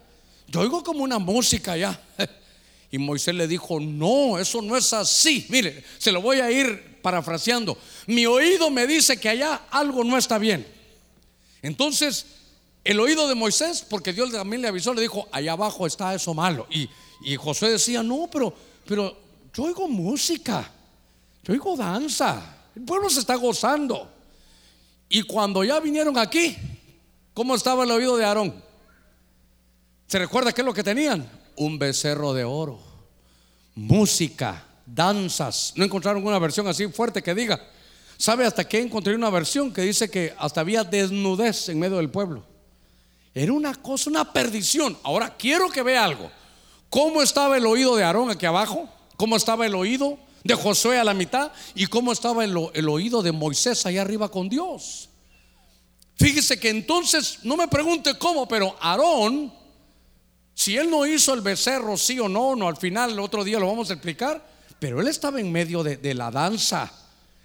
Yo 0.49 0.61
oigo 0.61 0.83
como 0.83 1.05
una 1.05 1.21
música 1.21 1.77
ya. 1.77 2.03
Y 2.95 2.99
Moisés 2.99 3.35
le 3.35 3.49
dijo, 3.49 3.81
no, 3.81 4.39
eso 4.39 4.61
no 4.61 4.77
es 4.77 4.93
así. 4.93 5.47
Mire, 5.49 5.83
se 5.97 6.13
lo 6.13 6.21
voy 6.21 6.41
a 6.41 6.51
ir 6.51 6.99
parafraseando. 7.01 7.79
Mi 8.07 8.27
oído 8.27 8.69
me 8.69 8.87
dice 8.87 9.19
que 9.19 9.31
allá 9.31 9.63
algo 9.71 10.05
no 10.05 10.19
está 10.19 10.37
bien. 10.37 10.67
Entonces, 11.63 12.27
el 12.85 13.01
oído 13.01 13.29
de 13.29 13.35
Moisés, 13.35 13.83
porque 13.89 14.13
Dios 14.13 14.31
también 14.31 14.61
le 14.61 14.69
avisó, 14.69 14.93
le 14.93 15.01
dijo, 15.01 15.27
allá 15.33 15.53
abajo 15.53 15.87
está 15.87 16.15
eso 16.15 16.35
malo. 16.35 16.67
Y, 16.71 16.87
y 17.25 17.37
Josué 17.37 17.71
decía, 17.71 18.03
no, 18.03 18.29
pero, 18.31 18.55
pero 18.85 19.17
yo 19.55 19.65
oigo 19.65 19.89
música, 19.89 20.71
yo 21.43 21.53
oigo 21.53 21.77
danza, 21.77 22.57
el 22.75 22.83
pueblo 22.83 23.11
se 23.11 23.21
está 23.21 23.35
gozando. 23.35 24.11
Y 25.09 25.23
cuando 25.23 25.63
ya 25.63 25.79
vinieron 25.79 26.17
aquí, 26.17 26.57
¿cómo 27.35 27.55
estaba 27.55 27.85
el 27.85 27.91
oído 27.91 28.17
de 28.17 28.25
Aarón? 28.25 28.55
¿Se 30.07 30.19
recuerda 30.19 30.53
qué 30.53 30.63
es 30.63 30.67
lo 30.67 30.73
que 30.73 30.83
tenían? 30.83 31.29
Un 31.57 31.79
becerro 31.79 32.33
de 32.33 32.45
oro, 32.45 32.81
música, 33.75 34.65
danzas. 34.87 35.75
No 35.77 35.85
encontraron 35.85 36.27
una 36.27 36.39
versión 36.39 36.67
así 36.67 36.87
fuerte 36.89 37.23
que 37.23 37.35
diga. 37.35 37.61
¿Sabe 38.17 38.47
hasta 38.47 38.67
qué 38.67 38.81
encontré 38.81 39.15
una 39.15 39.31
versión 39.31 39.73
que 39.73 39.83
dice 39.83 40.11
que 40.11 40.35
hasta 40.39 40.61
había 40.61 40.85
desnudez 40.85 41.69
en 41.69 41.79
medio 41.79 41.97
del 41.97 42.09
pueblo? 42.09 42.45
Era 43.35 43.53
una 43.53 43.75
cosa, 43.75 44.11
una 44.11 44.33
perdición. 44.33 44.97
Ahora 45.03 45.35
quiero 45.37 45.71
que 45.71 45.83
vea 45.83 46.05
algo. 46.05 46.31
¿Cómo 46.89 47.23
estaba 47.23 47.57
el 47.57 47.67
oído 47.67 47.97
de 47.97 48.05
Aarón 48.05 48.31
aquí 48.31 48.47
abajo? 48.47 48.89
¿Cómo 49.17 49.37
estaba 49.37 49.67
el 49.67 49.75
oído 49.75 50.19
de 50.45 50.55
Josué 50.55 50.99
a 50.99 51.05
la 51.05 51.15
mitad? 51.15 51.53
¿Y 51.75 51.87
cómo 51.87 52.13
estaba 52.13 52.45
el, 52.45 52.57
oído 52.89 53.23
de 53.23 53.33
Moisés 53.33 53.85
allá 53.87 54.03
arriba 54.03 54.31
con 54.31 54.49
Dios? 54.49 55.09
Fíjese 56.17 56.59
que 56.59 56.71
entonces, 56.71 57.41
no 57.43 57.57
me 57.57 57.69
pregunte 57.69 58.17
cómo, 58.19 58.47
pero 58.47 58.77
Aarón, 58.81 59.53
si 60.55 60.77
él 60.77 60.91
no 60.91 61.07
hizo 61.07 61.35
el 61.35 61.41
becerro, 61.41 61.97
sí 61.97 62.21
o 62.21 62.29
no, 62.29 62.55
no, 62.55 62.69
al 62.69 62.77
final, 62.77 63.13
el 63.13 63.21
otro 63.21 63.45
día 63.45 63.59
lo 63.59 63.67
vamos 63.67 63.91
a 63.91 63.95
explicar, 63.95 64.47
pero 64.79 65.01
él 65.01 65.09
estaba 65.09 65.41
en 65.41 65.51
medio 65.51 65.83
de, 65.83 65.97
de 65.97 66.15
la 66.15 66.31
danza 66.31 66.93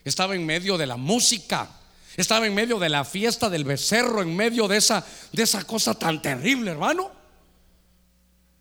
estaba 0.07 0.35
en 0.35 0.45
medio 0.45 0.77
de 0.77 0.85
la 0.85 0.95
música, 0.95 1.67
estaba 2.15 2.47
en 2.47 2.55
medio 2.55 2.79
de 2.79 2.89
la 2.89 3.03
fiesta 3.03 3.49
del 3.49 3.65
becerro, 3.65 4.21
en 4.21 4.35
medio 4.35 4.67
de 4.67 4.77
esa, 4.77 5.05
de 5.33 5.43
esa 5.43 5.63
cosa 5.65 5.93
tan 5.93 6.21
terrible, 6.21 6.71
hermano. 6.71 7.11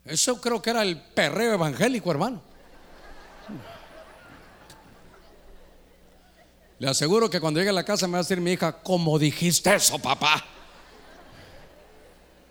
Eso 0.03 0.41
creo 0.41 0.61
que 0.61 0.69
era 0.71 0.83
el 0.83 0.99
perreo 0.99 1.53
evangélico, 1.53 2.11
hermano. 2.11 2.41
Le 6.79 6.89
aseguro 6.89 7.29
que 7.29 7.39
cuando 7.39 7.59
llegue 7.59 7.71
a 7.71 7.73
la 7.73 7.83
casa 7.83 8.07
me 8.07 8.13
va 8.13 8.19
a 8.19 8.21
decir 8.21 8.39
mi 8.39 8.51
hija, 8.51 8.71
¿cómo 8.71 9.17
dijiste 9.17 9.73
eso, 9.73 9.97
papá? 9.97 10.45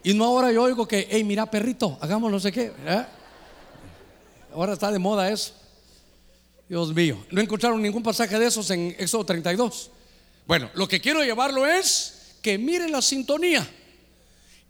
Y 0.03 0.15
no 0.15 0.25
ahora 0.25 0.53
yo 0.53 0.63
oigo 0.63 0.87
que, 0.87 1.07
hey, 1.11 1.23
mira, 1.25 1.47
perrito, 1.51 1.97
hagamos 2.01 2.31
no 2.31 2.41
sé 2.41 2.51
qué. 2.51 2.73
Ahora 4.53 4.73
está 4.73 4.91
de 4.91 4.99
moda 4.99 5.31
eso. 5.31 5.53
Dios 6.69 6.93
mío, 6.93 7.25
no 7.31 7.41
encontraron 7.41 7.81
ningún 7.81 8.03
pasaje 8.03 8.39
de 8.39 8.47
esos 8.47 8.69
en 8.71 8.97
Éxodo 8.99 9.25
32. 9.25 9.91
Bueno, 10.47 10.71
lo 10.75 10.89
que 10.89 11.01
quiero 11.01 11.23
llevarlo 11.23 11.67
es 11.67 12.37
que 12.43 12.59
miren 12.59 12.91
la 12.91 13.03
sintonía. 13.03 13.69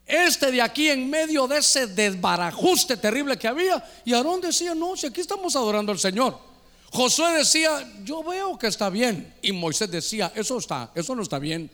Este 0.07 0.53
de 0.53 0.63
aquí 0.63 0.89
en 0.89 1.11
medio 1.11 1.47
de 1.49 1.59
ese 1.59 1.87
desbarajuste 1.87 2.97
terrible 2.97 3.37
que 3.37 3.49
había, 3.49 3.83
y 4.05 4.13
Aarón 4.13 4.41
decía, 4.41 4.75
no, 4.75 4.97
si 4.97 5.07
aquí 5.07 5.21
estamos 5.21 5.57
adorando 5.57 5.93
al 5.93 5.99
Señor. 5.99 6.39
Josué 6.91 7.39
decía, 7.39 7.87
yo 8.05 8.23
veo 8.23 8.59
que 8.59 8.67
está 8.67 8.91
bien. 8.91 9.35
Y 9.43 9.53
Moisés 9.53 9.91
decía, 9.91 10.33
eso 10.35 10.59
está, 10.59 10.91
eso 10.95 11.15
no 11.15 11.23
está 11.23 11.39
bien. 11.39 11.71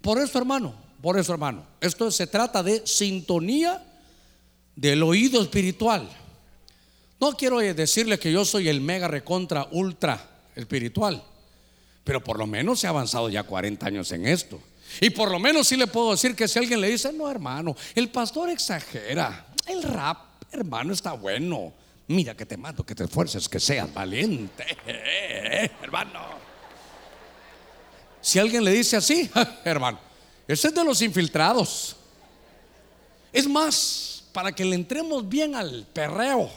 Por 0.00 0.18
eso, 0.18 0.38
hermano, 0.38 0.74
por 1.02 1.18
eso, 1.18 1.32
hermano, 1.32 1.64
esto 1.80 2.10
se 2.10 2.26
trata 2.26 2.62
de 2.62 2.86
sintonía 2.86 3.82
del 4.76 5.02
oído 5.02 5.42
espiritual. 5.42 6.08
No 7.20 7.32
quiero 7.32 7.58
decirle 7.58 8.18
que 8.18 8.32
yo 8.32 8.44
soy 8.44 8.68
el 8.68 8.80
mega 8.80 9.08
recontra 9.08 9.68
ultra 9.72 10.26
espiritual, 10.56 11.22
pero 12.02 12.24
por 12.24 12.38
lo 12.38 12.46
menos 12.46 12.82
he 12.82 12.86
avanzado 12.86 13.28
ya 13.28 13.42
40 13.42 13.86
años 13.86 14.10
en 14.12 14.26
esto. 14.26 14.60
Y 15.00 15.10
por 15.10 15.30
lo 15.30 15.38
menos 15.38 15.68
sí 15.68 15.76
le 15.76 15.86
puedo 15.86 16.12
decir 16.12 16.34
que 16.34 16.48
si 16.48 16.58
alguien 16.58 16.80
le 16.80 16.88
dice, 16.88 17.12
no 17.12 17.30
hermano, 17.30 17.76
el 17.94 18.08
pastor 18.08 18.50
exagera, 18.50 19.46
el 19.66 19.82
rap, 19.82 20.18
hermano, 20.50 20.92
está 20.92 21.12
bueno. 21.12 21.72
Mira 22.10 22.36
que 22.36 22.44
te 22.44 22.56
mato, 22.56 22.84
que 22.84 22.94
te 22.94 23.04
esfuerces, 23.04 23.48
que 23.48 23.60
seas 23.60 23.94
valiente, 23.94 24.66
hermano. 25.80 26.20
Si 28.20 28.40
alguien 28.40 28.64
le 28.64 28.72
dice 28.72 28.96
así, 28.96 29.30
hermano, 29.64 30.00
ese 30.48 30.68
es 30.68 30.74
de 30.74 30.82
los 30.82 31.00
infiltrados. 31.02 31.94
Es 33.32 33.48
más, 33.48 34.24
para 34.32 34.50
que 34.50 34.64
le 34.64 34.74
entremos 34.74 35.28
bien 35.28 35.54
al 35.54 35.86
perreo 35.92 36.50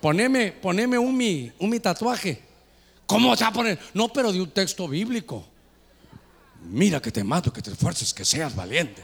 poneme, 0.00 0.50
poneme 0.50 0.98
un 0.98 1.16
mi, 1.16 1.52
un 1.60 1.70
mi 1.70 1.78
tatuaje. 1.78 2.42
¿Cómo 3.06 3.28
vas 3.28 3.42
a 3.42 3.52
poner? 3.52 3.78
No, 3.94 4.08
pero 4.08 4.32
de 4.32 4.40
un 4.40 4.50
texto 4.50 4.88
bíblico. 4.88 5.44
Mira 6.64 7.00
que 7.00 7.12
te 7.12 7.22
mato, 7.22 7.52
que 7.52 7.62
te 7.62 7.70
esfuerces, 7.70 8.12
que 8.12 8.24
seas 8.24 8.56
valiente. 8.56 9.00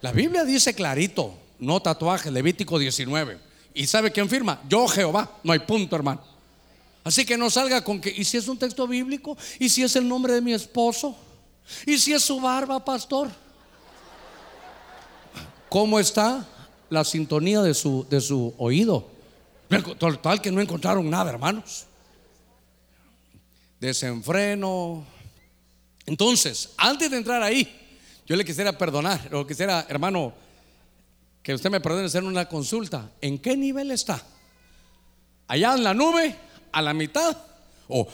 La 0.00 0.10
Biblia 0.10 0.42
dice 0.44 0.74
clarito, 0.74 1.38
no 1.60 1.80
tatuaje, 1.80 2.32
Levítico 2.32 2.80
19. 2.80 3.51
¿Y 3.74 3.86
sabe 3.86 4.10
quién 4.10 4.28
firma? 4.28 4.60
Yo 4.68 4.86
Jehová. 4.86 5.38
No 5.42 5.52
hay 5.52 5.60
punto, 5.60 5.96
hermano. 5.96 6.22
Así 7.04 7.24
que 7.24 7.36
no 7.36 7.50
salga 7.50 7.82
con 7.82 8.00
que, 8.00 8.10
¿y 8.10 8.24
si 8.24 8.36
es 8.36 8.46
un 8.46 8.58
texto 8.58 8.86
bíblico? 8.86 9.36
¿Y 9.58 9.68
si 9.68 9.82
es 9.82 9.96
el 9.96 10.06
nombre 10.06 10.34
de 10.34 10.40
mi 10.40 10.52
esposo? 10.52 11.16
¿Y 11.86 11.98
si 11.98 12.12
es 12.12 12.22
su 12.22 12.40
barba, 12.40 12.84
pastor? 12.84 13.28
¿Cómo 15.68 15.98
está 15.98 16.46
la 16.90 17.04
sintonía 17.04 17.62
de 17.62 17.74
su, 17.74 18.06
de 18.08 18.20
su 18.20 18.54
oído? 18.58 19.08
Total 19.98 20.40
que 20.40 20.52
no 20.52 20.60
encontraron 20.60 21.08
nada, 21.08 21.30
hermanos. 21.30 21.86
Desenfreno. 23.80 25.04
Entonces, 26.06 26.70
antes 26.76 27.10
de 27.10 27.16
entrar 27.16 27.42
ahí, 27.42 27.80
yo 28.26 28.36
le 28.36 28.44
quisiera 28.44 28.76
perdonar, 28.76 29.34
o 29.34 29.46
quisiera, 29.46 29.86
hermano, 29.88 30.32
que 31.42 31.54
usted 31.54 31.70
me 31.70 31.80
perdone 31.80 32.06
hacer 32.06 32.24
una 32.24 32.48
consulta. 32.48 33.10
¿En 33.20 33.38
qué 33.38 33.56
nivel 33.56 33.90
está? 33.90 34.22
¿Allá 35.48 35.74
en 35.74 35.82
la 35.82 35.94
nube? 35.94 36.36
¿A 36.70 36.80
la 36.80 36.94
mitad? 36.94 37.36
¿O 37.88 38.06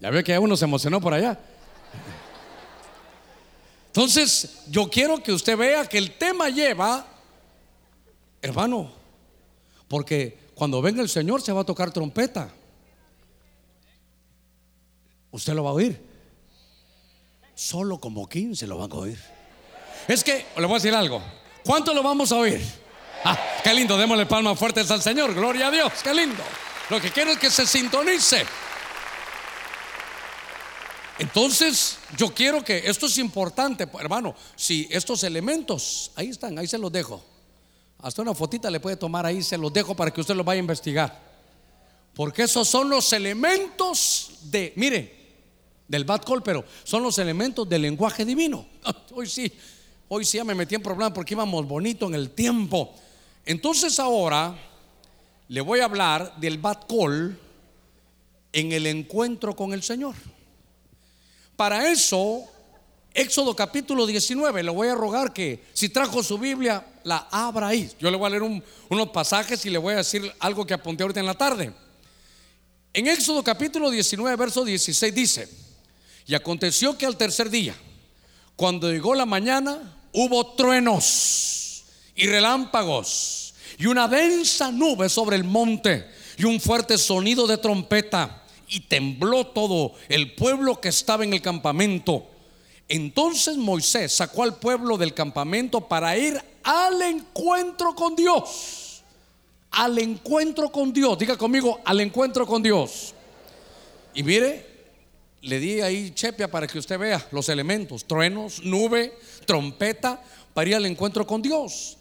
ya 0.00 0.10
veo 0.10 0.22
que 0.22 0.38
uno 0.38 0.56
se 0.56 0.64
emocionó 0.64 1.00
por 1.00 1.12
allá. 1.12 1.38
Entonces, 3.88 4.62
yo 4.68 4.88
quiero 4.88 5.22
que 5.22 5.32
usted 5.32 5.56
vea 5.56 5.86
que 5.86 5.98
el 5.98 6.16
tema 6.16 6.48
lleva, 6.50 7.06
hermano, 8.40 8.92
Porque 9.88 10.38
cuando 10.54 10.82
venga 10.82 11.00
el 11.00 11.08
Señor 11.08 11.40
se 11.40 11.50
va 11.52 11.62
a 11.62 11.64
tocar 11.64 11.90
trompeta. 11.90 12.52
Usted 15.30 15.54
lo 15.54 15.64
va 15.64 15.70
a 15.70 15.72
oír. 15.72 16.07
Solo 17.58 17.98
como 17.98 18.28
15 18.28 18.68
lo 18.68 18.78
van 18.78 18.92
a 18.92 18.94
oír. 18.94 19.18
Es 20.06 20.22
que, 20.22 20.46
le 20.56 20.62
voy 20.62 20.74
a 20.74 20.78
decir 20.78 20.94
algo. 20.94 21.20
¿Cuánto 21.64 21.92
lo 21.92 22.04
vamos 22.04 22.30
a 22.30 22.36
oír? 22.36 22.64
Ah, 23.24 23.36
qué 23.64 23.74
lindo, 23.74 23.98
démosle 23.98 24.26
palmas 24.26 24.56
fuertes 24.56 24.88
al 24.92 25.02
Señor. 25.02 25.34
Gloria 25.34 25.66
a 25.66 25.70
Dios, 25.72 25.92
qué 26.04 26.14
lindo. 26.14 26.40
Lo 26.88 27.00
que 27.00 27.10
quiero 27.10 27.32
es 27.32 27.38
que 27.38 27.50
se 27.50 27.66
sintonice. 27.66 28.46
Entonces, 31.18 31.98
yo 32.16 32.32
quiero 32.32 32.62
que 32.62 32.78
esto 32.88 33.06
es 33.06 33.18
importante, 33.18 33.88
hermano. 33.98 34.36
Si 34.54 34.86
estos 34.88 35.24
elementos, 35.24 36.12
ahí 36.14 36.28
están, 36.28 36.56
ahí 36.60 36.68
se 36.68 36.78
los 36.78 36.92
dejo. 36.92 37.24
Hasta 37.98 38.22
una 38.22 38.34
fotita 38.34 38.70
le 38.70 38.78
puede 38.78 38.94
tomar 38.94 39.26
ahí, 39.26 39.42
se 39.42 39.58
los 39.58 39.72
dejo 39.72 39.96
para 39.96 40.12
que 40.12 40.20
usted 40.20 40.36
los 40.36 40.46
vaya 40.46 40.60
a 40.60 40.62
investigar. 40.62 41.20
Porque 42.14 42.44
esos 42.44 42.68
son 42.68 42.88
los 42.88 43.12
elementos 43.12 44.30
de, 44.42 44.72
mire, 44.76 45.17
del 45.88 46.04
bad 46.04 46.22
call, 46.22 46.42
pero 46.42 46.64
son 46.84 47.02
los 47.02 47.18
elementos 47.18 47.68
del 47.68 47.82
lenguaje 47.82 48.24
divino. 48.24 48.66
Hoy 49.14 49.26
sí, 49.26 49.50
hoy 50.06 50.24
sí 50.24 50.36
ya 50.36 50.44
me 50.44 50.54
metí 50.54 50.74
en 50.74 50.82
problemas 50.82 51.12
porque 51.12 51.34
íbamos 51.34 51.66
bonito 51.66 52.06
en 52.06 52.14
el 52.14 52.30
tiempo. 52.30 52.94
Entonces 53.44 53.98
ahora 53.98 54.56
le 55.48 55.60
voy 55.60 55.80
a 55.80 55.86
hablar 55.86 56.36
del 56.36 56.58
bad 56.58 56.86
call 56.86 57.38
en 58.52 58.72
el 58.72 58.86
encuentro 58.86 59.56
con 59.56 59.72
el 59.72 59.82
Señor. 59.82 60.14
Para 61.56 61.90
eso, 61.90 62.44
Éxodo 63.12 63.56
capítulo 63.56 64.06
19, 64.06 64.62
le 64.62 64.70
voy 64.70 64.88
a 64.88 64.94
rogar 64.94 65.32
que 65.32 65.64
si 65.72 65.88
trajo 65.88 66.22
su 66.22 66.38
Biblia, 66.38 66.86
la 67.02 67.26
abra 67.30 67.68
ahí. 67.68 67.90
Yo 67.98 68.10
le 68.10 68.16
voy 68.16 68.26
a 68.26 68.30
leer 68.30 68.42
unos 68.42 69.08
pasajes 69.08 69.64
y 69.66 69.70
le 69.70 69.78
voy 69.78 69.94
a 69.94 69.98
decir 69.98 70.32
algo 70.38 70.64
que 70.64 70.74
apunté 70.74 71.02
ahorita 71.02 71.20
en 71.20 71.26
la 71.26 71.34
tarde. 71.34 71.72
En 72.92 73.06
Éxodo 73.06 73.42
capítulo 73.42 73.90
19, 73.90 74.36
verso 74.36 74.64
16 74.64 75.14
dice, 75.14 75.67
y 76.28 76.34
aconteció 76.34 76.96
que 76.96 77.06
al 77.06 77.16
tercer 77.16 77.48
día, 77.48 77.74
cuando 78.54 78.92
llegó 78.92 79.14
la 79.14 79.24
mañana, 79.24 79.96
hubo 80.12 80.54
truenos 80.54 81.84
y 82.14 82.26
relámpagos 82.26 83.54
y 83.78 83.86
una 83.86 84.06
densa 84.08 84.70
nube 84.70 85.08
sobre 85.08 85.36
el 85.36 85.44
monte 85.44 86.06
y 86.36 86.44
un 86.44 86.60
fuerte 86.60 86.98
sonido 86.98 87.46
de 87.46 87.56
trompeta 87.56 88.42
y 88.68 88.80
tembló 88.80 89.46
todo 89.46 89.94
el 90.10 90.34
pueblo 90.34 90.78
que 90.78 90.90
estaba 90.90 91.24
en 91.24 91.32
el 91.32 91.40
campamento. 91.40 92.26
Entonces 92.88 93.56
Moisés 93.56 94.12
sacó 94.12 94.42
al 94.42 94.58
pueblo 94.58 94.98
del 94.98 95.14
campamento 95.14 95.80
para 95.88 96.14
ir 96.18 96.38
al 96.62 97.00
encuentro 97.00 97.94
con 97.94 98.14
Dios. 98.14 99.02
Al 99.70 99.98
encuentro 99.98 100.70
con 100.70 100.92
Dios. 100.92 101.18
Diga 101.18 101.38
conmigo, 101.38 101.80
al 101.86 102.00
encuentro 102.00 102.46
con 102.46 102.62
Dios. 102.62 103.14
Y 104.12 104.22
mire, 104.22 104.67
le 105.42 105.58
di 105.60 105.80
ahí 105.80 106.10
chepia 106.12 106.50
para 106.50 106.66
que 106.66 106.78
usted 106.78 106.98
vea 106.98 107.26
los 107.30 107.48
elementos, 107.48 108.06
truenos, 108.06 108.62
nube, 108.62 109.16
trompeta, 109.46 110.22
para 110.54 110.68
ir 110.68 110.76
al 110.76 110.86
encuentro 110.86 111.26
con 111.26 111.42
Dios. 111.42 111.96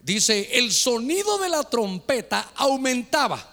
Dice, 0.00 0.58
el 0.58 0.72
sonido 0.72 1.38
de 1.38 1.48
la 1.48 1.62
trompeta 1.62 2.52
aumentaba 2.56 3.48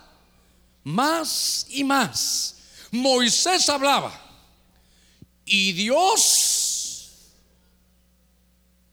más 0.84 1.68
y 1.70 1.84
más 1.84 2.56
Moisés 2.92 3.70
hablaba 3.70 4.12
y 5.46 5.74
Dios, 5.74 7.10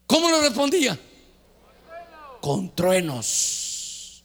¿cómo 0.05 0.29
le 0.29 0.41
respondía? 0.41 0.99
Con 2.41 2.73
truenos. 2.75 4.23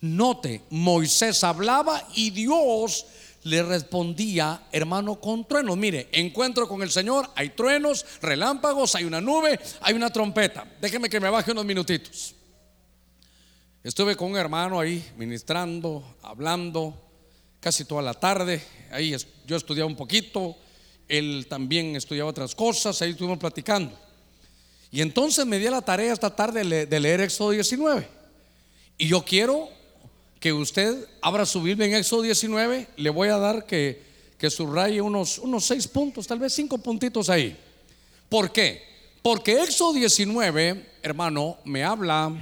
Note, 0.00 0.62
Moisés 0.70 1.42
hablaba 1.42 2.06
y 2.14 2.30
Dios 2.30 3.06
le 3.46 3.62
respondía, 3.62 4.66
hermano, 4.72 5.20
con 5.20 5.46
truenos. 5.46 5.76
Mire, 5.76 6.08
encuentro 6.10 6.66
con 6.66 6.82
el 6.82 6.90
Señor, 6.90 7.30
hay 7.36 7.50
truenos, 7.50 8.04
relámpagos, 8.20 8.96
hay 8.96 9.04
una 9.04 9.20
nube, 9.20 9.60
hay 9.82 9.94
una 9.94 10.10
trompeta. 10.10 10.66
Déjeme 10.80 11.08
que 11.08 11.20
me 11.20 11.30
baje 11.30 11.52
unos 11.52 11.64
minutitos. 11.64 12.34
Estuve 13.84 14.16
con 14.16 14.32
un 14.32 14.36
hermano 14.36 14.80
ahí 14.80 15.12
ministrando, 15.16 16.16
hablando 16.22 17.00
casi 17.60 17.84
toda 17.84 18.02
la 18.02 18.14
tarde. 18.14 18.60
Ahí 18.90 19.14
yo 19.46 19.56
estudiaba 19.56 19.88
un 19.88 19.96
poquito, 19.96 20.56
él 21.06 21.46
también 21.48 21.94
estudiaba 21.94 22.30
otras 22.30 22.52
cosas, 22.52 23.00
ahí 23.00 23.12
estuvimos 23.12 23.38
platicando. 23.38 23.96
Y 24.90 25.02
entonces 25.02 25.46
me 25.46 25.60
di 25.60 25.70
la 25.70 25.82
tarea 25.82 26.12
esta 26.12 26.34
tarde 26.34 26.86
de 26.86 27.00
leer 27.00 27.20
Éxodo 27.20 27.52
19. 27.52 28.08
Y 28.98 29.06
yo 29.06 29.24
quiero 29.24 29.75
que 30.46 30.52
usted 30.52 31.08
abra 31.22 31.44
su 31.44 31.60
Biblia 31.60 31.88
en 31.88 31.94
Éxodo 31.94 32.22
19. 32.22 32.86
Le 32.98 33.10
voy 33.10 33.30
a 33.30 33.36
dar 33.36 33.66
que, 33.66 34.00
que 34.38 34.48
subraye 34.48 35.00
unos, 35.00 35.38
unos 35.38 35.64
seis 35.64 35.88
puntos, 35.88 36.24
tal 36.24 36.38
vez 36.38 36.52
cinco 36.52 36.78
puntitos 36.78 37.28
ahí. 37.28 37.56
¿Por 38.28 38.52
qué? 38.52 38.80
Porque 39.22 39.60
Éxodo 39.60 39.94
19, 39.94 40.86
hermano, 41.02 41.58
me 41.64 41.82
habla 41.82 42.32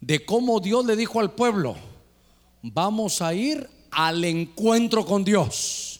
de 0.00 0.24
cómo 0.24 0.60
Dios 0.60 0.86
le 0.86 0.94
dijo 0.94 1.18
al 1.18 1.32
pueblo, 1.32 1.74
vamos 2.62 3.20
a 3.22 3.34
ir 3.34 3.68
al 3.90 4.24
encuentro 4.24 5.04
con 5.04 5.24
Dios. 5.24 5.98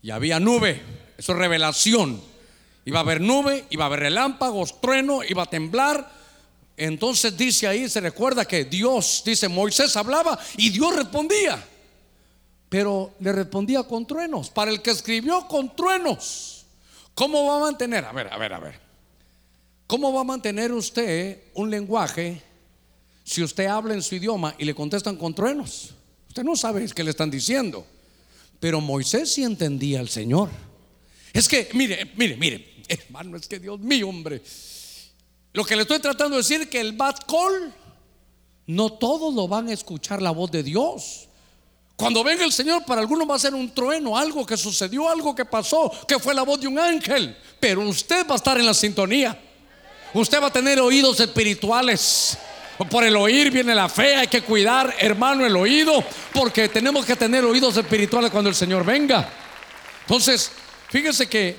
Y 0.00 0.08
había 0.08 0.40
nube, 0.40 0.80
eso 1.18 1.32
es 1.32 1.38
revelación. 1.38 2.18
Iba 2.86 3.00
a 3.00 3.02
haber 3.02 3.20
nube, 3.20 3.66
iba 3.68 3.84
a 3.84 3.88
haber 3.88 4.00
relámpagos, 4.00 4.80
trueno, 4.80 5.20
iba 5.22 5.42
a 5.42 5.50
temblar. 5.50 6.10
Entonces 6.82 7.36
dice 7.36 7.66
ahí, 7.66 7.90
se 7.90 8.00
recuerda 8.00 8.46
que 8.46 8.64
Dios, 8.64 9.22
dice 9.22 9.48
Moisés 9.48 9.94
hablaba 9.96 10.38
y 10.56 10.70
Dios 10.70 10.96
respondía. 10.96 11.62
Pero 12.70 13.12
le 13.20 13.32
respondía 13.32 13.82
con 13.82 14.06
truenos. 14.06 14.48
Para 14.48 14.70
el 14.70 14.80
que 14.80 14.90
escribió 14.90 15.46
con 15.46 15.76
truenos, 15.76 16.64
¿cómo 17.14 17.44
va 17.44 17.58
a 17.58 17.60
mantener? 17.60 18.06
A 18.06 18.12
ver, 18.12 18.32
a 18.32 18.38
ver, 18.38 18.54
a 18.54 18.58
ver. 18.60 18.80
¿Cómo 19.86 20.10
va 20.10 20.22
a 20.22 20.24
mantener 20.24 20.72
usted 20.72 21.42
un 21.52 21.70
lenguaje 21.70 22.40
si 23.24 23.42
usted 23.42 23.66
habla 23.66 23.92
en 23.92 24.00
su 24.00 24.14
idioma 24.14 24.54
y 24.56 24.64
le 24.64 24.74
contestan 24.74 25.16
con 25.16 25.34
truenos? 25.34 25.90
Usted 26.28 26.44
no 26.44 26.56
sabe 26.56 26.88
qué 26.94 27.04
le 27.04 27.10
están 27.10 27.30
diciendo. 27.30 27.84
Pero 28.58 28.80
Moisés 28.80 29.30
sí 29.30 29.42
entendía 29.42 30.00
al 30.00 30.08
Señor. 30.08 30.48
Es 31.34 31.46
que, 31.46 31.68
mire, 31.74 32.10
mire, 32.16 32.38
mire, 32.38 32.82
hermano, 32.88 33.36
es 33.36 33.46
que 33.46 33.58
Dios 33.58 33.78
mío, 33.80 34.08
hombre. 34.08 34.40
Lo 35.52 35.64
que 35.64 35.74
le 35.74 35.82
estoy 35.82 35.98
tratando 35.98 36.36
de 36.36 36.42
decir 36.42 36.62
es 36.62 36.68
que 36.68 36.80
el 36.80 36.92
bad 36.92 37.16
call, 37.26 37.74
no 38.66 38.92
todos 38.92 39.34
lo 39.34 39.48
van 39.48 39.68
a 39.68 39.72
escuchar 39.72 40.22
la 40.22 40.30
voz 40.30 40.50
de 40.50 40.62
Dios. 40.62 41.28
Cuando 41.96 42.24
venga 42.24 42.44
el 42.44 42.52
Señor, 42.52 42.84
para 42.84 43.00
algunos 43.00 43.28
va 43.28 43.34
a 43.34 43.38
ser 43.38 43.54
un 43.54 43.74
trueno, 43.74 44.16
algo 44.16 44.46
que 44.46 44.56
sucedió, 44.56 45.08
algo 45.08 45.34
que 45.34 45.44
pasó, 45.44 45.92
que 46.06 46.18
fue 46.18 46.34
la 46.34 46.42
voz 46.42 46.60
de 46.60 46.68
un 46.68 46.78
ángel. 46.78 47.36
Pero 47.58 47.82
usted 47.82 48.26
va 48.26 48.34
a 48.34 48.36
estar 48.36 48.56
en 48.58 48.64
la 48.64 48.72
sintonía. 48.72 49.38
Usted 50.14 50.40
va 50.40 50.46
a 50.46 50.52
tener 50.52 50.80
oídos 50.80 51.20
espirituales. 51.20 52.38
Por 52.90 53.04
el 53.04 53.14
oír 53.16 53.50
viene 53.50 53.74
la 53.74 53.88
fe, 53.88 54.16
hay 54.16 54.28
que 54.28 54.40
cuidar, 54.40 54.94
hermano, 54.98 55.44
el 55.44 55.54
oído, 55.54 56.02
porque 56.32 56.68
tenemos 56.68 57.04
que 57.04 57.16
tener 57.16 57.44
oídos 57.44 57.76
espirituales 57.76 58.30
cuando 58.30 58.48
el 58.48 58.56
Señor 58.56 58.84
venga. 58.84 59.28
Entonces, 60.02 60.50
fíjese 60.88 61.28
que 61.28 61.58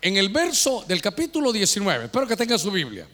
en 0.00 0.16
el 0.16 0.30
verso 0.30 0.84
del 0.88 1.02
capítulo 1.02 1.52
19, 1.52 2.06
espero 2.06 2.26
que 2.26 2.36
tenga 2.36 2.56
su 2.56 2.70
Biblia, 2.70 3.06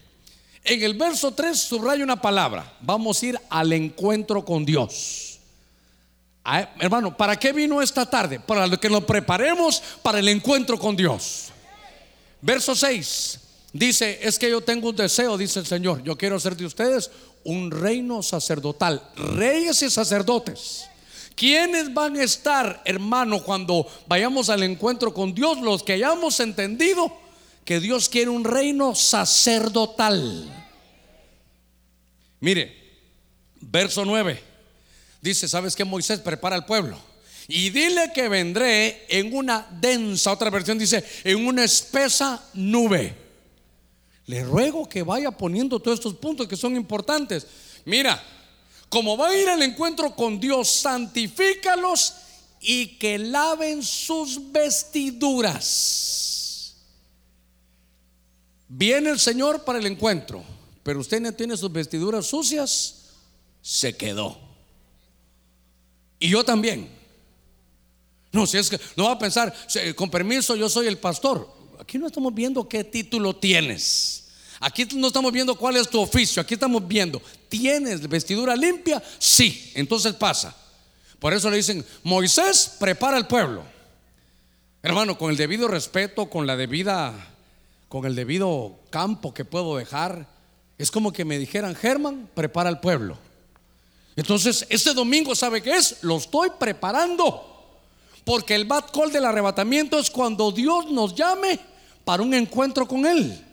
en 0.64 0.82
el 0.82 0.94
verso 0.94 1.32
3 1.32 1.58
subraya 1.58 2.04
una 2.04 2.20
palabra, 2.20 2.76
vamos 2.80 3.22
a 3.22 3.26
ir 3.26 3.40
al 3.48 3.72
encuentro 3.72 4.44
con 4.44 4.64
Dios. 4.64 5.38
Ah, 6.44 6.70
hermano, 6.78 7.16
¿para 7.16 7.38
qué 7.38 7.52
vino 7.52 7.82
esta 7.82 8.06
tarde? 8.06 8.40
Para 8.40 8.68
que 8.76 8.88
nos 8.88 9.04
preparemos 9.04 9.82
para 10.02 10.18
el 10.18 10.28
encuentro 10.28 10.78
con 10.78 10.96
Dios. 10.96 11.48
Verso 12.40 12.74
6 12.74 13.40
dice, 13.72 14.18
es 14.22 14.38
que 14.38 14.50
yo 14.50 14.60
tengo 14.60 14.88
un 14.88 14.96
deseo, 14.96 15.36
dice 15.36 15.60
el 15.60 15.66
Señor, 15.66 16.02
yo 16.02 16.16
quiero 16.16 16.36
hacer 16.36 16.56
de 16.56 16.66
ustedes 16.66 17.10
un 17.44 17.70
reino 17.70 18.22
sacerdotal, 18.22 19.02
reyes 19.16 19.82
y 19.82 19.90
sacerdotes. 19.90 20.86
¿Quiénes 21.34 21.92
van 21.94 22.16
a 22.16 22.22
estar, 22.22 22.82
hermano, 22.84 23.42
cuando 23.42 23.86
vayamos 24.06 24.50
al 24.50 24.62
encuentro 24.62 25.14
con 25.14 25.34
Dios? 25.34 25.60
Los 25.60 25.82
que 25.82 25.94
hayamos 25.94 26.38
entendido 26.40 27.10
que 27.64 27.80
Dios 27.80 28.08
quiere 28.08 28.30
un 28.30 28.44
reino 28.44 28.94
sacerdotal. 28.94 30.66
Mire, 32.40 32.76
verso 33.60 34.04
9. 34.04 34.42
Dice, 35.20 35.48
¿sabes 35.48 35.76
que 35.76 35.84
Moisés 35.84 36.20
prepara 36.20 36.56
al 36.56 36.64
pueblo? 36.64 36.98
Y 37.48 37.70
dile 37.70 38.12
que 38.14 38.28
vendré 38.28 39.06
en 39.08 39.34
una 39.34 39.66
densa, 39.80 40.32
otra 40.32 40.50
versión 40.50 40.78
dice, 40.78 41.04
en 41.24 41.46
una 41.46 41.64
espesa 41.64 42.42
nube 42.54 43.14
le 44.30 44.44
ruego 44.44 44.88
que 44.88 45.02
vaya 45.02 45.32
poniendo 45.32 45.80
todos 45.80 45.98
estos 45.98 46.14
puntos 46.14 46.46
que 46.46 46.56
son 46.56 46.76
importantes. 46.76 47.44
Mira, 47.84 48.22
como 48.88 49.16
va 49.16 49.26
a 49.26 49.36
ir 49.36 49.48
al 49.48 49.60
encuentro 49.60 50.14
con 50.14 50.38
Dios, 50.38 50.68
santifícalos 50.70 52.14
y 52.60 52.98
que 52.98 53.18
laven 53.18 53.82
sus 53.82 54.52
vestiduras. 54.52 56.09
Viene 58.72 59.10
el 59.10 59.18
Señor 59.18 59.64
para 59.64 59.80
el 59.80 59.86
encuentro, 59.86 60.44
pero 60.84 61.00
usted 61.00 61.20
no 61.20 61.32
tiene 61.32 61.56
sus 61.56 61.72
vestiduras 61.72 62.24
sucias, 62.24 63.10
se 63.60 63.96
quedó. 63.96 64.38
Y 66.20 66.28
yo 66.28 66.44
también. 66.44 66.88
No, 68.30 68.46
si 68.46 68.58
es 68.58 68.70
que 68.70 68.78
no 68.94 69.06
va 69.06 69.12
a 69.12 69.18
pensar, 69.18 69.52
con 69.96 70.08
permiso, 70.08 70.54
yo 70.54 70.68
soy 70.68 70.86
el 70.86 70.98
pastor. 70.98 71.52
Aquí 71.80 71.98
no 71.98 72.06
estamos 72.06 72.32
viendo 72.32 72.68
qué 72.68 72.84
título 72.84 73.34
tienes. 73.34 74.28
Aquí 74.60 74.86
no 74.94 75.08
estamos 75.08 75.32
viendo 75.32 75.56
cuál 75.56 75.76
es 75.76 75.88
tu 75.88 76.00
oficio. 76.00 76.40
Aquí 76.40 76.54
estamos 76.54 76.86
viendo, 76.86 77.20
¿tienes 77.48 78.08
vestidura 78.08 78.54
limpia? 78.54 79.02
Sí, 79.18 79.72
entonces 79.74 80.14
pasa. 80.14 80.56
Por 81.18 81.34
eso 81.34 81.50
le 81.50 81.56
dicen, 81.56 81.84
Moisés 82.04 82.76
prepara 82.78 83.16
el 83.16 83.26
pueblo. 83.26 83.64
Hermano, 84.80 85.18
con 85.18 85.32
el 85.32 85.36
debido 85.36 85.66
respeto, 85.66 86.30
con 86.30 86.46
la 86.46 86.56
debida, 86.56 87.34
con 87.90 88.06
el 88.06 88.14
debido 88.14 88.78
campo 88.88 89.34
que 89.34 89.44
puedo 89.44 89.76
dejar, 89.76 90.28
es 90.78 90.92
como 90.92 91.12
que 91.12 91.24
me 91.24 91.40
dijeran, 91.40 91.74
Germán, 91.74 92.30
prepara 92.34 92.70
el 92.70 92.78
pueblo. 92.78 93.18
Entonces, 94.14 94.64
este 94.70 94.94
domingo, 94.94 95.34
¿sabe 95.34 95.60
qué 95.60 95.76
es? 95.76 95.96
Lo 96.02 96.16
estoy 96.16 96.50
preparando. 96.56 97.48
Porque 98.24 98.54
el 98.54 98.64
bad 98.64 98.84
call 98.92 99.10
del 99.10 99.24
arrebatamiento 99.24 99.98
es 99.98 100.08
cuando 100.08 100.52
Dios 100.52 100.88
nos 100.88 101.16
llame 101.16 101.58
para 102.04 102.22
un 102.22 102.32
encuentro 102.32 102.86
con 102.86 103.04
Él. 103.04 103.44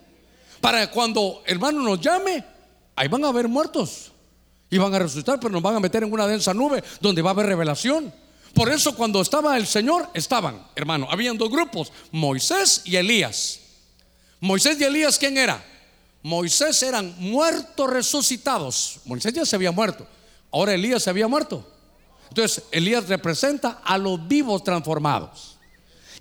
Para 0.62 0.92
cuando 0.92 1.42
hermano 1.48 1.82
nos 1.82 2.00
llame, 2.00 2.44
ahí 2.96 3.08
van 3.08 3.26
a 3.26 3.30
haber 3.30 3.48
muertos. 3.48 4.12
Y 4.70 4.78
van 4.78 4.94
a 4.94 5.00
resucitar, 5.00 5.40
pero 5.40 5.52
nos 5.52 5.64
van 5.64 5.78
a 5.78 5.80
meter 5.80 6.04
en 6.04 6.14
una 6.14 6.28
densa 6.28 6.54
nube 6.54 6.84
donde 7.02 7.24
va 7.24 7.32
a 7.32 7.34
haber 7.34 7.48
revelación. 7.48 8.14
Por 8.54 8.72
eso 8.72 8.96
cuando 8.96 9.20
estaba 9.20 9.58
el 9.58 9.66
Señor, 9.66 10.08
estaban, 10.14 10.64
hermano, 10.76 11.08
habían 11.10 11.40
dos 11.40 11.50
grupos, 11.50 11.92
Moisés 12.12 12.84
y 12.86 12.98
Elías. 12.98 13.62
Moisés 14.40 14.80
y 14.80 14.84
Elías, 14.84 15.18
¿quién 15.18 15.38
era? 15.38 15.64
Moisés 16.24 16.82
eran 16.84 17.16
muertos 17.20 17.90
resucitados. 17.90 19.00
Moisés 19.06 19.34
ya 19.34 19.46
se 19.46 19.56
había 19.56 19.72
muerto. 19.72 20.08
Ahora 20.52 20.74
Elías 20.74 21.04
se 21.04 21.10
había 21.10 21.28
muerto. 21.28 21.66
Entonces, 22.30 22.64
Elías 22.72 23.08
representa 23.08 23.82
a 23.84 23.98
los 23.98 24.28
vivos 24.28 24.64
transformados. 24.64 25.58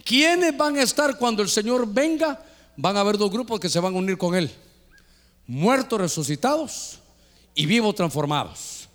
¿Quiénes 0.04 0.56
van 0.56 0.76
a 0.76 0.82
estar 0.82 1.18
cuando 1.18 1.42
el 1.42 1.48
Señor 1.48 1.86
venga? 1.92 2.40
Van 2.76 2.96
a 2.96 3.00
haber 3.00 3.18
dos 3.18 3.30
grupos 3.30 3.58
que 3.58 3.68
se 3.68 3.80
van 3.80 3.94
a 3.94 3.98
unir 3.98 4.16
con 4.16 4.34
Él. 4.34 4.50
Muertos 5.46 6.00
resucitados 6.00 7.00
y 7.54 7.66
vivos 7.66 7.94
transformados. 7.94 8.88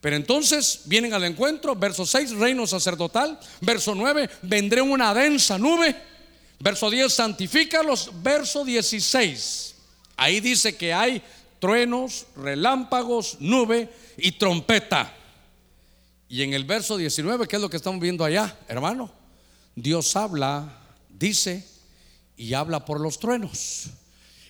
Pero 0.00 0.16
entonces 0.16 0.82
vienen 0.86 1.12
al 1.12 1.24
encuentro, 1.24 1.76
verso 1.76 2.06
6, 2.06 2.32
reino 2.32 2.66
sacerdotal, 2.66 3.38
verso 3.60 3.94
9, 3.94 4.30
vendré 4.42 4.80
en 4.80 4.90
una 4.90 5.12
densa 5.12 5.58
nube, 5.58 5.94
verso 6.60 6.90
10, 6.90 7.12
santifícalos, 7.12 8.10
verso 8.22 8.64
16, 8.64 9.74
ahí 10.16 10.40
dice 10.40 10.76
que 10.76 10.92
hay 10.92 11.22
truenos, 11.58 12.26
relámpagos, 12.36 13.38
nube 13.40 13.90
y 14.16 14.32
trompeta. 14.32 15.14
Y 16.28 16.42
en 16.42 16.54
el 16.54 16.64
verso 16.64 16.96
19, 16.96 17.48
¿qué 17.48 17.56
es 17.56 17.62
lo 17.62 17.70
que 17.70 17.78
estamos 17.78 18.00
viendo 18.00 18.24
allá, 18.24 18.56
hermano? 18.68 19.10
Dios 19.74 20.14
habla, 20.14 20.78
dice, 21.08 21.66
y 22.36 22.54
habla 22.54 22.84
por 22.84 23.00
los 23.00 23.18
truenos. 23.18 23.86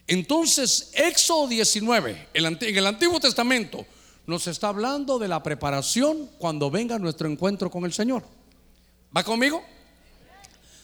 Entonces, 0.06 0.90
Éxodo 0.94 1.46
19, 1.46 2.28
en 2.34 2.76
el 2.76 2.86
Antiguo 2.86 3.20
Testamento, 3.20 3.86
nos 4.26 4.46
está 4.46 4.68
hablando 4.68 5.18
de 5.18 5.28
la 5.28 5.42
preparación 5.42 6.28
cuando 6.38 6.70
venga 6.70 6.98
nuestro 6.98 7.28
encuentro 7.28 7.70
con 7.70 7.84
el 7.84 7.92
Señor. 7.92 8.24
¿Va 9.16 9.24
conmigo? 9.24 9.64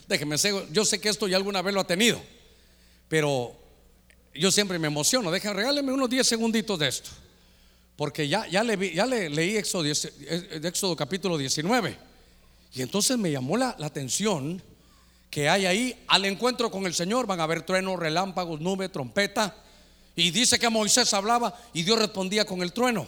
Déjeme, 0.09 0.37
yo 0.73 0.85
sé 0.85 1.01
que 1.01 1.09
esto 1.09 1.27
ya 1.27 1.37
alguna 1.37 1.63
vez 1.63 1.75
lo 1.75 1.81
ha 1.81 1.87
tenido, 1.87 2.21
pero 3.09 3.57
yo 4.35 4.51
siempre 4.53 4.79
me 4.79 4.87
emociono. 4.87 5.31
Déjenme, 5.31 5.57
regálenme 5.57 5.93
unos 5.93 6.09
10 6.09 6.27
segunditos 6.27 6.79
de 6.79 6.89
esto. 6.89 7.11
Porque 7.97 8.29
ya, 8.29 8.47
ya, 8.47 8.63
le, 8.63 8.95
ya 8.95 9.07
le, 9.07 9.31
leí 9.31 9.57
Éxodo, 9.57 9.85
eh, 9.87 10.61
Éxodo, 10.63 10.95
capítulo 10.95 11.39
19. 11.39 11.97
Y 12.75 12.83
entonces 12.83 13.17
me 13.17 13.31
llamó 13.31 13.57
la, 13.57 13.75
la, 13.79 13.87
atención 13.87 14.63
que 15.31 15.49
hay 15.49 15.65
ahí 15.65 16.05
al 16.09 16.27
encuentro 16.27 16.71
con 16.71 16.85
el 16.87 16.95
Señor. 16.95 17.27
Van 17.27 17.41
a 17.41 17.45
haber 17.45 17.63
truenos, 17.63 17.99
relámpagos, 17.99 18.61
nube, 18.61 18.91
trompeta. 18.91 19.57
Y 20.15 20.31
dice 20.31 20.59
que 20.59 20.69
Moisés 20.69 21.13
hablaba 21.15 21.59
y 21.73 21.83
Dios 21.83 21.99
respondía 21.99 22.45
con 22.45 22.63
el 22.63 22.73
trueno. 22.73 23.07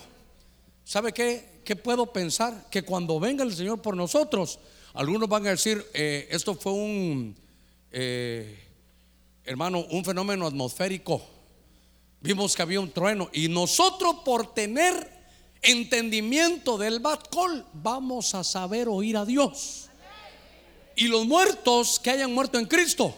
¿Sabe 0.84 1.12
qué? 1.12 1.60
¿Qué 1.64 1.76
puedo 1.76 2.06
pensar? 2.10 2.66
Que 2.70 2.82
cuando 2.82 3.20
venga 3.20 3.44
el 3.44 3.54
Señor 3.54 3.82
por 3.82 3.94
nosotros, 3.94 4.58
algunos 4.94 5.28
van 5.28 5.46
a 5.46 5.50
decir, 5.50 5.84
eh, 5.94 6.28
esto 6.30 6.54
fue 6.54 6.72
un, 6.72 7.36
eh, 7.92 8.58
hermano, 9.44 9.86
un 9.90 10.04
fenómeno 10.04 10.46
atmosférico 10.46 11.38
Vimos 12.20 12.56
que 12.56 12.62
había 12.62 12.80
un 12.80 12.90
trueno 12.90 13.30
y 13.32 13.48
nosotros 13.48 14.16
por 14.24 14.52
tener 14.52 15.18
entendimiento 15.62 16.76
del 16.76 16.98
Batcol 17.00 17.64
vamos 17.72 18.34
a 18.34 18.42
saber 18.42 18.88
oír 18.88 19.16
a 19.16 19.24
Dios. 19.24 19.88
Y 20.96 21.06
los 21.06 21.26
muertos 21.26 22.00
que 22.00 22.10
hayan 22.10 22.34
muerto 22.34 22.58
en 22.58 22.66
Cristo, 22.66 23.14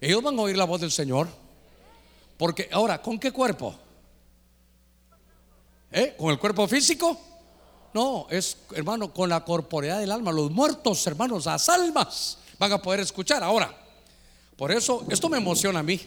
ellos 0.00 0.22
van 0.22 0.38
a 0.38 0.42
oír 0.42 0.56
la 0.56 0.64
voz 0.64 0.82
del 0.82 0.90
Señor. 0.90 1.28
Porque 2.36 2.68
ahora, 2.72 3.00
¿con 3.00 3.18
qué 3.18 3.32
cuerpo? 3.32 3.74
¿Eh? 5.90 6.14
¿Con 6.18 6.30
el 6.30 6.38
cuerpo 6.38 6.68
físico? 6.68 7.18
No, 7.94 8.26
es, 8.30 8.56
hermano, 8.74 9.12
con 9.12 9.28
la 9.28 9.44
corporeidad 9.44 10.00
del 10.00 10.12
alma. 10.12 10.32
Los 10.32 10.50
muertos, 10.50 11.06
hermanos, 11.06 11.44
las 11.44 11.68
almas 11.68 12.38
van 12.58 12.72
a 12.72 12.80
poder 12.80 13.00
escuchar. 13.00 13.42
Ahora, 13.42 13.74
por 14.56 14.72
eso, 14.72 15.04
esto 15.10 15.28
me 15.28 15.38
emociona 15.38 15.80
a 15.80 15.82
mí. 15.82 16.00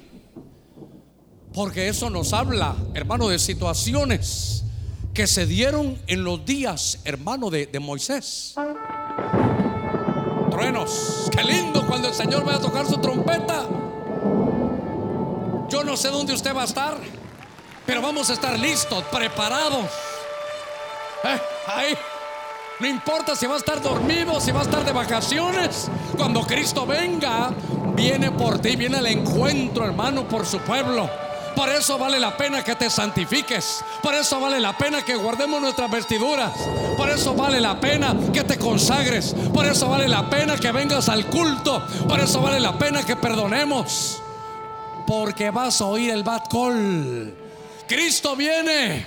Porque 1.53 1.87
eso 1.87 2.09
nos 2.09 2.33
habla, 2.33 2.75
hermano, 2.93 3.29
de 3.29 3.39
situaciones 3.39 4.63
que 5.13 5.27
se 5.27 5.45
dieron 5.45 5.97
en 6.07 6.23
los 6.23 6.45
días, 6.45 6.99
hermano, 7.05 7.49
de, 7.49 7.79
Moisés. 7.79 8.55
Truenos, 10.51 11.29
qué 11.31 11.43
lindo 11.43 11.85
cuando 11.87 12.09
el 12.09 12.13
Señor 12.13 12.43
vaya 12.43 12.57
a 12.57 12.61
tocar 12.61 12.85
su 12.85 12.97
trompeta. 12.97 13.65
Yo 15.69 15.83
no 15.83 15.95
sé 15.95 16.09
dónde 16.09 16.33
usted 16.33 16.53
va 16.53 16.63
a 16.63 16.65
estar, 16.65 16.97
pero 17.85 18.01
vamos 18.01 18.29
a 18.29 18.33
estar 18.33 18.59
listos, 18.59 19.03
preparados. 19.05 19.89
Eh. 21.23 21.95
No 22.79 22.87
importa 22.87 23.35
si 23.35 23.47
va 23.47 23.55
a 23.55 23.57
estar 23.57 23.81
dormido, 23.81 24.39
si 24.41 24.51
va 24.51 24.59
a 24.59 24.63
estar 24.63 24.83
de 24.83 24.91
vacaciones. 24.91 25.89
Cuando 26.17 26.41
Cristo 26.41 26.85
venga, 26.85 27.51
viene 27.95 28.31
por 28.31 28.59
ti, 28.59 28.75
viene 28.75 28.97
al 28.97 29.07
encuentro, 29.07 29.85
hermano, 29.85 30.27
por 30.27 30.45
su 30.45 30.59
pueblo. 30.59 31.09
Por 31.55 31.69
eso 31.69 31.97
vale 31.97 32.19
la 32.19 32.35
pena 32.35 32.63
que 32.63 32.75
te 32.75 32.89
santifiques. 32.89 33.83
Por 34.03 34.13
eso 34.13 34.41
vale 34.41 34.59
la 34.59 34.77
pena 34.77 35.03
que 35.03 35.15
guardemos 35.15 35.61
nuestras 35.61 35.89
vestiduras. 35.89 36.51
Por 36.97 37.09
eso 37.09 37.33
vale 37.33 37.61
la 37.61 37.79
pena 37.79 38.13
que 38.33 38.43
te 38.43 38.57
consagres. 38.57 39.33
Por 39.53 39.65
eso 39.65 39.87
vale 39.87 40.09
la 40.09 40.29
pena 40.29 40.57
que 40.57 40.73
vengas 40.73 41.07
al 41.07 41.27
culto. 41.27 41.81
Por 42.09 42.19
eso 42.19 42.41
vale 42.41 42.59
la 42.59 42.77
pena 42.77 43.03
que 43.03 43.15
perdonemos. 43.15 44.21
Porque 45.07 45.49
vas 45.49 45.79
a 45.79 45.85
oír 45.85 46.11
el 46.11 46.23
bad 46.23 46.43
call. 46.51 47.33
Cristo 47.87 48.35
viene. 48.35 49.05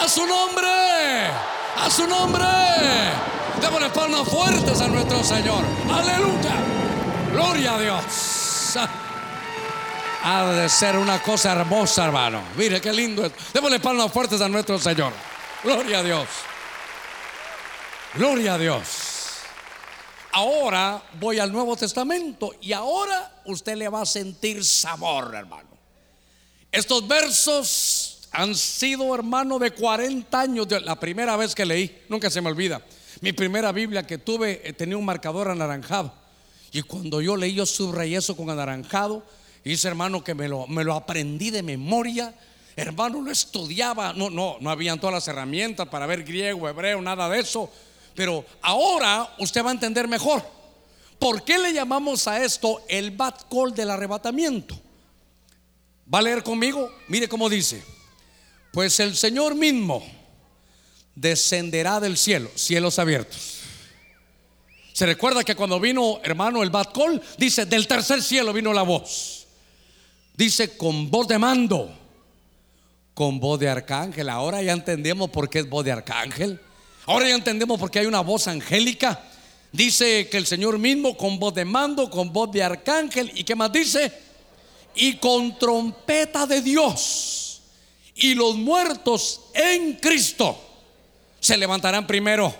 A 0.00 0.08
su 0.08 0.26
nombre. 0.26 1.26
A 1.76 1.90
su 1.90 2.06
nombre. 2.06 2.44
Démosle 3.60 3.90
palmas 3.90 4.28
fuertes 4.28 4.80
a 4.80 4.88
nuestro 4.88 5.22
Señor. 5.24 5.64
Aleluya. 5.90 6.54
Gloria 7.32 7.74
a 7.74 7.80
Dios. 7.80 8.78
Ha 10.22 10.44
de 10.52 10.68
ser 10.68 10.96
una 10.96 11.22
cosa 11.22 11.52
hermosa, 11.52 12.04
hermano. 12.04 12.42
Mire 12.56 12.80
qué 12.80 12.92
lindo 12.92 13.30
Démosle 13.52 13.80
palmas 13.80 14.12
fuertes 14.12 14.40
a 14.40 14.48
nuestro 14.48 14.78
Señor. 14.78 15.12
Gloria 15.64 15.98
a 15.98 16.02
Dios. 16.02 16.28
Gloria 18.14 18.54
a 18.54 18.58
Dios. 18.58 19.08
Ahora 20.32 21.02
voy 21.14 21.38
al 21.40 21.50
Nuevo 21.50 21.76
Testamento 21.76 22.54
y 22.60 22.72
ahora 22.72 23.40
usted 23.46 23.76
le 23.76 23.88
va 23.88 24.02
a 24.02 24.06
sentir 24.06 24.64
sabor, 24.64 25.34
hermano. 25.34 25.68
Estos 26.70 27.08
versos 27.08 27.97
han 28.32 28.54
sido, 28.54 29.14
hermano, 29.14 29.58
de 29.58 29.70
40 29.70 30.40
años, 30.40 30.66
la 30.84 30.98
primera 30.98 31.36
vez 31.36 31.54
que 31.54 31.64
leí, 31.64 32.02
nunca 32.08 32.30
se 32.30 32.40
me 32.40 32.48
olvida. 32.48 32.82
Mi 33.20 33.32
primera 33.32 33.72
Biblia 33.72 34.06
que 34.06 34.18
tuve 34.18 34.60
eh, 34.64 34.72
tenía 34.72 34.96
un 34.96 35.04
marcador 35.04 35.48
anaranjado. 35.48 36.12
Y 36.72 36.82
cuando 36.82 37.20
yo 37.20 37.36
leí, 37.36 37.54
yo 37.54 37.66
subrayé 37.66 38.16
eso 38.16 38.36
con 38.36 38.50
anaranjado 38.50 39.24
Dice 39.68 39.88
hermano 39.88 40.24
que 40.24 40.34
me 40.34 40.48
lo, 40.48 40.66
me 40.66 40.82
lo 40.82 40.94
aprendí 40.94 41.50
de 41.50 41.62
memoria. 41.62 42.34
Hermano, 42.74 43.20
lo 43.20 43.30
estudiaba. 43.30 44.14
No, 44.14 44.30
no, 44.30 44.56
no 44.60 44.70
habían 44.70 44.98
todas 44.98 45.12
las 45.12 45.28
herramientas 45.28 45.88
para 45.88 46.06
ver 46.06 46.24
griego, 46.24 46.68
hebreo, 46.68 47.02
nada 47.02 47.28
de 47.28 47.40
eso. 47.40 47.70
Pero 48.14 48.46
ahora 48.62 49.34
usted 49.38 49.62
va 49.62 49.68
a 49.68 49.74
entender 49.74 50.08
mejor. 50.08 50.42
¿Por 51.18 51.42
qué 51.44 51.58
le 51.58 51.74
llamamos 51.74 52.26
a 52.28 52.42
esto 52.42 52.82
el 52.88 53.10
bat 53.10 53.42
call 53.50 53.74
del 53.74 53.90
arrebatamiento? 53.90 54.80
¿Va 56.12 56.20
a 56.20 56.22
leer 56.22 56.42
conmigo? 56.42 56.90
Mire 57.08 57.28
cómo 57.28 57.50
dice. 57.50 57.82
Pues 58.72 59.00
el 59.00 59.16
Señor 59.16 59.54
mismo 59.54 60.04
descenderá 61.14 62.00
del 62.00 62.16
cielo, 62.16 62.50
cielos 62.54 62.98
abiertos. 62.98 63.58
Se 64.92 65.06
recuerda 65.06 65.44
que 65.44 65.54
cuando 65.54 65.78
vino, 65.78 66.20
hermano, 66.24 66.62
el 66.62 66.70
bat 66.70 66.92
call, 66.92 67.22
dice, 67.36 67.66
del 67.66 67.86
tercer 67.86 68.22
cielo 68.22 68.52
vino 68.52 68.72
la 68.72 68.82
voz. 68.82 69.46
Dice 70.34 70.76
con 70.76 71.10
voz 71.10 71.28
de 71.28 71.38
mando, 71.38 71.96
con 73.14 73.40
voz 73.40 73.58
de 73.58 73.68
arcángel. 73.68 74.28
Ahora 74.28 74.62
ya 74.62 74.72
entendemos 74.72 75.30
por 75.30 75.48
qué 75.48 75.60
es 75.60 75.68
voz 75.68 75.84
de 75.84 75.92
arcángel. 75.92 76.60
Ahora 77.06 77.28
ya 77.28 77.34
entendemos 77.34 77.78
por 77.78 77.90
qué 77.90 78.00
hay 78.00 78.06
una 78.06 78.20
voz 78.20 78.48
angélica. 78.48 79.22
Dice 79.72 80.28
que 80.28 80.36
el 80.36 80.46
Señor 80.46 80.78
mismo 80.78 81.16
con 81.16 81.38
voz 81.38 81.54
de 81.54 81.64
mando, 81.64 82.10
con 82.10 82.32
voz 82.32 82.50
de 82.52 82.62
arcángel 82.62 83.30
y 83.34 83.44
qué 83.44 83.54
más 83.54 83.72
dice? 83.72 84.12
Y 84.94 85.14
con 85.16 85.58
trompeta 85.58 86.46
de 86.46 86.60
Dios. 86.60 87.47
Y 88.18 88.34
los 88.34 88.56
muertos 88.56 89.42
en 89.54 89.94
Cristo 89.94 90.58
se 91.40 91.56
levantarán 91.56 92.06
primero. 92.06 92.54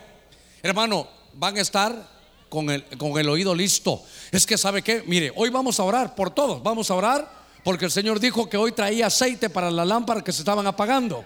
Hermano, 0.62 1.08
van 1.34 1.56
a 1.58 1.60
estar 1.60 2.08
con 2.48 2.70
el, 2.70 2.84
con 2.96 3.18
el 3.18 3.28
oído 3.28 3.54
listo. 3.54 4.02
Es 4.30 4.46
que 4.46 4.56
sabe 4.56 4.82
que, 4.82 5.02
mire, 5.06 5.32
hoy 5.34 5.50
vamos 5.50 5.80
a 5.80 5.84
orar 5.84 6.14
por 6.14 6.30
todos. 6.30 6.62
Vamos 6.62 6.90
a 6.90 6.94
orar 6.94 7.38
porque 7.64 7.86
el 7.86 7.90
Señor 7.90 8.20
dijo 8.20 8.48
que 8.48 8.56
hoy 8.56 8.72
traía 8.72 9.06
aceite 9.06 9.50
para 9.50 9.70
la 9.70 9.84
lámpara 9.84 10.22
que 10.22 10.32
se 10.32 10.42
estaban 10.42 10.66
apagando. 10.66 11.24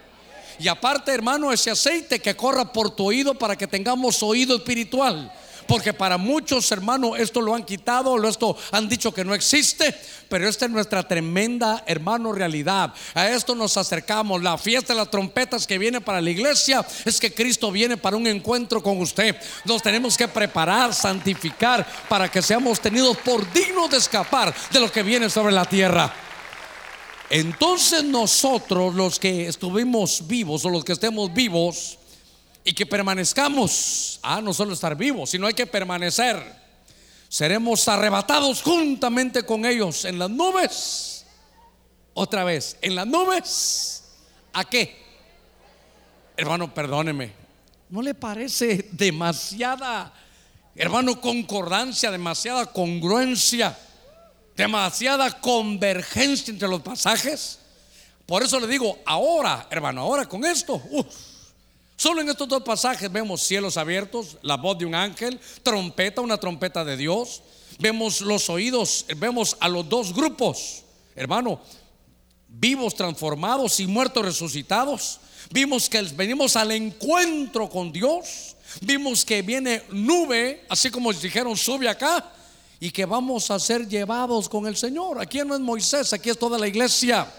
Y 0.58 0.68
aparte, 0.68 1.12
hermano, 1.12 1.52
ese 1.52 1.70
aceite 1.70 2.20
que 2.20 2.34
corra 2.34 2.72
por 2.72 2.90
tu 2.90 3.06
oído 3.06 3.34
para 3.34 3.56
que 3.56 3.66
tengamos 3.66 4.22
oído 4.22 4.56
espiritual. 4.56 5.32
Porque 5.72 5.94
para 5.94 6.18
muchos 6.18 6.70
hermanos 6.70 7.18
esto 7.18 7.40
lo 7.40 7.54
han 7.54 7.64
quitado, 7.64 8.22
esto 8.28 8.54
han 8.72 8.90
dicho 8.90 9.10
que 9.14 9.24
no 9.24 9.32
existe, 9.32 9.98
pero 10.28 10.46
esta 10.46 10.66
es 10.66 10.70
nuestra 10.70 11.08
tremenda 11.08 11.82
hermano 11.86 12.30
realidad. 12.30 12.92
A 13.14 13.30
esto 13.30 13.54
nos 13.54 13.78
acercamos. 13.78 14.42
La 14.42 14.58
fiesta 14.58 14.92
de 14.92 14.98
las 14.98 15.10
trompetas 15.10 15.66
que 15.66 15.78
viene 15.78 16.02
para 16.02 16.20
la 16.20 16.28
iglesia 16.28 16.84
es 17.06 17.18
que 17.18 17.32
Cristo 17.32 17.72
viene 17.72 17.96
para 17.96 18.18
un 18.18 18.26
encuentro 18.26 18.82
con 18.82 19.00
usted. 19.00 19.34
Nos 19.64 19.80
tenemos 19.80 20.14
que 20.14 20.28
preparar, 20.28 20.92
santificar 20.92 21.86
para 22.06 22.30
que 22.30 22.42
seamos 22.42 22.78
tenidos 22.78 23.16
por 23.16 23.50
dignos 23.50 23.88
de 23.88 23.96
escapar 23.96 24.54
de 24.70 24.78
lo 24.78 24.92
que 24.92 25.02
viene 25.02 25.30
sobre 25.30 25.54
la 25.54 25.64
tierra. 25.64 26.12
Entonces 27.30 28.04
nosotros 28.04 28.94
los 28.94 29.18
que 29.18 29.48
estuvimos 29.48 30.26
vivos 30.26 30.66
o 30.66 30.68
los 30.68 30.84
que 30.84 30.92
estemos 30.92 31.32
vivos 31.32 31.96
y 32.64 32.72
que 32.72 32.86
permanezcamos, 32.86 34.20
ah, 34.22 34.40
no 34.40 34.54
solo 34.54 34.72
estar 34.72 34.96
vivos, 34.96 35.30
sino 35.30 35.46
hay 35.46 35.54
que 35.54 35.66
permanecer, 35.66 36.40
seremos 37.28 37.86
arrebatados 37.88 38.62
juntamente 38.62 39.44
con 39.44 39.64
ellos 39.64 40.04
en 40.04 40.18
las 40.18 40.30
nubes. 40.30 41.26
Otra 42.14 42.44
vez, 42.44 42.76
en 42.82 42.94
las 42.94 43.06
nubes. 43.06 44.04
¿A 44.52 44.64
qué? 44.64 45.02
Hermano, 46.36 46.72
perdóneme. 46.72 47.32
¿No 47.88 48.02
le 48.02 48.14
parece 48.14 48.88
demasiada, 48.92 50.12
hermano, 50.74 51.20
concordancia, 51.20 52.10
demasiada 52.10 52.66
congruencia? 52.66 53.76
demasiada 54.56 55.40
convergencia 55.40 56.52
entre 56.52 56.68
los 56.68 56.82
pasajes. 56.82 57.58
Por 58.26 58.42
eso 58.42 58.60
le 58.60 58.66
digo, 58.66 58.98
ahora, 59.04 59.66
hermano, 59.70 60.02
ahora 60.02 60.26
con 60.26 60.44
esto, 60.44 60.80
solo 61.96 62.20
en 62.20 62.28
estos 62.28 62.48
dos 62.48 62.62
pasajes 62.62 63.10
vemos 63.10 63.42
cielos 63.42 63.76
abiertos, 63.76 64.36
la 64.42 64.56
voz 64.56 64.78
de 64.78 64.86
un 64.86 64.94
ángel, 64.94 65.40
trompeta, 65.62 66.20
una 66.20 66.38
trompeta 66.38 66.84
de 66.84 66.96
Dios. 66.96 67.42
Vemos 67.78 68.20
los 68.20 68.50
oídos, 68.50 69.06
vemos 69.16 69.56
a 69.60 69.68
los 69.68 69.88
dos 69.88 70.12
grupos, 70.12 70.82
hermano, 71.16 71.60
vivos 72.48 72.94
transformados 72.94 73.80
y 73.80 73.86
muertos 73.86 74.24
resucitados. 74.24 75.20
Vimos 75.50 75.88
que 75.88 76.02
venimos 76.02 76.56
al 76.56 76.72
encuentro 76.72 77.68
con 77.68 77.92
Dios. 77.92 78.56
Vimos 78.80 79.24
que 79.24 79.42
viene 79.42 79.82
nube, 79.90 80.64
así 80.68 80.90
como 80.90 81.12
dijeron, 81.12 81.56
sube 81.56 81.88
acá 81.88 82.32
y 82.80 82.90
que 82.90 83.04
vamos 83.04 83.48
a 83.52 83.60
ser 83.60 83.86
llevados 83.86 84.48
con 84.48 84.66
el 84.66 84.76
Señor. 84.76 85.20
Aquí 85.20 85.38
no 85.44 85.54
es 85.54 85.60
Moisés, 85.60 86.12
aquí 86.12 86.30
es 86.30 86.36
toda 86.36 86.58
la 86.58 86.66
iglesia. 86.66 87.30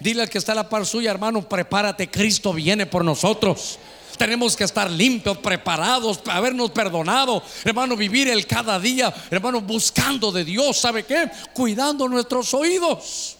Dile 0.00 0.22
al 0.22 0.28
que 0.28 0.38
está 0.38 0.52
a 0.52 0.54
la 0.56 0.68
par 0.68 0.84
suya, 0.86 1.12
hermano, 1.12 1.48
prepárate, 1.48 2.10
Cristo 2.10 2.52
viene 2.52 2.84
por 2.84 3.04
nosotros. 3.04 3.78
Tenemos 4.18 4.56
que 4.56 4.64
estar 4.64 4.90
limpios, 4.90 5.38
preparados, 5.38 6.20
habernos 6.26 6.70
perdonado, 6.72 7.42
hermano, 7.64 7.96
vivir 7.96 8.28
el 8.28 8.46
cada 8.46 8.78
día, 8.78 9.14
hermano, 9.30 9.60
buscando 9.60 10.32
de 10.32 10.44
Dios, 10.44 10.78
¿sabe 10.78 11.04
qué? 11.04 11.30
Cuidando 11.54 12.08
nuestros 12.08 12.52
oídos. 12.52 13.36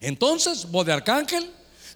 Entonces, 0.00 0.70
voz 0.70 0.86
de 0.86 0.92
arcángel, 0.92 1.50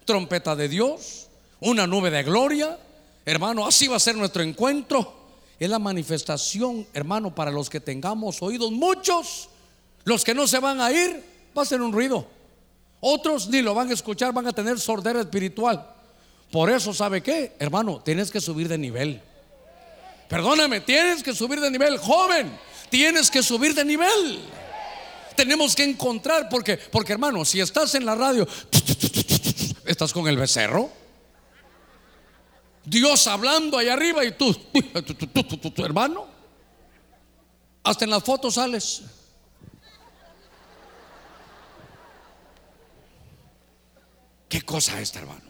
trompeta 0.05 0.55
de 0.55 0.67
Dios, 0.67 1.27
una 1.59 1.87
nube 1.87 2.11
de 2.11 2.23
gloria, 2.23 2.77
hermano, 3.25 3.65
así 3.65 3.87
va 3.87 3.95
a 3.95 3.99
ser 3.99 4.15
nuestro 4.15 4.43
encuentro 4.43 5.19
es 5.59 5.69
la 5.69 5.79
manifestación, 5.79 6.87
hermano, 6.93 7.35
para 7.35 7.51
los 7.51 7.69
que 7.69 7.81
tengamos 7.81 8.41
oídos. 8.41 8.71
Muchos, 8.71 9.49
los 10.05 10.23
que 10.23 10.33
no 10.33 10.47
se 10.47 10.59
van 10.59 10.79
a 10.79 10.91
ir, 10.91 11.21
va 11.57 11.63
a 11.63 11.65
ser 11.65 11.81
un 11.81 11.91
ruido. 11.91 12.25
Otros 13.01 13.49
ni 13.49 13.61
lo 13.61 13.73
van 13.73 13.89
a 13.89 13.93
escuchar, 13.93 14.33
van 14.33 14.47
a 14.47 14.53
tener 14.53 14.79
sordera 14.79 15.19
espiritual. 15.19 15.85
Por 16.51 16.69
eso, 16.69 16.93
¿sabe 16.93 17.21
qué? 17.21 17.55
Hermano, 17.59 18.01
tienes 18.03 18.31
que 18.31 18.41
subir 18.41 18.67
de 18.67 18.77
nivel. 18.77 19.21
Perdóname, 20.27 20.81
tienes 20.81 21.23
que 21.23 21.33
subir 21.33 21.59
de 21.59 21.69
nivel, 21.69 21.97
joven. 21.97 22.57
Tienes 22.89 23.29
que 23.29 23.43
subir 23.43 23.75
de 23.75 23.85
nivel. 23.85 24.39
Tenemos 25.35 25.75
que 25.75 25.83
encontrar, 25.83 26.49
porque, 26.49 26.77
porque 26.77 27.13
hermano, 27.13 27.45
si 27.45 27.59
estás 27.59 27.95
en 27.95 28.05
la 28.05 28.15
radio, 28.15 28.47
estás 29.85 30.11
con 30.11 30.27
el 30.27 30.37
becerro. 30.37 30.89
Dios 32.83 33.27
hablando 33.27 33.77
ahí 33.77 33.87
arriba 33.87 34.25
y 34.25 34.31
tú, 34.31 34.55
hermano, 35.77 36.27
hasta 37.83 38.05
en 38.05 38.11
las 38.11 38.23
fotos 38.23 38.55
sales. 38.55 39.03
¿Qué 44.47 44.63
cosa 44.63 44.99
esta, 44.99 45.19
hermano? 45.19 45.48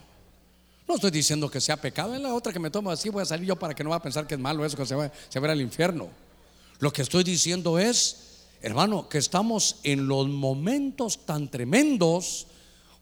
No 0.89 0.95
estoy 0.95 1.11
diciendo 1.11 1.51
que 1.51 1.61
sea 1.61 1.77
pecado, 1.77 2.15
es 2.15 2.21
la 2.21 2.33
otra 2.33 2.51
que 2.51 2.57
me 2.57 2.71
tomo 2.71 2.89
así, 2.89 3.09
voy 3.09 3.21
a 3.21 3.25
salir 3.25 3.47
yo 3.47 3.55
para 3.55 3.75
que 3.75 3.83
no 3.83 3.91
va 3.91 3.97
a 3.97 4.01
pensar 4.01 4.25
que 4.25 4.33
es 4.33 4.39
malo 4.39 4.65
eso, 4.65 4.75
que 4.75 4.87
se 4.87 4.95
va, 4.95 5.11
se 5.29 5.39
va 5.39 5.51
al 5.51 5.61
infierno. 5.61 6.09
Lo 6.79 6.91
que 6.91 7.03
estoy 7.03 7.23
diciendo 7.23 7.77
es, 7.77 8.47
hermano, 8.59 9.07
que 9.07 9.19
estamos 9.19 9.75
en 9.83 10.07
los 10.07 10.27
momentos 10.27 11.27
tan 11.27 11.47
tremendos 11.47 12.47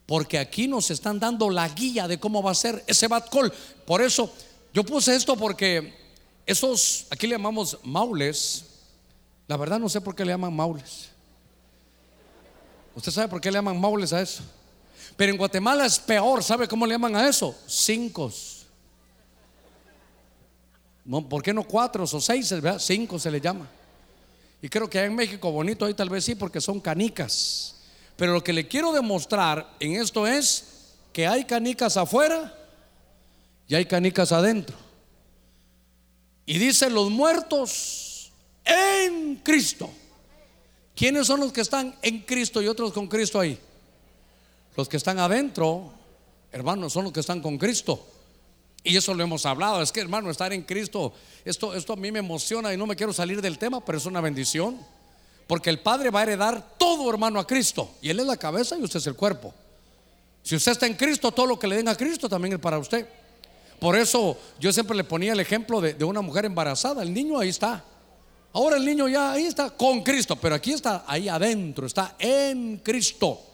porque 0.05 0.37
aquí 0.37 0.67
nos 0.67 0.91
están 0.91 1.17
dando 1.17 1.49
la 1.49 1.69
guía 1.69 2.09
de 2.09 2.19
cómo 2.19 2.43
va 2.43 2.51
a 2.51 2.55
ser 2.55 2.83
ese 2.87 3.07
bad 3.07 3.29
call. 3.31 3.53
Por 3.85 4.01
eso 4.01 4.33
yo 4.73 4.83
puse 4.83 5.15
esto 5.15 5.37
porque 5.37 5.93
esos, 6.45 7.07
aquí 7.09 7.25
le 7.25 7.35
llamamos 7.35 7.79
maules. 7.83 8.65
La 9.47 9.55
verdad 9.55 9.79
no 9.79 9.87
sé 9.87 10.01
por 10.01 10.13
qué 10.13 10.25
le 10.25 10.33
llaman 10.33 10.53
maules. 10.53 11.07
¿Usted 12.95 13.13
sabe 13.13 13.29
por 13.29 13.39
qué 13.39 13.49
le 13.49 13.59
llaman 13.59 13.79
maules 13.79 14.11
a 14.11 14.21
eso? 14.21 14.43
Pero 15.17 15.31
en 15.31 15.37
Guatemala 15.37 15.85
es 15.85 15.99
peor. 15.99 16.43
¿Sabe 16.43 16.67
cómo 16.67 16.85
le 16.85 16.93
llaman 16.93 17.15
a 17.15 17.27
eso? 17.27 17.53
Cinco. 17.65 18.31
¿Por 21.27 21.41
qué 21.41 21.53
no 21.53 21.63
cuatro 21.63 22.03
o 22.03 22.21
seis? 22.21 22.53
Cinco 22.77 23.17
se 23.17 23.31
le 23.31 23.41
llama. 23.41 23.67
Y 24.61 24.69
creo 24.69 24.89
que 24.89 25.03
en 25.03 25.15
México 25.15 25.51
bonito 25.51 25.85
ahí 25.85 25.95
tal 25.95 26.09
vez 26.09 26.23
sí 26.23 26.35
porque 26.35 26.61
son 26.61 26.79
canicas. 26.79 27.75
Pero 28.15 28.33
lo 28.33 28.43
que 28.43 28.53
le 28.53 28.67
quiero 28.67 28.91
demostrar 28.91 29.75
en 29.79 29.93
esto 29.93 30.27
es 30.27 30.93
que 31.11 31.25
hay 31.25 31.45
canicas 31.45 31.97
afuera 31.97 32.55
y 33.67 33.73
hay 33.73 33.85
canicas 33.85 34.31
adentro. 34.31 34.77
Y 36.45 36.59
dice 36.59 36.89
los 36.89 37.09
muertos 37.09 38.31
en 38.63 39.37
Cristo. 39.37 39.89
¿Quiénes 40.95 41.25
son 41.27 41.39
los 41.39 41.51
que 41.51 41.61
están 41.61 41.95
en 42.01 42.21
Cristo 42.21 42.61
y 42.61 42.67
otros 42.67 42.93
con 42.93 43.07
Cristo 43.07 43.39
ahí? 43.39 43.59
Los 44.77 44.87
que 44.87 44.97
están 44.97 45.17
adentro, 45.17 45.91
hermanos, 46.51 46.93
son 46.93 47.05
los 47.05 47.11
que 47.11 47.19
están 47.19 47.41
con 47.41 47.57
Cristo. 47.57 48.05
Y 48.83 48.95
eso 48.95 49.13
lo 49.15 49.23
hemos 49.23 49.43
hablado. 49.47 49.81
Es 49.81 49.91
que, 49.91 49.99
hermano, 49.99 50.29
estar 50.29 50.53
en 50.53 50.61
Cristo, 50.61 51.13
esto, 51.43 51.73
esto 51.73 51.93
a 51.93 51.95
mí 51.95 52.11
me 52.11 52.19
emociona 52.19 52.71
y 52.71 52.77
no 52.77 52.85
me 52.85 52.95
quiero 52.95 53.11
salir 53.11 53.41
del 53.41 53.57
tema, 53.57 53.83
pero 53.83 53.97
es 53.97 54.05
una 54.05 54.21
bendición. 54.21 54.77
Porque 55.47 55.71
el 55.71 55.79
Padre 55.79 56.11
va 56.11 56.19
a 56.19 56.23
heredar 56.23 56.75
todo, 56.77 57.09
hermano, 57.09 57.39
a 57.39 57.47
Cristo. 57.47 57.95
Y 58.03 58.09
Él 58.11 58.19
es 58.19 58.27
la 58.27 58.37
cabeza 58.37 58.77
y 58.77 58.83
usted 58.83 58.99
es 58.99 59.07
el 59.07 59.15
cuerpo. 59.15 59.51
Si 60.43 60.55
usted 60.55 60.73
está 60.73 60.85
en 60.85 60.93
Cristo, 60.93 61.31
todo 61.31 61.47
lo 61.47 61.57
que 61.57 61.67
le 61.67 61.77
den 61.77 61.87
a 61.87 61.95
Cristo 61.95 62.29
también 62.29 62.53
es 62.53 62.59
para 62.59 62.77
usted. 62.77 63.07
Por 63.79 63.97
eso 63.97 64.37
yo 64.59 64.71
siempre 64.71 64.95
le 64.95 65.03
ponía 65.03 65.33
el 65.33 65.39
ejemplo 65.39 65.81
de, 65.81 66.03
una 66.03 66.21
mujer 66.21 66.45
embarazada. 66.45 67.01
El 67.01 67.13
niño 67.13 67.39
ahí 67.39 67.49
está. 67.49 67.83
Ahora 68.53 68.77
el 68.77 68.85
niño 68.85 69.07
ya 69.07 69.31
ahí 69.31 69.45
está 69.45 69.71
con 69.71 70.03
Cristo, 70.03 70.35
pero 70.35 70.53
aquí 70.53 70.73
está 70.73 71.03
ahí 71.07 71.27
adentro, 71.27 71.87
está 71.87 72.15
en 72.19 72.77
Cristo. 72.77 73.46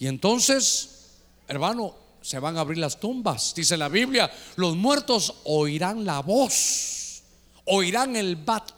Y 0.00 0.06
entonces, 0.06 1.10
hermano, 1.46 1.94
se 2.22 2.38
van 2.38 2.56
a 2.56 2.60
abrir 2.60 2.78
las 2.78 2.98
tumbas. 2.98 3.54
Dice 3.54 3.76
la 3.76 3.90
Biblia, 3.90 4.32
los 4.56 4.74
muertos 4.74 5.34
oirán 5.44 6.06
la 6.06 6.20
voz, 6.20 7.22
oirán 7.66 8.16
el 8.16 8.36
bat 8.36 8.72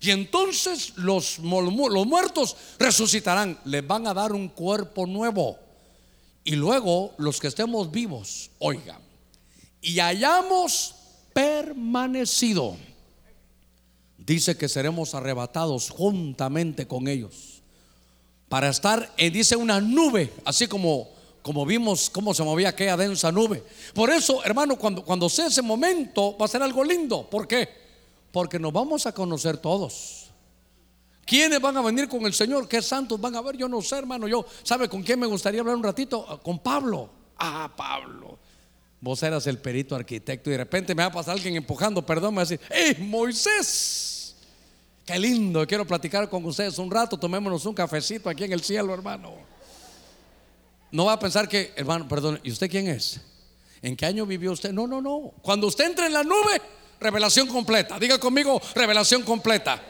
y 0.00 0.10
entonces 0.10 0.92
los, 0.96 1.38
los 1.38 2.06
muertos 2.06 2.54
resucitarán, 2.78 3.58
les 3.64 3.84
van 3.86 4.06
a 4.06 4.12
dar 4.12 4.34
un 4.34 4.48
cuerpo 4.48 5.06
nuevo. 5.06 5.58
Y 6.44 6.54
luego 6.54 7.14
los 7.16 7.40
que 7.40 7.48
estemos 7.48 7.90
vivos, 7.90 8.50
oigan, 8.58 9.00
y 9.80 10.00
hayamos 10.00 10.96
permanecido, 11.32 12.76
dice 14.18 14.54
que 14.58 14.68
seremos 14.68 15.14
arrebatados 15.14 15.88
juntamente 15.88 16.86
con 16.86 17.08
ellos 17.08 17.53
para 18.54 18.68
estar, 18.68 19.12
en, 19.16 19.32
dice 19.32 19.56
una 19.56 19.80
nube, 19.80 20.32
así 20.44 20.68
como 20.68 21.08
como 21.42 21.66
vimos 21.66 22.08
cómo 22.08 22.32
se 22.32 22.44
movía 22.44 22.68
aquella 22.68 22.96
densa 22.96 23.32
nube. 23.32 23.64
Por 23.92 24.10
eso, 24.10 24.44
hermano, 24.44 24.78
cuando, 24.78 25.04
cuando 25.04 25.28
sea 25.28 25.48
ese 25.48 25.60
momento 25.60 26.38
va 26.38 26.44
a 26.44 26.48
ser 26.48 26.62
algo 26.62 26.84
lindo. 26.84 27.28
¿Por 27.28 27.48
qué? 27.48 27.68
Porque 28.30 28.60
nos 28.60 28.72
vamos 28.72 29.06
a 29.06 29.12
conocer 29.12 29.56
todos. 29.56 30.30
¿Quiénes 31.26 31.60
van 31.60 31.76
a 31.78 31.82
venir 31.82 32.06
con 32.06 32.24
el 32.26 32.32
Señor? 32.32 32.68
¿Qué 32.68 32.80
santos 32.80 33.20
van 33.20 33.34
a 33.34 33.42
ver? 33.42 33.56
Yo 33.56 33.68
no 33.68 33.82
sé, 33.82 33.98
hermano. 33.98 34.28
Yo, 34.28 34.46
¿sabe 34.62 34.88
con 34.88 35.02
quién 35.02 35.18
me 35.18 35.26
gustaría 35.26 35.60
hablar 35.60 35.74
un 35.74 35.82
ratito? 35.82 36.40
Con 36.44 36.60
Pablo. 36.60 37.10
Ah, 37.36 37.68
Pablo. 37.76 38.38
Vos 39.00 39.20
eras 39.24 39.48
el 39.48 39.58
perito 39.58 39.96
arquitecto 39.96 40.48
y 40.48 40.52
de 40.52 40.58
repente 40.58 40.94
me 40.94 41.02
va 41.02 41.08
a 41.08 41.12
pasar 41.12 41.34
alguien 41.34 41.56
empujando, 41.56 42.06
perdón, 42.06 42.34
me 42.34 42.36
va 42.36 42.42
a 42.42 42.46
decir, 42.46 42.60
¡eh, 42.70 42.98
Moisés! 43.00 44.13
Qué 45.06 45.18
lindo, 45.18 45.66
quiero 45.66 45.86
platicar 45.86 46.30
con 46.30 46.44
ustedes 46.46 46.78
un 46.78 46.90
rato, 46.90 47.18
tomémonos 47.18 47.66
un 47.66 47.74
cafecito 47.74 48.30
aquí 48.30 48.44
en 48.44 48.52
el 48.52 48.62
cielo, 48.62 48.94
hermano. 48.94 49.34
No 50.90 51.04
va 51.06 51.14
a 51.14 51.18
pensar 51.18 51.48
que, 51.48 51.72
hermano, 51.76 52.08
perdón, 52.08 52.40
¿y 52.42 52.50
usted 52.50 52.70
quién 52.70 52.88
es? 52.88 53.20
¿En 53.82 53.96
qué 53.96 54.06
año 54.06 54.24
vivió 54.24 54.52
usted? 54.52 54.72
No, 54.72 54.86
no, 54.86 55.02
no. 55.02 55.32
Cuando 55.42 55.66
usted 55.66 55.84
entre 55.84 56.06
en 56.06 56.14
la 56.14 56.24
nube, 56.24 56.62
revelación 57.00 57.48
completa. 57.48 57.98
Diga 57.98 58.18
conmigo, 58.18 58.62
revelación 58.74 59.22
completa. 59.22 59.82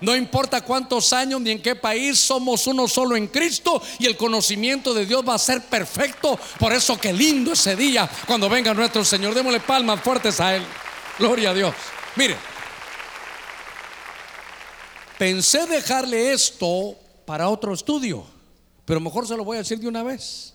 No 0.00 0.16
importa 0.16 0.62
cuántos 0.62 1.12
años 1.12 1.40
ni 1.42 1.50
en 1.50 1.62
qué 1.62 1.76
país, 1.76 2.18
somos 2.18 2.66
uno 2.66 2.88
solo 2.88 3.14
en 3.14 3.28
Cristo 3.28 3.80
y 3.98 4.06
el 4.06 4.16
conocimiento 4.16 4.94
de 4.94 5.04
Dios 5.04 5.22
va 5.28 5.34
a 5.34 5.38
ser 5.38 5.62
perfecto. 5.62 6.38
Por 6.58 6.72
eso 6.72 6.98
qué 6.98 7.12
lindo 7.12 7.52
ese 7.52 7.76
día 7.76 8.08
cuando 8.26 8.48
venga 8.48 8.72
nuestro 8.72 9.04
Señor. 9.04 9.34
Démosle 9.34 9.60
palmas 9.60 10.00
fuertes 10.00 10.40
a 10.40 10.56
Él. 10.56 10.62
Gloria 11.18 11.50
a 11.50 11.54
Dios. 11.54 11.74
Mire, 12.16 12.36
pensé 15.22 15.68
dejarle 15.68 16.32
esto 16.32 16.96
para 17.24 17.48
otro 17.48 17.72
estudio, 17.72 18.24
pero 18.84 18.98
mejor 18.98 19.24
se 19.24 19.36
lo 19.36 19.44
voy 19.44 19.54
a 19.54 19.60
decir 19.60 19.78
de 19.78 19.86
una 19.86 20.02
vez. 20.02 20.52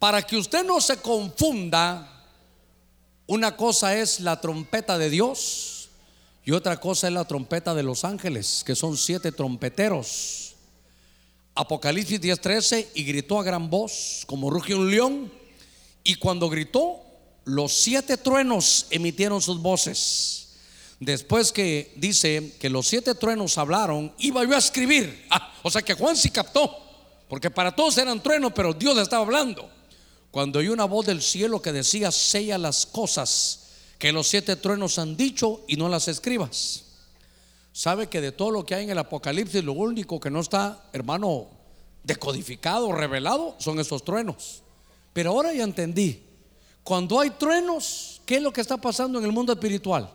Para 0.00 0.22
que 0.22 0.36
usted 0.36 0.64
no 0.64 0.80
se 0.80 0.96
confunda, 0.96 2.26
una 3.28 3.56
cosa 3.56 3.96
es 3.96 4.18
la 4.18 4.40
trompeta 4.40 4.98
de 4.98 5.08
Dios 5.08 5.90
y 6.44 6.50
otra 6.50 6.80
cosa 6.80 7.06
es 7.06 7.12
la 7.12 7.26
trompeta 7.26 7.74
de 7.74 7.84
los 7.84 8.04
ángeles, 8.04 8.64
que 8.66 8.74
son 8.74 8.96
siete 8.96 9.30
trompeteros. 9.30 10.56
Apocalipsis 11.54 12.20
10:13 12.20 12.88
y 12.92 13.04
gritó 13.04 13.38
a 13.38 13.44
gran 13.44 13.70
voz 13.70 14.24
como 14.26 14.50
rugió 14.50 14.78
un 14.78 14.90
león 14.90 15.32
y 16.02 16.16
cuando 16.16 16.48
gritó 16.48 17.02
los 17.44 17.72
siete 17.72 18.16
truenos 18.16 18.88
emitieron 18.90 19.40
sus 19.40 19.62
voces. 19.62 20.45
Después 20.98 21.52
que 21.52 21.92
dice 21.96 22.54
que 22.58 22.70
los 22.70 22.86
siete 22.86 23.14
truenos 23.14 23.58
hablaron, 23.58 24.14
iba 24.18 24.44
yo 24.44 24.54
a 24.54 24.58
escribir. 24.58 25.26
Ah, 25.30 25.52
o 25.62 25.70
sea 25.70 25.82
que 25.82 25.94
Juan 25.94 26.16
sí 26.16 26.30
captó, 26.30 26.70
porque 27.28 27.50
para 27.50 27.74
todos 27.74 27.98
eran 27.98 28.22
truenos, 28.22 28.52
pero 28.54 28.72
Dios 28.72 28.96
estaba 28.98 29.24
hablando 29.24 29.68
cuando 30.36 30.58
hay 30.58 30.68
una 30.68 30.84
voz 30.84 31.06
del 31.06 31.22
cielo 31.22 31.62
que 31.62 31.72
decía, 31.72 32.12
sella 32.12 32.58
las 32.58 32.84
cosas 32.84 33.68
que 33.98 34.12
los 34.12 34.28
siete 34.28 34.54
truenos 34.56 34.98
han 34.98 35.16
dicho 35.16 35.62
y 35.66 35.76
no 35.76 35.88
las 35.88 36.08
escribas. 36.08 36.84
Sabe 37.72 38.08
que 38.08 38.20
de 38.20 38.32
todo 38.32 38.50
lo 38.50 38.66
que 38.66 38.74
hay 38.74 38.84
en 38.84 38.90
el 38.90 38.98
Apocalipsis, 38.98 39.64
lo 39.64 39.72
único 39.72 40.20
que 40.20 40.30
no 40.30 40.40
está, 40.40 40.90
hermano, 40.92 41.48
decodificado, 42.04 42.92
revelado, 42.92 43.56
son 43.58 43.80
esos 43.80 44.04
truenos. 44.04 44.62
Pero 45.14 45.30
ahora 45.30 45.54
ya 45.54 45.64
entendí, 45.64 46.22
cuando 46.84 47.18
hay 47.18 47.30
truenos, 47.30 48.20
¿qué 48.26 48.36
es 48.36 48.42
lo 48.42 48.52
que 48.52 48.60
está 48.60 48.76
pasando 48.76 49.18
en 49.18 49.24
el 49.24 49.32
mundo 49.32 49.54
espiritual? 49.54 50.10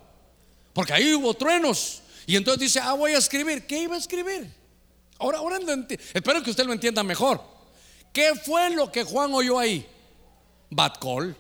Porque 0.74 0.94
ahí 0.94 1.14
hubo 1.14 1.34
truenos. 1.34 2.02
Y 2.26 2.36
entonces 2.36 2.62
dice, 2.62 2.80
ah, 2.80 2.94
voy 2.94 3.14
a 3.14 3.18
escribir. 3.18 3.66
¿Qué 3.66 3.84
iba 3.84 3.96
a 3.96 4.00
escribir? 4.00 4.54
Ahora, 5.20 5.40
ahora 5.40 5.60
espero 6.14 6.42
que 6.42 6.52
usted 6.52 6.66
lo 6.66 6.74
entienda 6.74 7.04
mejor. 7.04 7.42
¿Qué 8.14 8.34
fue 8.36 8.70
lo 8.72 8.92
que 8.92 9.04
Juan 9.04 9.34
oyó 9.34 9.60
ahí? 9.60 9.88
Bad 10.70 10.94
call. 11.00 11.36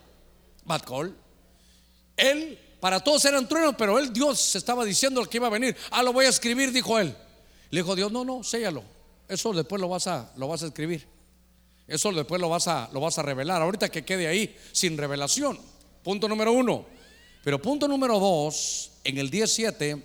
Él, 2.15 2.59
para 2.79 2.99
todos 2.99 3.25
eran 3.25 3.47
truenos, 3.47 3.75
pero 3.77 3.97
él, 3.97 4.13
Dios, 4.13 4.55
estaba 4.55 4.85
diciendo 4.85 5.23
que 5.25 5.37
iba 5.37 5.47
a 5.47 5.51
venir. 5.51 5.75
Ah, 5.89 6.03
lo 6.03 6.13
voy 6.13 6.25
a 6.25 6.29
escribir, 6.29 6.71
dijo 6.71 6.99
él. 6.99 7.15
Le 7.69 7.81
dijo 7.81 7.95
Dios, 7.95 8.11
no, 8.11 8.23
no, 8.23 8.43
séllalo. 8.43 8.83
Eso 9.27 9.53
después 9.53 9.81
lo 9.81 9.87
vas 9.87 10.07
a, 10.07 10.31
lo 10.35 10.47
vas 10.47 10.63
a 10.63 10.67
escribir. 10.67 11.07
Eso 11.87 12.11
después 12.11 12.39
lo 12.39 12.49
vas 12.49 12.67
a, 12.67 12.89
lo 12.93 12.99
vas 12.99 13.17
a 13.17 13.23
revelar. 13.23 13.61
Ahorita 13.61 13.89
que 13.89 14.05
quede 14.05 14.27
ahí 14.27 14.55
sin 14.71 14.97
revelación. 14.97 15.59
Punto 16.03 16.27
número 16.27 16.51
uno. 16.51 16.85
Pero 17.43 17.61
punto 17.61 17.87
número 17.87 18.19
dos, 18.19 18.90
en 19.03 19.17
el 19.17 19.29
17, 19.29 20.03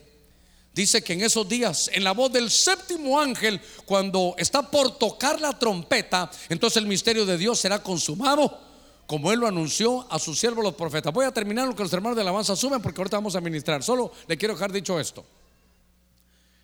dice 0.72 1.03
que 1.03 1.12
en 1.12 1.22
esos 1.22 1.49
días, 1.49 1.90
en 1.92 2.05
la 2.05 2.12
voz 2.12 2.32
del 2.32 2.51
séptimo 2.51 3.20
ángel, 3.20 3.61
cuando 3.84 4.34
está 4.38 4.70
por 4.70 4.99
tocar 4.99 5.40
la 5.40 5.59
trompeta, 5.59 6.30
entonces 6.49 6.78
el 6.78 6.86
misterio 6.86 7.26
de 7.26 7.38
Dios 7.38 7.59
será 7.59 7.82
consumado 7.82 8.66
como 9.07 9.32
él 9.32 9.38
lo 9.40 9.47
anunció 9.47 10.05
a 10.11 10.18
sus 10.18 10.38
siervos 10.38 10.64
los 10.64 10.74
profetas. 10.74 11.12
Voy 11.12 11.24
a 11.24 11.32
terminar 11.32 11.66
lo 11.66 11.76
que 11.76 11.82
los 11.82 11.92
hermanos 11.92 12.16
de 12.16 12.22
alabanza 12.22 12.57
suben 12.57 12.82
porque 12.82 13.01
ahorita 13.01 13.16
vamos 13.16 13.36
a 13.36 13.40
ministrar. 13.40 13.82
Solo 13.82 14.12
le 14.26 14.36
quiero 14.36 14.55
dejar 14.55 14.72
dicho 14.72 14.99
esto. 14.99 15.24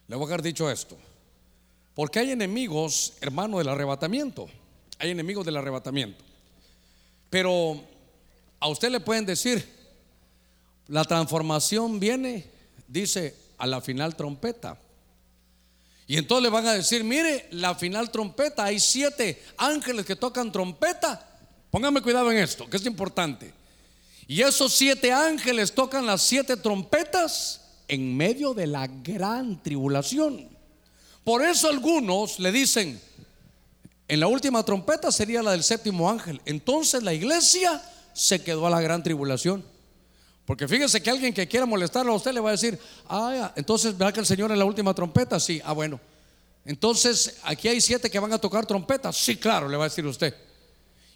Le 0.08 0.16
voy 0.16 0.24
a 0.24 0.28
dejar 0.28 0.42
dicho 0.42 0.70
esto. 0.70 0.96
Porque 1.94 2.18
hay 2.18 2.32
enemigos, 2.32 3.12
hermano, 3.20 3.58
del 3.58 3.68
arrebatamiento. 3.68 4.48
Hay 4.98 5.10
enemigos 5.10 5.44
del 5.44 5.56
arrebatamiento. 5.56 6.24
Pero 7.30 7.80
a 8.58 8.68
usted 8.68 8.90
le 8.90 9.00
pueden 9.00 9.24
decir, 9.24 9.81
la 10.88 11.04
transformación 11.04 11.98
viene, 12.00 12.46
dice, 12.88 13.34
a 13.58 13.66
la 13.66 13.80
final 13.80 14.16
trompeta. 14.16 14.78
Y 16.06 16.16
entonces 16.16 16.42
le 16.42 16.50
van 16.50 16.66
a 16.66 16.74
decir, 16.74 17.04
mire, 17.04 17.48
la 17.52 17.74
final 17.74 18.10
trompeta, 18.10 18.64
hay 18.64 18.80
siete 18.80 19.42
ángeles 19.56 20.04
que 20.04 20.16
tocan 20.16 20.50
trompeta 20.52 21.28
Póngame 21.72 22.02
cuidado 22.02 22.30
en 22.30 22.36
esto, 22.36 22.68
que 22.68 22.76
es 22.76 22.84
importante. 22.84 23.50
Y 24.28 24.42
esos 24.42 24.74
siete 24.74 25.10
ángeles 25.10 25.72
tocan 25.72 26.04
las 26.04 26.20
siete 26.20 26.58
trompetas 26.58 27.62
en 27.88 28.14
medio 28.14 28.52
de 28.52 28.66
la 28.66 28.86
gran 28.86 29.62
tribulación. 29.62 30.50
Por 31.24 31.42
eso 31.42 31.70
algunos 31.70 32.38
le 32.38 32.52
dicen, 32.52 33.00
en 34.06 34.20
la 34.20 34.26
última 34.26 34.62
trompeta 34.62 35.10
sería 35.10 35.42
la 35.42 35.52
del 35.52 35.62
séptimo 35.62 36.10
ángel. 36.10 36.42
Entonces 36.44 37.02
la 37.02 37.14
iglesia 37.14 37.82
se 38.12 38.44
quedó 38.44 38.66
a 38.66 38.70
la 38.70 38.82
gran 38.82 39.02
tribulación. 39.02 39.64
Porque 40.44 40.66
fíjese 40.66 41.02
que 41.02 41.10
alguien 41.10 41.32
que 41.32 41.46
quiera 41.46 41.66
molestarlo 41.66 42.12
a 42.12 42.16
usted 42.16 42.32
le 42.32 42.40
va 42.40 42.50
a 42.50 42.52
decir, 42.52 42.78
ah, 43.08 43.52
entonces 43.54 43.96
verá 43.96 44.12
que 44.12 44.20
el 44.20 44.26
Señor 44.26 44.50
en 44.50 44.58
la 44.58 44.64
última 44.64 44.92
trompeta, 44.92 45.38
sí, 45.38 45.60
ah, 45.64 45.72
bueno. 45.72 46.00
Entonces 46.64 47.38
aquí 47.44 47.68
hay 47.68 47.80
siete 47.80 48.10
que 48.10 48.18
van 48.18 48.32
a 48.32 48.38
tocar 48.38 48.66
trompetas, 48.66 49.16
sí, 49.16 49.36
claro, 49.36 49.68
le 49.68 49.76
va 49.76 49.84
a 49.84 49.88
decir 49.88 50.04
usted. 50.06 50.34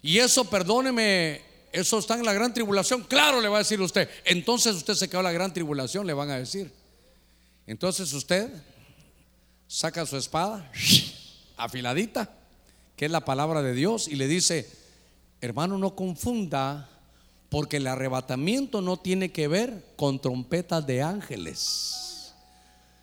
Y 0.01 0.19
eso, 0.19 0.45
perdóneme, 0.45 1.41
eso 1.71 1.99
está 1.99 2.15
en 2.15 2.25
la 2.25 2.33
gran 2.33 2.53
tribulación. 2.53 3.03
Claro, 3.03 3.41
le 3.41 3.49
va 3.49 3.57
a 3.57 3.59
decir 3.59 3.81
usted. 3.81 4.09
Entonces 4.25 4.75
usted 4.75 4.93
se 4.93 5.09
quedó 5.09 5.19
en 5.19 5.25
la 5.25 5.31
gran 5.31 5.53
tribulación, 5.53 6.07
le 6.07 6.13
van 6.13 6.29
a 6.29 6.37
decir. 6.37 6.71
Entonces 7.65 8.11
usted 8.13 8.49
saca 9.67 10.05
su 10.05 10.17
espada 10.17 10.71
afiladita, 11.57 12.31
que 12.95 13.05
es 13.05 13.11
la 13.11 13.25
palabra 13.25 13.61
de 13.61 13.73
Dios, 13.73 14.07
y 14.07 14.15
le 14.15 14.27
dice, 14.27 14.69
hermano, 15.41 15.77
no 15.77 15.95
confunda, 15.95 16.89
porque 17.49 17.77
el 17.77 17.87
arrebatamiento 17.87 18.81
no 18.81 18.97
tiene 18.97 19.31
que 19.31 19.47
ver 19.47 19.83
con 19.95 20.19
trompetas 20.19 20.85
de 20.85 21.01
ángeles 21.01 22.07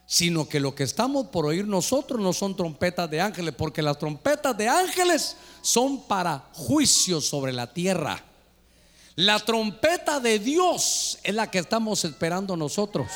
sino 0.06 0.48
que 0.48 0.60
lo 0.60 0.74
que 0.74 0.84
estamos 0.84 1.26
por 1.26 1.46
oír 1.46 1.66
nosotros 1.66 2.20
no 2.20 2.32
son 2.32 2.56
trompetas 2.56 3.10
de 3.10 3.20
ángeles, 3.20 3.54
porque 3.56 3.82
las 3.82 3.98
trompetas 3.98 4.56
de 4.56 4.68
ángeles 4.68 5.36
son 5.60 6.02
para 6.02 6.44
juicio 6.52 7.20
sobre 7.20 7.52
la 7.52 7.72
tierra. 7.72 8.22
La 9.16 9.38
trompeta 9.40 10.20
de 10.20 10.38
Dios 10.38 11.18
es 11.22 11.34
la 11.34 11.50
que 11.50 11.58
estamos 11.58 12.04
esperando 12.04 12.56
nosotros. 12.56 13.08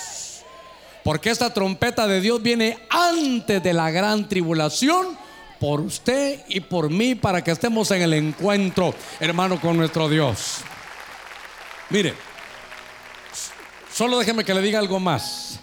Porque 1.05 1.31
esta 1.31 1.53
trompeta 1.53 2.07
de 2.07 2.20
Dios 2.20 2.43
viene 2.43 2.79
antes 2.91 3.62
de 3.62 3.72
la 3.72 3.91
gran 3.91 4.29
tribulación 4.29 5.16
por 5.61 5.81
usted 5.81 6.45
y 6.49 6.61
por 6.61 6.91
mí 6.91 7.14
para 7.14 7.43
que 7.43 7.51
estemos 7.51 7.91
en 7.91 8.03
el 8.03 8.14
encuentro, 8.14 8.95
hermano, 9.20 9.61
con 9.61 9.76
nuestro 9.76 10.09
Dios. 10.09 10.59
Mire, 11.91 12.12
solo 13.91 14.18
déjeme 14.18 14.45
que 14.45 14.53
le 14.53 14.61
diga 14.61 14.78
algo 14.78 15.01
más. 15.01 15.59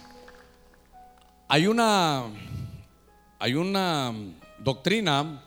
Hay 1.48 1.68
una, 1.68 2.24
hay 3.38 3.54
una 3.54 4.12
doctrina 4.58 5.44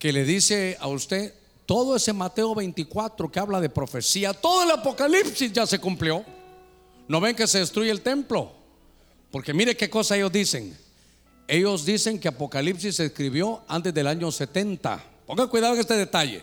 que 0.00 0.12
le 0.12 0.24
dice 0.24 0.76
a 0.80 0.88
usted, 0.88 1.32
todo 1.64 1.94
ese 1.94 2.12
Mateo 2.12 2.56
24 2.56 3.30
que 3.30 3.38
habla 3.38 3.60
de 3.60 3.68
profecía, 3.68 4.34
todo 4.34 4.64
el 4.64 4.70
Apocalipsis 4.72 5.52
ya 5.52 5.64
se 5.64 5.78
cumplió. 5.78 6.24
No 7.06 7.20
ven 7.20 7.36
que 7.36 7.46
se 7.46 7.60
destruye 7.60 7.90
el 7.90 8.00
templo. 8.00 8.50
Porque 9.30 9.54
mire 9.54 9.76
qué 9.76 9.88
cosa 9.88 10.16
ellos 10.16 10.32
dicen. 10.32 10.76
Ellos 11.46 11.84
dicen 11.84 12.18
que 12.18 12.26
Apocalipsis 12.26 12.96
se 12.96 13.06
escribió 13.06 13.62
antes 13.68 13.94
del 13.94 14.08
año 14.08 14.32
70. 14.32 15.02
Pongan 15.24 15.48
cuidado 15.48 15.74
en 15.74 15.80
este 15.80 15.94
detalle. 15.94 16.42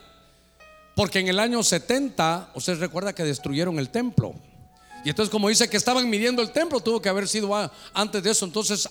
Porque 0.96 1.20
en 1.20 1.28
el 1.28 1.40
año 1.40 1.64
70, 1.64 2.52
usted 2.56 2.80
recuerda 2.80 3.14
que 3.14 3.24
destruyeron 3.24 3.80
el 3.80 3.90
templo. 3.90 4.36
Y 5.04 5.10
entonces 5.10 5.32
como 5.32 5.50
dice 5.50 5.70
que 5.70 5.78
estaban 5.78 6.10
midiendo 6.10 6.42
el 6.42 6.52
templo, 6.52 6.80
tuvo 6.80 7.02
que 7.02 7.10
haber 7.10 7.28
sido 7.28 7.52
antes 7.94 8.24
de 8.24 8.32
eso. 8.32 8.46
Entonces 8.46 8.90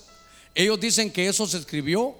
ellos 0.54 0.80
dicen 0.80 1.10
que 1.10 1.28
eso 1.28 1.46
se 1.46 1.58
escribió 1.58 2.14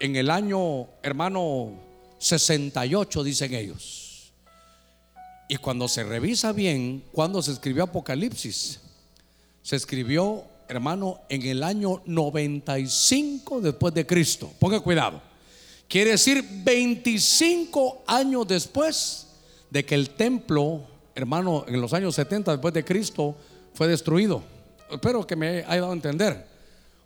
en 0.00 0.16
el 0.16 0.30
año, 0.30 0.86
hermano, 1.02 1.72
68, 2.18 3.24
dicen 3.24 3.54
ellos. 3.54 4.32
Y 5.48 5.56
cuando 5.56 5.88
se 5.88 6.04
revisa 6.04 6.52
bien, 6.52 7.02
cuando 7.12 7.40
se 7.42 7.52
escribió 7.52 7.84
Apocalipsis, 7.84 8.80
se 9.62 9.76
escribió, 9.76 10.44
hermano, 10.68 11.20
en 11.28 11.42
el 11.46 11.62
año 11.62 12.02
95 12.04 13.62
después 13.62 13.94
de 13.94 14.06
Cristo. 14.06 14.52
Ponga 14.58 14.80
cuidado. 14.80 15.22
Quiere 15.88 16.10
decir 16.10 16.44
25 16.64 18.02
años 18.06 18.46
después 18.46 19.26
de 19.70 19.86
que 19.86 19.94
el 19.94 20.10
templo, 20.10 20.82
hermano, 21.14 21.64
en 21.66 21.80
los 21.80 21.94
años 21.94 22.14
70 22.14 22.52
después 22.52 22.74
de 22.74 22.84
Cristo, 22.84 23.34
fue 23.72 23.88
destruido. 23.88 24.42
Espero 24.90 25.26
que 25.26 25.34
me 25.34 25.64
haya 25.64 25.80
dado 25.80 25.90
a 25.90 25.94
entender. 25.94 26.46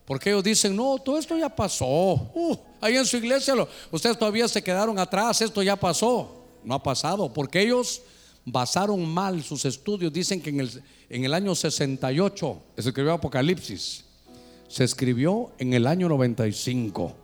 Porque 0.04 0.30
ellos 0.30 0.42
dicen, 0.42 0.74
no, 0.74 0.98
todo 0.98 1.16
esto 1.16 1.38
ya 1.38 1.48
pasó. 1.48 1.86
Uh, 1.86 2.56
ahí 2.80 2.96
en 2.96 3.06
su 3.06 3.18
iglesia 3.18 3.54
ustedes 3.92 4.18
todavía 4.18 4.48
se 4.48 4.62
quedaron 4.62 4.98
atrás, 4.98 5.40
esto 5.40 5.62
ya 5.62 5.76
pasó. 5.76 6.42
No 6.64 6.74
ha 6.74 6.82
pasado, 6.82 7.32
porque 7.32 7.60
ellos 7.60 8.02
basaron 8.44 9.06
mal 9.06 9.44
sus 9.44 9.64
estudios. 9.64 10.12
Dicen 10.12 10.42
que 10.42 10.50
en 10.50 10.60
el, 10.60 10.82
en 11.08 11.24
el 11.24 11.34
año 11.34 11.54
68 11.54 12.62
se 12.78 12.88
escribió 12.88 13.12
Apocalipsis. 13.12 14.04
Se 14.66 14.82
escribió 14.82 15.52
en 15.58 15.72
el 15.72 15.86
año 15.86 16.08
95. 16.08 17.21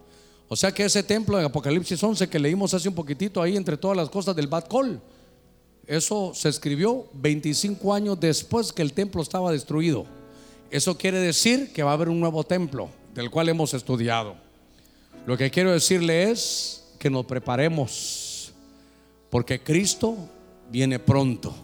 O 0.49 0.57
sea 0.57 0.73
que 0.73 0.85
ese 0.85 1.03
templo 1.03 1.37
de 1.37 1.45
Apocalipsis 1.45 2.03
11 2.03 2.29
que 2.29 2.39
leímos 2.39 2.73
hace 2.73 2.89
un 2.89 2.95
poquitito 2.95 3.43
ahí 3.43 3.57
entre 3.57 3.77
todas 3.77 3.97
las 3.97 4.09
cosas 4.09 4.35
del 4.35 4.47
Bad 4.47 4.65
Col, 4.65 5.01
eso 5.87 6.33
se 6.35 6.49
escribió 6.49 7.07
25 7.15 7.95
años 7.95 8.19
después 8.19 8.73
que 8.73 8.83
el 8.83 8.93
templo 8.93 9.23
estaba 9.23 9.53
destruido. 9.53 10.07
Eso 10.71 10.97
quiere 10.97 11.19
decir 11.19 11.73
que 11.73 11.83
va 11.83 11.91
a 11.91 11.95
haber 11.95 12.09
un 12.09 12.21
nuevo 12.21 12.45
templo 12.45 12.89
del 13.15 13.31
cual 13.31 13.49
hemos 13.49 13.75
estudiado. 13.75 14.37
Lo 15.27 15.37
que 15.37 15.51
quiero 15.51 15.73
decirle 15.73 16.31
es 16.31 16.85
que 16.99 17.11
nos 17.11 17.27
preparemos 17.27 18.53
porque 19.31 19.63
Cristo 19.63 20.17
viene 20.71 20.99
pronto. 20.99 21.55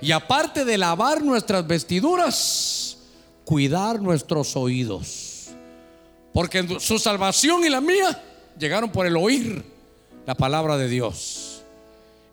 Y 0.00 0.12
aparte 0.12 0.64
de 0.64 0.78
lavar 0.78 1.22
nuestras 1.22 1.66
vestiduras, 1.66 2.98
cuidar 3.44 4.00
nuestros 4.00 4.56
oídos. 4.56 5.27
Porque 6.38 6.78
su 6.78 7.00
salvación 7.00 7.64
y 7.64 7.68
la 7.68 7.80
mía 7.80 8.22
llegaron 8.56 8.92
por 8.92 9.06
el 9.06 9.16
oír 9.16 9.64
la 10.24 10.36
palabra 10.36 10.76
de 10.76 10.86
Dios. 10.86 11.62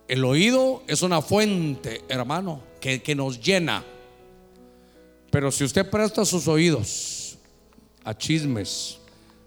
El 0.06 0.24
oído 0.24 0.84
es 0.86 1.02
una 1.02 1.20
fuente, 1.20 2.04
hermano, 2.08 2.62
que, 2.80 3.02
que 3.02 3.16
nos 3.16 3.40
llena 3.40 3.82
pero 5.30 5.50
si 5.50 5.64
usted 5.64 5.90
presta 5.90 6.24
sus 6.24 6.46
oídos 6.48 7.36
a 8.04 8.16
chismes, 8.16 8.98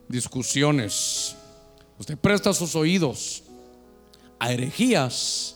discusiones, 0.08 1.36
usted 1.98 2.18
presta 2.18 2.54
sus 2.54 2.76
oídos 2.76 3.44
a 4.38 4.52
herejías, 4.52 5.56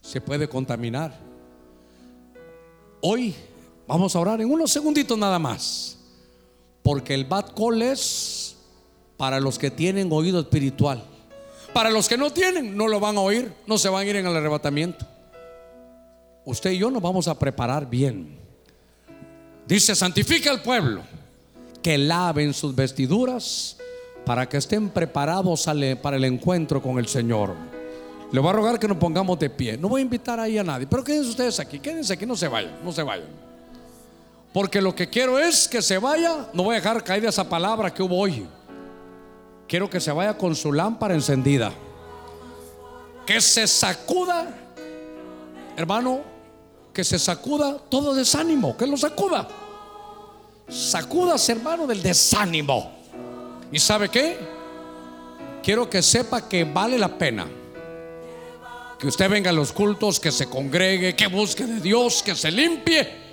se 0.00 0.20
puede 0.20 0.48
contaminar. 0.48 1.18
Hoy 3.00 3.34
vamos 3.86 4.14
a 4.14 4.18
orar 4.18 4.40
en 4.40 4.50
unos 4.50 4.70
segunditos 4.70 5.16
nada 5.16 5.38
más, 5.38 5.96
porque 6.82 7.14
el 7.14 7.24
bad 7.24 7.52
call 7.54 7.82
es 7.82 8.56
para 9.16 9.40
los 9.40 9.58
que 9.58 9.70
tienen 9.70 10.10
oído 10.12 10.40
espiritual. 10.40 11.04
Para 11.72 11.90
los 11.90 12.08
que 12.08 12.16
no 12.16 12.30
tienen, 12.30 12.76
no 12.76 12.88
lo 12.88 12.98
van 12.98 13.16
a 13.16 13.20
oír, 13.20 13.52
no 13.66 13.78
se 13.78 13.88
van 13.88 14.02
a 14.02 14.10
ir 14.10 14.16
en 14.16 14.26
el 14.26 14.36
arrebatamiento. 14.36 15.06
Usted 16.44 16.72
y 16.72 16.78
yo 16.78 16.90
nos 16.90 17.02
vamos 17.02 17.28
a 17.28 17.38
preparar 17.38 17.88
bien 17.88 18.40
Dice, 19.70 19.94
santifica 19.94 20.50
al 20.50 20.62
pueblo, 20.62 21.02
que 21.80 21.96
laven 21.96 22.52
sus 22.52 22.74
vestiduras 22.74 23.76
para 24.26 24.48
que 24.48 24.56
estén 24.56 24.88
preparados 24.88 25.64
para 26.02 26.16
el 26.16 26.24
encuentro 26.24 26.82
con 26.82 26.98
el 26.98 27.06
Señor. 27.06 27.54
Le 28.32 28.40
voy 28.40 28.50
a 28.50 28.52
rogar 28.52 28.80
que 28.80 28.88
nos 28.88 28.96
pongamos 28.96 29.38
de 29.38 29.48
pie. 29.48 29.78
No 29.78 29.88
voy 29.88 30.00
a 30.00 30.02
invitar 30.02 30.40
ahí 30.40 30.58
a 30.58 30.64
nadie, 30.64 30.88
pero 30.88 31.04
quédense 31.04 31.30
ustedes 31.30 31.60
aquí, 31.60 31.78
quédense 31.78 32.12
aquí, 32.12 32.26
no 32.26 32.34
se 32.34 32.48
vayan, 32.48 32.80
no 32.84 32.90
se 32.90 33.04
vayan. 33.04 33.28
Porque 34.52 34.80
lo 34.80 34.94
que 34.94 35.08
quiero 35.08 35.38
es 35.38 35.68
que 35.68 35.80
se 35.80 35.98
vaya, 35.98 36.48
no 36.52 36.64
voy 36.64 36.74
a 36.74 36.78
dejar 36.78 37.04
caer 37.04 37.24
esa 37.24 37.48
palabra 37.48 37.92
que 37.94 38.02
hubo 38.02 38.18
hoy. 38.18 38.46
Quiero 39.68 39.88
que 39.88 40.00
se 40.00 40.10
vaya 40.10 40.36
con 40.36 40.56
su 40.56 40.72
lámpara 40.72 41.14
encendida. 41.14 41.72
Que 43.24 43.40
se 43.40 43.68
sacuda, 43.68 44.48
hermano, 45.76 46.20
que 46.92 47.04
se 47.04 47.18
sacuda 47.18 47.78
todo 47.88 48.12
desánimo, 48.12 48.76
que 48.76 48.86
lo 48.86 48.96
sacuda. 48.96 49.46
Sacudas, 50.68 51.48
hermano, 51.48 51.86
del 51.86 52.02
desánimo. 52.02 52.92
¿Y 53.70 53.78
sabe 53.78 54.08
qué? 54.08 54.38
Quiero 55.62 55.88
que 55.88 56.02
sepa 56.02 56.48
que 56.48 56.64
vale 56.64 56.98
la 56.98 57.16
pena 57.16 57.46
que 59.00 59.06
usted 59.06 59.30
venga 59.30 59.48
a 59.48 59.52
los 59.54 59.72
cultos, 59.72 60.20
que 60.20 60.30
se 60.30 60.46
congregue, 60.46 61.16
que 61.16 61.26
busque 61.26 61.64
de 61.64 61.80
Dios, 61.80 62.22
que 62.22 62.34
se 62.34 62.50
limpie. 62.50 63.29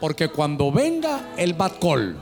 Porque 0.00 0.28
cuando 0.28 0.70
venga 0.70 1.34
el 1.36 1.54
batcol, 1.54 2.16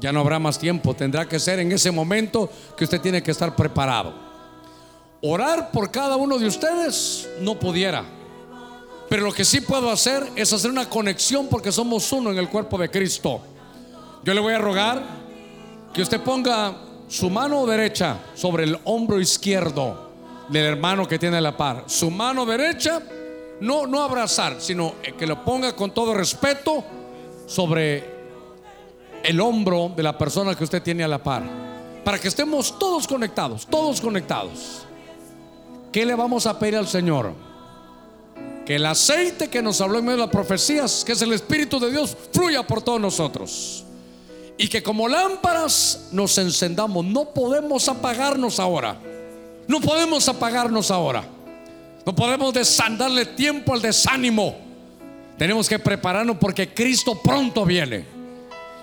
ya 0.00 0.12
no 0.12 0.20
habrá 0.20 0.38
más 0.38 0.58
tiempo. 0.58 0.94
Tendrá 0.94 1.26
que 1.26 1.38
ser 1.38 1.58
en 1.58 1.72
ese 1.72 1.90
momento 1.90 2.50
que 2.76 2.84
usted 2.84 3.00
tiene 3.00 3.22
que 3.22 3.30
estar 3.30 3.56
preparado. 3.56 4.14
Orar 5.22 5.70
por 5.70 5.90
cada 5.90 6.16
uno 6.16 6.38
de 6.38 6.46
ustedes 6.46 7.28
no 7.40 7.58
pudiera. 7.58 8.04
Pero 9.08 9.22
lo 9.22 9.32
que 9.32 9.44
sí 9.44 9.60
puedo 9.60 9.90
hacer 9.90 10.26
es 10.36 10.52
hacer 10.52 10.70
una 10.70 10.88
conexión 10.88 11.46
porque 11.48 11.72
somos 11.72 12.10
uno 12.12 12.30
en 12.30 12.38
el 12.38 12.48
cuerpo 12.48 12.76
de 12.76 12.90
Cristo. 12.90 13.40
Yo 14.22 14.34
le 14.34 14.40
voy 14.40 14.54
a 14.54 14.58
rogar 14.58 15.02
que 15.92 16.02
usted 16.02 16.20
ponga 16.20 16.74
su 17.08 17.30
mano 17.30 17.64
derecha 17.66 18.18
sobre 18.34 18.64
el 18.64 18.78
hombro 18.84 19.20
izquierdo 19.20 20.10
del 20.48 20.64
hermano 20.64 21.06
que 21.06 21.18
tiene 21.18 21.40
la 21.40 21.56
par. 21.56 21.84
Su 21.86 22.10
mano 22.10 22.44
derecha, 22.44 23.00
no, 23.64 23.86
no 23.86 24.02
abrazar, 24.02 24.56
sino 24.60 24.94
que 25.18 25.26
lo 25.26 25.44
ponga 25.44 25.74
con 25.74 25.92
todo 25.92 26.14
respeto 26.14 26.84
sobre 27.46 28.04
el 29.22 29.40
hombro 29.40 29.92
de 29.96 30.02
la 30.02 30.16
persona 30.16 30.54
que 30.54 30.64
usted 30.64 30.82
tiene 30.82 31.02
a 31.04 31.08
la 31.08 31.22
par. 31.22 31.42
Para 32.04 32.18
que 32.18 32.28
estemos 32.28 32.78
todos 32.78 33.08
conectados, 33.08 33.66
todos 33.66 34.00
conectados. 34.00 34.82
¿Qué 35.90 36.04
le 36.04 36.14
vamos 36.14 36.46
a 36.46 36.58
pedir 36.58 36.76
al 36.76 36.86
Señor? 36.86 37.32
Que 38.66 38.76
el 38.76 38.86
aceite 38.86 39.48
que 39.48 39.62
nos 39.62 39.80
habló 39.80 39.98
en 39.98 40.04
medio 40.04 40.18
de 40.18 40.22
las 40.24 40.30
profecías, 40.30 41.04
que 41.04 41.12
es 41.12 41.22
el 41.22 41.32
Espíritu 41.32 41.80
de 41.80 41.90
Dios, 41.90 42.16
fluya 42.32 42.66
por 42.66 42.82
todos 42.82 43.00
nosotros 43.00 43.84
y 44.56 44.68
que 44.68 44.82
como 44.82 45.08
lámparas 45.08 46.08
nos 46.12 46.38
encendamos. 46.38 47.04
No 47.04 47.30
podemos 47.30 47.88
apagarnos 47.88 48.60
ahora. 48.60 48.98
No 49.66 49.80
podemos 49.80 50.28
apagarnos 50.28 50.90
ahora. 50.90 51.24
No 52.04 52.14
podemos 52.14 52.52
desandarle 52.52 53.26
tiempo 53.26 53.72
al 53.72 53.80
desánimo. 53.80 54.56
Tenemos 55.38 55.68
que 55.68 55.78
prepararnos 55.78 56.36
porque 56.38 56.72
Cristo 56.72 57.20
pronto 57.22 57.64
viene. 57.64 58.04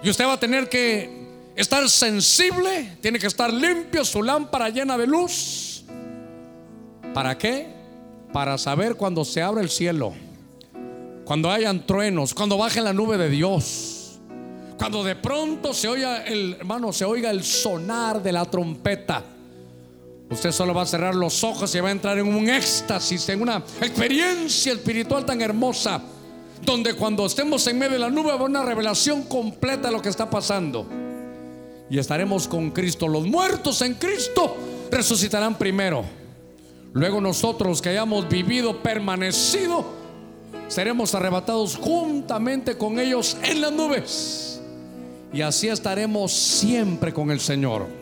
Y 0.04 0.10
usted 0.10 0.26
va 0.26 0.34
a 0.34 0.40
tener 0.40 0.68
que 0.68 1.22
estar 1.56 1.88
sensible, 1.90 2.98
tiene 3.02 3.20
que 3.20 3.28
estar 3.28 3.54
limpio, 3.54 4.04
su 4.04 4.24
lámpara 4.24 4.70
llena 4.70 4.98
de 4.98 5.08
luz. 5.08 5.84
¿Para 7.14 7.38
qué? 7.38 7.68
Para 8.34 8.58
saber 8.58 8.96
cuando 8.96 9.24
se 9.24 9.42
abre 9.42 9.62
el 9.62 9.70
cielo, 9.70 10.14
cuando 11.26 11.52
hayan 11.52 11.86
truenos, 11.86 12.34
cuando 12.34 12.58
baje 12.58 12.82
la 12.82 12.94
nube 12.94 13.18
de 13.18 13.30
Dios 13.30 14.02
cuando 14.82 15.04
de 15.04 15.16
pronto 15.16 15.76
se 15.76 15.88
oiga 15.88 16.24
el 16.24 16.56
hermano, 16.56 16.92
se 16.92 17.06
oiga 17.06 17.30
el 17.30 17.44
sonar 17.44 18.24
de 18.24 18.32
la 18.32 18.46
trompeta. 18.46 19.24
Usted 20.32 20.52
solo 20.52 20.74
va 20.74 20.84
a 20.84 20.86
cerrar 20.86 21.14
los 21.14 21.44
ojos 21.44 21.76
y 21.76 21.80
va 21.82 21.90
a 21.90 21.92
entrar 21.92 22.18
en 22.18 22.28
un 22.34 22.50
éxtasis, 22.50 23.28
en 23.30 23.42
una 23.42 23.58
experiencia 23.82 24.72
espiritual 24.72 25.26
tan 25.26 25.42
hermosa, 25.42 26.02
donde 26.62 26.94
cuando 26.94 27.26
estemos 27.26 27.68
en 27.68 27.78
medio 27.78 27.94
de 27.94 28.00
la 28.00 28.10
nube 28.10 28.32
va 28.32 28.44
una 28.44 28.64
revelación 28.64 29.24
completa 29.24 29.90
de 29.90 29.94
lo 29.94 30.02
que 30.02 30.10
está 30.10 30.30
pasando. 30.30 30.88
Y 31.90 32.00
estaremos 32.00 32.48
con 32.48 32.72
Cristo. 32.72 33.10
Los 33.10 33.28
muertos 33.28 33.82
en 33.82 33.96
Cristo 33.96 34.56
resucitarán 34.90 35.56
primero. 35.56 36.06
Luego 36.94 37.20
nosotros 37.20 37.82
que 37.82 37.90
hayamos 37.90 38.30
vivido, 38.30 38.82
permanecido, 38.82 39.84
seremos 40.70 41.14
arrebatados 41.14 41.76
juntamente 41.76 42.78
con 42.78 43.00
ellos 43.00 43.36
en 43.44 43.60
las 43.60 43.72
nubes 43.74 44.52
y 45.34 45.42
así 45.42 45.68
estaremos 45.68 46.32
siempre 46.32 47.14
con 47.14 47.32
el 47.32 47.40
Señor. 47.40 48.01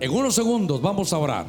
En 0.00 0.10
unos 0.10 0.34
segundos 0.34 0.80
vamos 0.80 1.12
a 1.12 1.18
orar. 1.18 1.46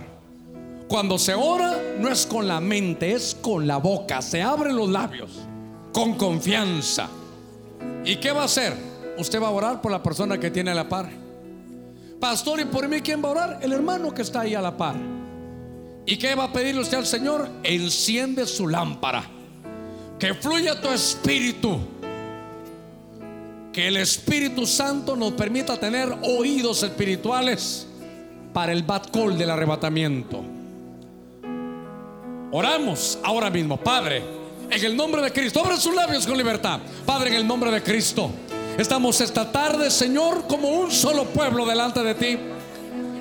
Cuando 0.89 1.17
se 1.17 1.33
ora 1.33 1.81
no 1.99 2.09
es 2.09 2.25
con 2.25 2.49
la 2.49 2.59
mente, 2.59 3.13
es 3.13 3.35
con 3.41 3.65
la 3.65 3.77
boca. 3.77 4.21
Se 4.21 4.41
abren 4.41 4.75
los 4.75 4.89
labios 4.89 5.31
con 5.93 6.15
confianza. 6.15 7.09
¿Y 8.03 8.17
qué 8.17 8.31
va 8.31 8.41
a 8.41 8.45
hacer? 8.45 8.75
Usted 9.17 9.41
va 9.41 9.47
a 9.47 9.51
orar 9.51 9.81
por 9.81 9.91
la 9.91 10.03
persona 10.03 10.37
que 10.37 10.51
tiene 10.51 10.71
a 10.71 10.75
la 10.75 10.89
par. 10.89 11.09
Pastor, 12.19 12.59
¿y 12.59 12.65
por 12.65 12.87
mí 12.89 12.99
quién 13.01 13.23
va 13.23 13.29
a 13.29 13.31
orar? 13.31 13.59
El 13.61 13.71
hermano 13.71 14.13
que 14.13 14.21
está 14.21 14.41
ahí 14.41 14.53
a 14.53 14.61
la 14.61 14.75
par. 14.75 14.95
¿Y 16.05 16.17
qué 16.17 16.35
va 16.35 16.45
a 16.45 16.53
pedirle 16.53 16.81
usted 16.81 16.97
al 16.97 17.05
Señor? 17.05 17.47
Enciende 17.63 18.45
su 18.45 18.67
lámpara. 18.67 19.23
Que 20.19 20.33
fluya 20.33 20.79
tu 20.81 20.89
espíritu 20.89 21.79
que 23.71 23.87
el 23.87 23.95
Espíritu 23.95 24.65
Santo 24.65 25.15
nos 25.15 25.31
permita 25.31 25.77
tener 25.77 26.13
oídos 26.23 26.83
espirituales 26.83 27.87
para 28.53 28.71
el 28.71 28.83
bad 28.83 29.03
call 29.11 29.37
del 29.37 29.49
arrebatamiento. 29.49 30.43
Oramos 32.51 33.17
ahora 33.23 33.49
mismo, 33.49 33.77
Padre, 33.77 34.23
en 34.69 34.83
el 34.83 34.95
nombre 34.95 35.21
de 35.21 35.31
Cristo. 35.31 35.61
Abre 35.61 35.77
sus 35.77 35.95
labios 35.95 36.27
con 36.27 36.37
libertad. 36.37 36.79
Padre, 37.05 37.29
en 37.29 37.35
el 37.35 37.47
nombre 37.47 37.71
de 37.71 37.81
Cristo. 37.81 38.29
Estamos 38.77 39.21
esta 39.21 39.51
tarde, 39.51 39.89
Señor, 39.89 40.47
como 40.47 40.69
un 40.69 40.91
solo 40.91 41.25
pueblo 41.25 41.65
delante 41.65 42.03
de 42.03 42.15
ti. 42.15 42.37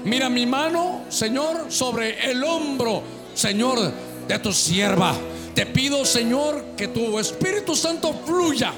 Mira 0.04 0.28
mi 0.28 0.46
mano, 0.46 1.02
Señor, 1.08 1.66
sobre 1.68 2.30
el 2.30 2.42
hombro, 2.42 3.02
Señor, 3.34 3.92
de 4.26 4.38
tu 4.38 4.52
sierva. 4.52 5.14
Te 5.54 5.66
pido, 5.66 6.04
Señor, 6.04 6.64
que 6.76 6.88
tu 6.88 7.18
Espíritu 7.18 7.76
Santo 7.76 8.12
fluya. 8.24 8.72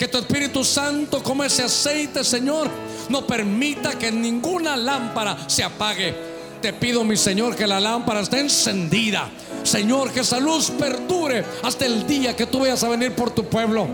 Que 0.00 0.08
tu 0.08 0.16
Espíritu 0.16 0.64
Santo, 0.64 1.22
como 1.22 1.44
ese 1.44 1.62
aceite, 1.62 2.24
Señor, 2.24 2.70
no 3.10 3.26
permita 3.26 3.98
que 3.98 4.10
ninguna 4.10 4.74
lámpara 4.74 5.36
se 5.46 5.62
apague. 5.62 6.14
Te 6.62 6.72
pido, 6.72 7.04
mi 7.04 7.18
Señor, 7.18 7.54
que 7.54 7.66
la 7.66 7.78
lámpara 7.78 8.20
esté 8.20 8.40
encendida. 8.40 9.28
Señor, 9.62 10.10
que 10.10 10.20
esa 10.20 10.40
luz 10.40 10.70
perdure 10.70 11.44
hasta 11.62 11.84
el 11.84 12.06
día 12.06 12.34
que 12.34 12.46
tú 12.46 12.60
vayas 12.60 12.82
a 12.82 12.88
venir 12.88 13.14
por 13.14 13.32
tu 13.32 13.44
pueblo. 13.44 13.88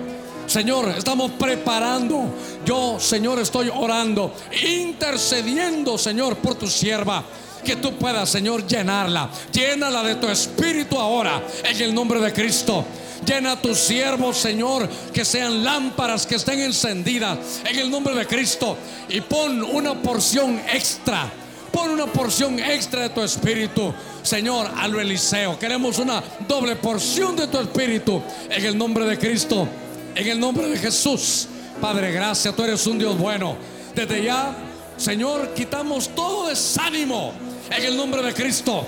Señor, 0.47 0.91
estamos 0.97 1.33
preparando. 1.33 2.33
Yo, 2.65 3.01
Señor, 3.01 3.41
estoy 3.41 3.69
orando, 3.75 4.33
intercediendo, 4.65 5.99
Señor, 5.99 6.37
por 6.37 6.55
tu 6.55 6.69
sierva. 6.69 7.25
Que 7.65 7.75
tú 7.75 7.95
puedas, 7.99 8.29
Señor, 8.29 8.65
llenarla. 8.65 9.29
Llénala 9.51 10.05
de 10.05 10.15
tu 10.15 10.29
espíritu 10.29 11.01
ahora, 11.01 11.43
en 11.65 11.83
el 11.83 11.93
nombre 11.93 12.21
de 12.21 12.33
Cristo. 12.33 12.85
Llena 13.27 13.53
a 13.53 13.61
tus 13.61 13.79
siervos, 13.79 14.37
Señor, 14.37 14.89
que 15.13 15.25
sean 15.25 15.65
lámparas 15.65 16.25
que 16.27 16.37
estén 16.37 16.61
encendidas 16.61 17.39
en 17.69 17.79
el 17.79 17.91
nombre 17.91 18.15
de 18.15 18.27
Cristo. 18.27 18.79
Y 19.09 19.21
pon 19.21 19.65
una 19.65 19.95
porción 19.95 20.61
extra. 20.73 21.29
Pon 21.73 21.91
una 21.91 22.07
porción 22.07 22.59
extra 22.61 23.03
de 23.03 23.09
tu 23.11 23.23
espíritu, 23.23 23.93
Señor, 24.23 24.71
a 24.77 24.87
lo 24.87 25.01
Eliseo. 25.01 25.59
Queremos 25.59 25.99
una 25.99 26.23
doble 26.47 26.77
porción 26.77 27.35
de 27.37 27.49
tu 27.49 27.59
espíritu 27.59 28.23
en 28.49 28.65
el 28.65 28.79
nombre 28.79 29.05
de 29.05 29.19
Cristo. 29.19 29.69
En 30.15 30.27
el 30.27 30.39
nombre 30.39 30.69
de 30.69 30.79
Jesús. 30.79 31.49
Padre, 31.81 32.13
gracias. 32.13 32.55
Tú 32.55 32.63
eres 32.63 32.87
un 32.87 32.99
Dios 32.99 33.19
bueno. 33.19 33.57
Desde 33.95 34.23
ya, 34.23 34.55
Señor, 34.97 35.53
quitamos 35.53 36.09
todo 36.15 36.49
desánimo 36.49 37.33
en 37.71 37.85
el 37.85 37.97
nombre 37.97 38.23
de 38.23 38.33
Cristo. 38.33 38.87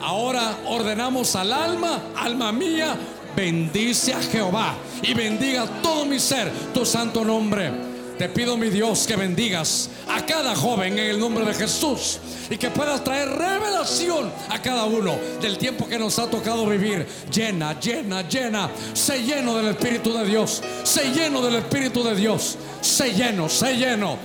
Ahora 0.00 0.58
ordenamos 0.66 1.36
al 1.36 1.52
alma, 1.52 2.00
alma 2.16 2.50
mía, 2.50 2.96
bendice 3.36 4.12
a 4.12 4.20
Jehová 4.20 4.74
y 5.02 5.14
bendiga 5.14 5.66
todo 5.82 6.04
mi 6.04 6.18
ser 6.18 6.50
tu 6.72 6.84
santo 6.84 7.24
nombre. 7.24 7.92
Te 8.18 8.28
pido, 8.28 8.56
mi 8.56 8.68
Dios, 8.68 9.06
que 9.06 9.16
bendigas 9.16 9.88
a 10.08 10.24
cada 10.24 10.54
joven 10.54 10.98
en 10.98 11.06
el 11.06 11.18
nombre 11.18 11.44
de 11.44 11.54
Jesús 11.54 12.20
y 12.50 12.56
que 12.56 12.70
puedas 12.70 13.02
traer 13.02 13.28
revelación 13.28 14.30
a 14.48 14.60
cada 14.60 14.84
uno 14.84 15.16
del 15.40 15.58
tiempo 15.58 15.88
que 15.88 15.98
nos 15.98 16.18
ha 16.18 16.28
tocado 16.28 16.66
vivir. 16.66 17.06
Llena, 17.32 17.80
llena, 17.80 18.22
llena. 18.28 18.70
Sé 18.92 19.24
lleno 19.24 19.56
del 19.56 19.68
Espíritu 19.68 20.12
de 20.12 20.24
Dios. 20.24 20.62
Sé 20.84 21.10
lleno 21.12 21.42
del 21.42 21.56
Espíritu 21.56 22.04
de 22.04 22.14
Dios. 22.14 22.58
Sé 22.80 23.12
lleno, 23.12 23.48
sé 23.48 23.76
lleno. 23.76 24.16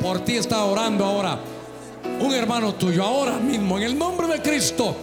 Por 0.00 0.24
ti 0.24 0.36
está 0.36 0.64
orando 0.64 1.04
ahora 1.04 1.38
un 2.20 2.32
hermano 2.32 2.74
tuyo 2.74 3.04
ahora 3.04 3.36
mismo 3.38 3.76
en 3.78 3.84
el 3.84 3.98
nombre 3.98 4.26
de 4.28 4.40
Cristo. 4.40 4.96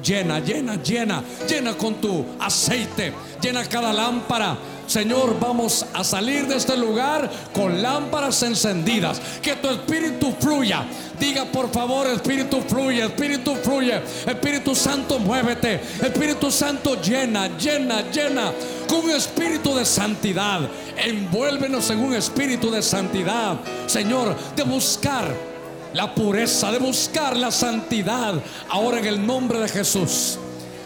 Llena, 0.00 0.40
llena, 0.40 0.76
llena, 0.82 1.22
llena 1.48 1.74
con 1.76 1.94
tu 1.96 2.24
aceite, 2.38 3.12
llena 3.40 3.64
cada 3.64 3.92
lámpara. 3.92 4.56
Señor, 4.86 5.38
vamos 5.38 5.86
a 5.94 6.02
salir 6.04 6.46
de 6.46 6.56
este 6.56 6.76
lugar 6.76 7.30
con 7.52 7.80
lámparas 7.82 8.42
encendidas. 8.42 9.20
Que 9.40 9.56
tu 9.56 9.68
espíritu 9.68 10.34
fluya. 10.38 10.84
Diga 11.18 11.44
por 11.44 11.70
favor, 11.70 12.06
Espíritu 12.08 12.60
fluye, 12.60 13.04
Espíritu 13.04 13.54
fluye. 13.56 14.02
Espíritu 14.26 14.74
Santo, 14.74 15.18
muévete. 15.18 15.80
Espíritu 16.02 16.50
Santo, 16.50 17.00
llena, 17.00 17.48
llena, 17.56 18.02
llena. 18.10 18.52
Con 18.88 19.04
un 19.04 19.10
espíritu 19.10 19.74
de 19.74 19.84
santidad. 19.84 20.60
Envuélvenos 20.96 21.88
en 21.90 22.00
un 22.00 22.14
espíritu 22.14 22.70
de 22.70 22.82
santidad. 22.82 23.56
Señor, 23.86 24.36
de 24.56 24.62
buscar 24.64 25.51
la 25.94 26.14
pureza, 26.14 26.70
de 26.70 26.78
buscar 26.78 27.36
la 27.36 27.50
santidad. 27.50 28.34
Ahora 28.68 28.98
en 28.98 29.06
el 29.06 29.26
nombre 29.26 29.58
de 29.58 29.68
Jesús. 29.68 30.38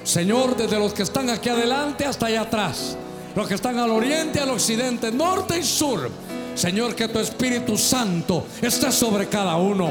Señor, 0.02 0.56
desde 0.56 0.78
los 0.78 0.92
que 0.92 1.02
están 1.02 1.30
aquí 1.30 1.48
adelante 1.48 2.04
hasta 2.04 2.26
allá 2.26 2.42
atrás. 2.42 2.96
Los 3.34 3.48
que 3.48 3.54
están 3.54 3.78
al 3.78 3.90
oriente, 3.90 4.40
al 4.40 4.50
occidente, 4.50 5.10
norte 5.10 5.58
y 5.58 5.62
sur. 5.62 6.10
Señor, 6.54 6.94
que 6.94 7.08
tu 7.08 7.18
Espíritu 7.18 7.76
Santo 7.76 8.46
esté 8.62 8.90
sobre 8.90 9.28
cada 9.28 9.56
uno. 9.56 9.90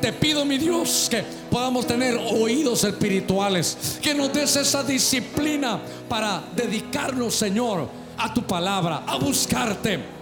Te 0.00 0.12
pido, 0.12 0.44
mi 0.44 0.56
Dios, 0.56 1.08
que 1.10 1.24
podamos 1.50 1.86
tener 1.86 2.16
oídos 2.16 2.84
espirituales, 2.84 3.98
que 4.00 4.14
nos 4.14 4.32
des 4.32 4.56
esa 4.56 4.82
disciplina 4.82 5.80
para 6.08 6.42
dedicarnos, 6.54 7.34
Señor, 7.34 7.88
a 8.16 8.32
tu 8.32 8.42
palabra, 8.42 9.02
a 9.06 9.16
buscarte. 9.16 10.16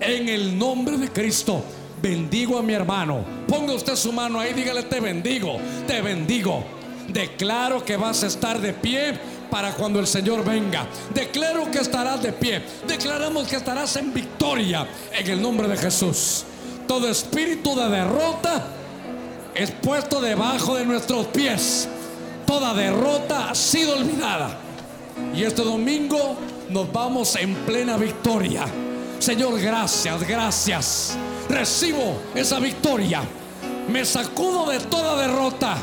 En 0.00 0.28
el 0.28 0.58
nombre 0.58 0.98
de 0.98 1.10
Cristo 1.10 1.62
bendigo 2.06 2.56
a 2.58 2.62
mi 2.62 2.72
hermano. 2.72 3.24
Ponga 3.48 3.74
usted 3.74 3.96
su 3.96 4.12
mano 4.12 4.38
ahí, 4.38 4.52
dígale, 4.52 4.84
te 4.84 5.00
bendigo, 5.00 5.58
te 5.86 6.00
bendigo. 6.00 6.64
Declaro 7.08 7.84
que 7.84 7.96
vas 7.96 8.22
a 8.22 8.28
estar 8.28 8.60
de 8.60 8.72
pie 8.72 9.18
para 9.50 9.72
cuando 9.72 9.98
el 9.98 10.06
Señor 10.06 10.44
venga. 10.44 10.86
Declaro 11.12 11.68
que 11.70 11.78
estarás 11.78 12.22
de 12.22 12.32
pie. 12.32 12.62
Declaramos 12.86 13.48
que 13.48 13.56
estarás 13.56 13.96
en 13.96 14.14
victoria 14.14 14.86
en 15.12 15.26
el 15.28 15.42
nombre 15.42 15.66
de 15.66 15.76
Jesús. 15.76 16.44
Todo 16.86 17.08
espíritu 17.08 17.74
de 17.74 17.88
derrota 17.88 18.64
es 19.54 19.72
puesto 19.72 20.20
debajo 20.20 20.76
de 20.76 20.86
nuestros 20.86 21.26
pies. 21.26 21.88
Toda 22.46 22.72
derrota 22.72 23.50
ha 23.50 23.54
sido 23.54 23.96
olvidada. 23.96 24.58
Y 25.34 25.42
este 25.42 25.62
domingo 25.62 26.36
nos 26.70 26.92
vamos 26.92 27.34
en 27.34 27.54
plena 27.66 27.96
victoria. 27.96 28.64
Señor, 29.18 29.58
gracias, 29.60 30.22
gracias 30.22 31.18
recibo 31.48 32.20
esa 32.34 32.58
victoria. 32.58 33.22
Me 33.88 34.04
sacudo 34.04 34.70
de 34.70 34.80
toda 34.80 35.16
derrota. 35.20 35.76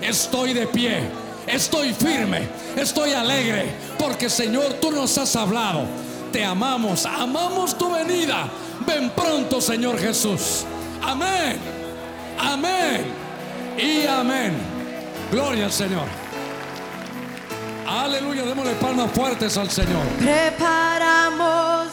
Estoy 0.00 0.52
de 0.52 0.66
pie. 0.66 1.08
Estoy 1.46 1.92
firme. 1.92 2.48
Estoy 2.76 3.12
alegre. 3.12 3.66
Porque 3.98 4.28
Señor, 4.28 4.74
tú 4.80 4.90
nos 4.90 5.16
has 5.18 5.34
hablado. 5.36 5.84
Te 6.32 6.44
amamos. 6.44 7.06
Amamos 7.06 7.76
tu 7.76 7.92
venida. 7.92 8.48
Ven 8.86 9.10
pronto, 9.10 9.60
Señor 9.60 9.98
Jesús. 9.98 10.64
Amén. 11.02 11.58
Amén. 12.38 13.04
Y 13.78 14.06
amén. 14.06 14.52
Gloria 15.30 15.66
al 15.66 15.72
Señor. 15.72 16.06
Aleluya. 17.86 18.42
Démosle 18.44 18.72
palmas 18.74 19.10
fuertes 19.12 19.56
al 19.56 19.70
Señor. 19.70 20.04
Preparamos 20.18 21.88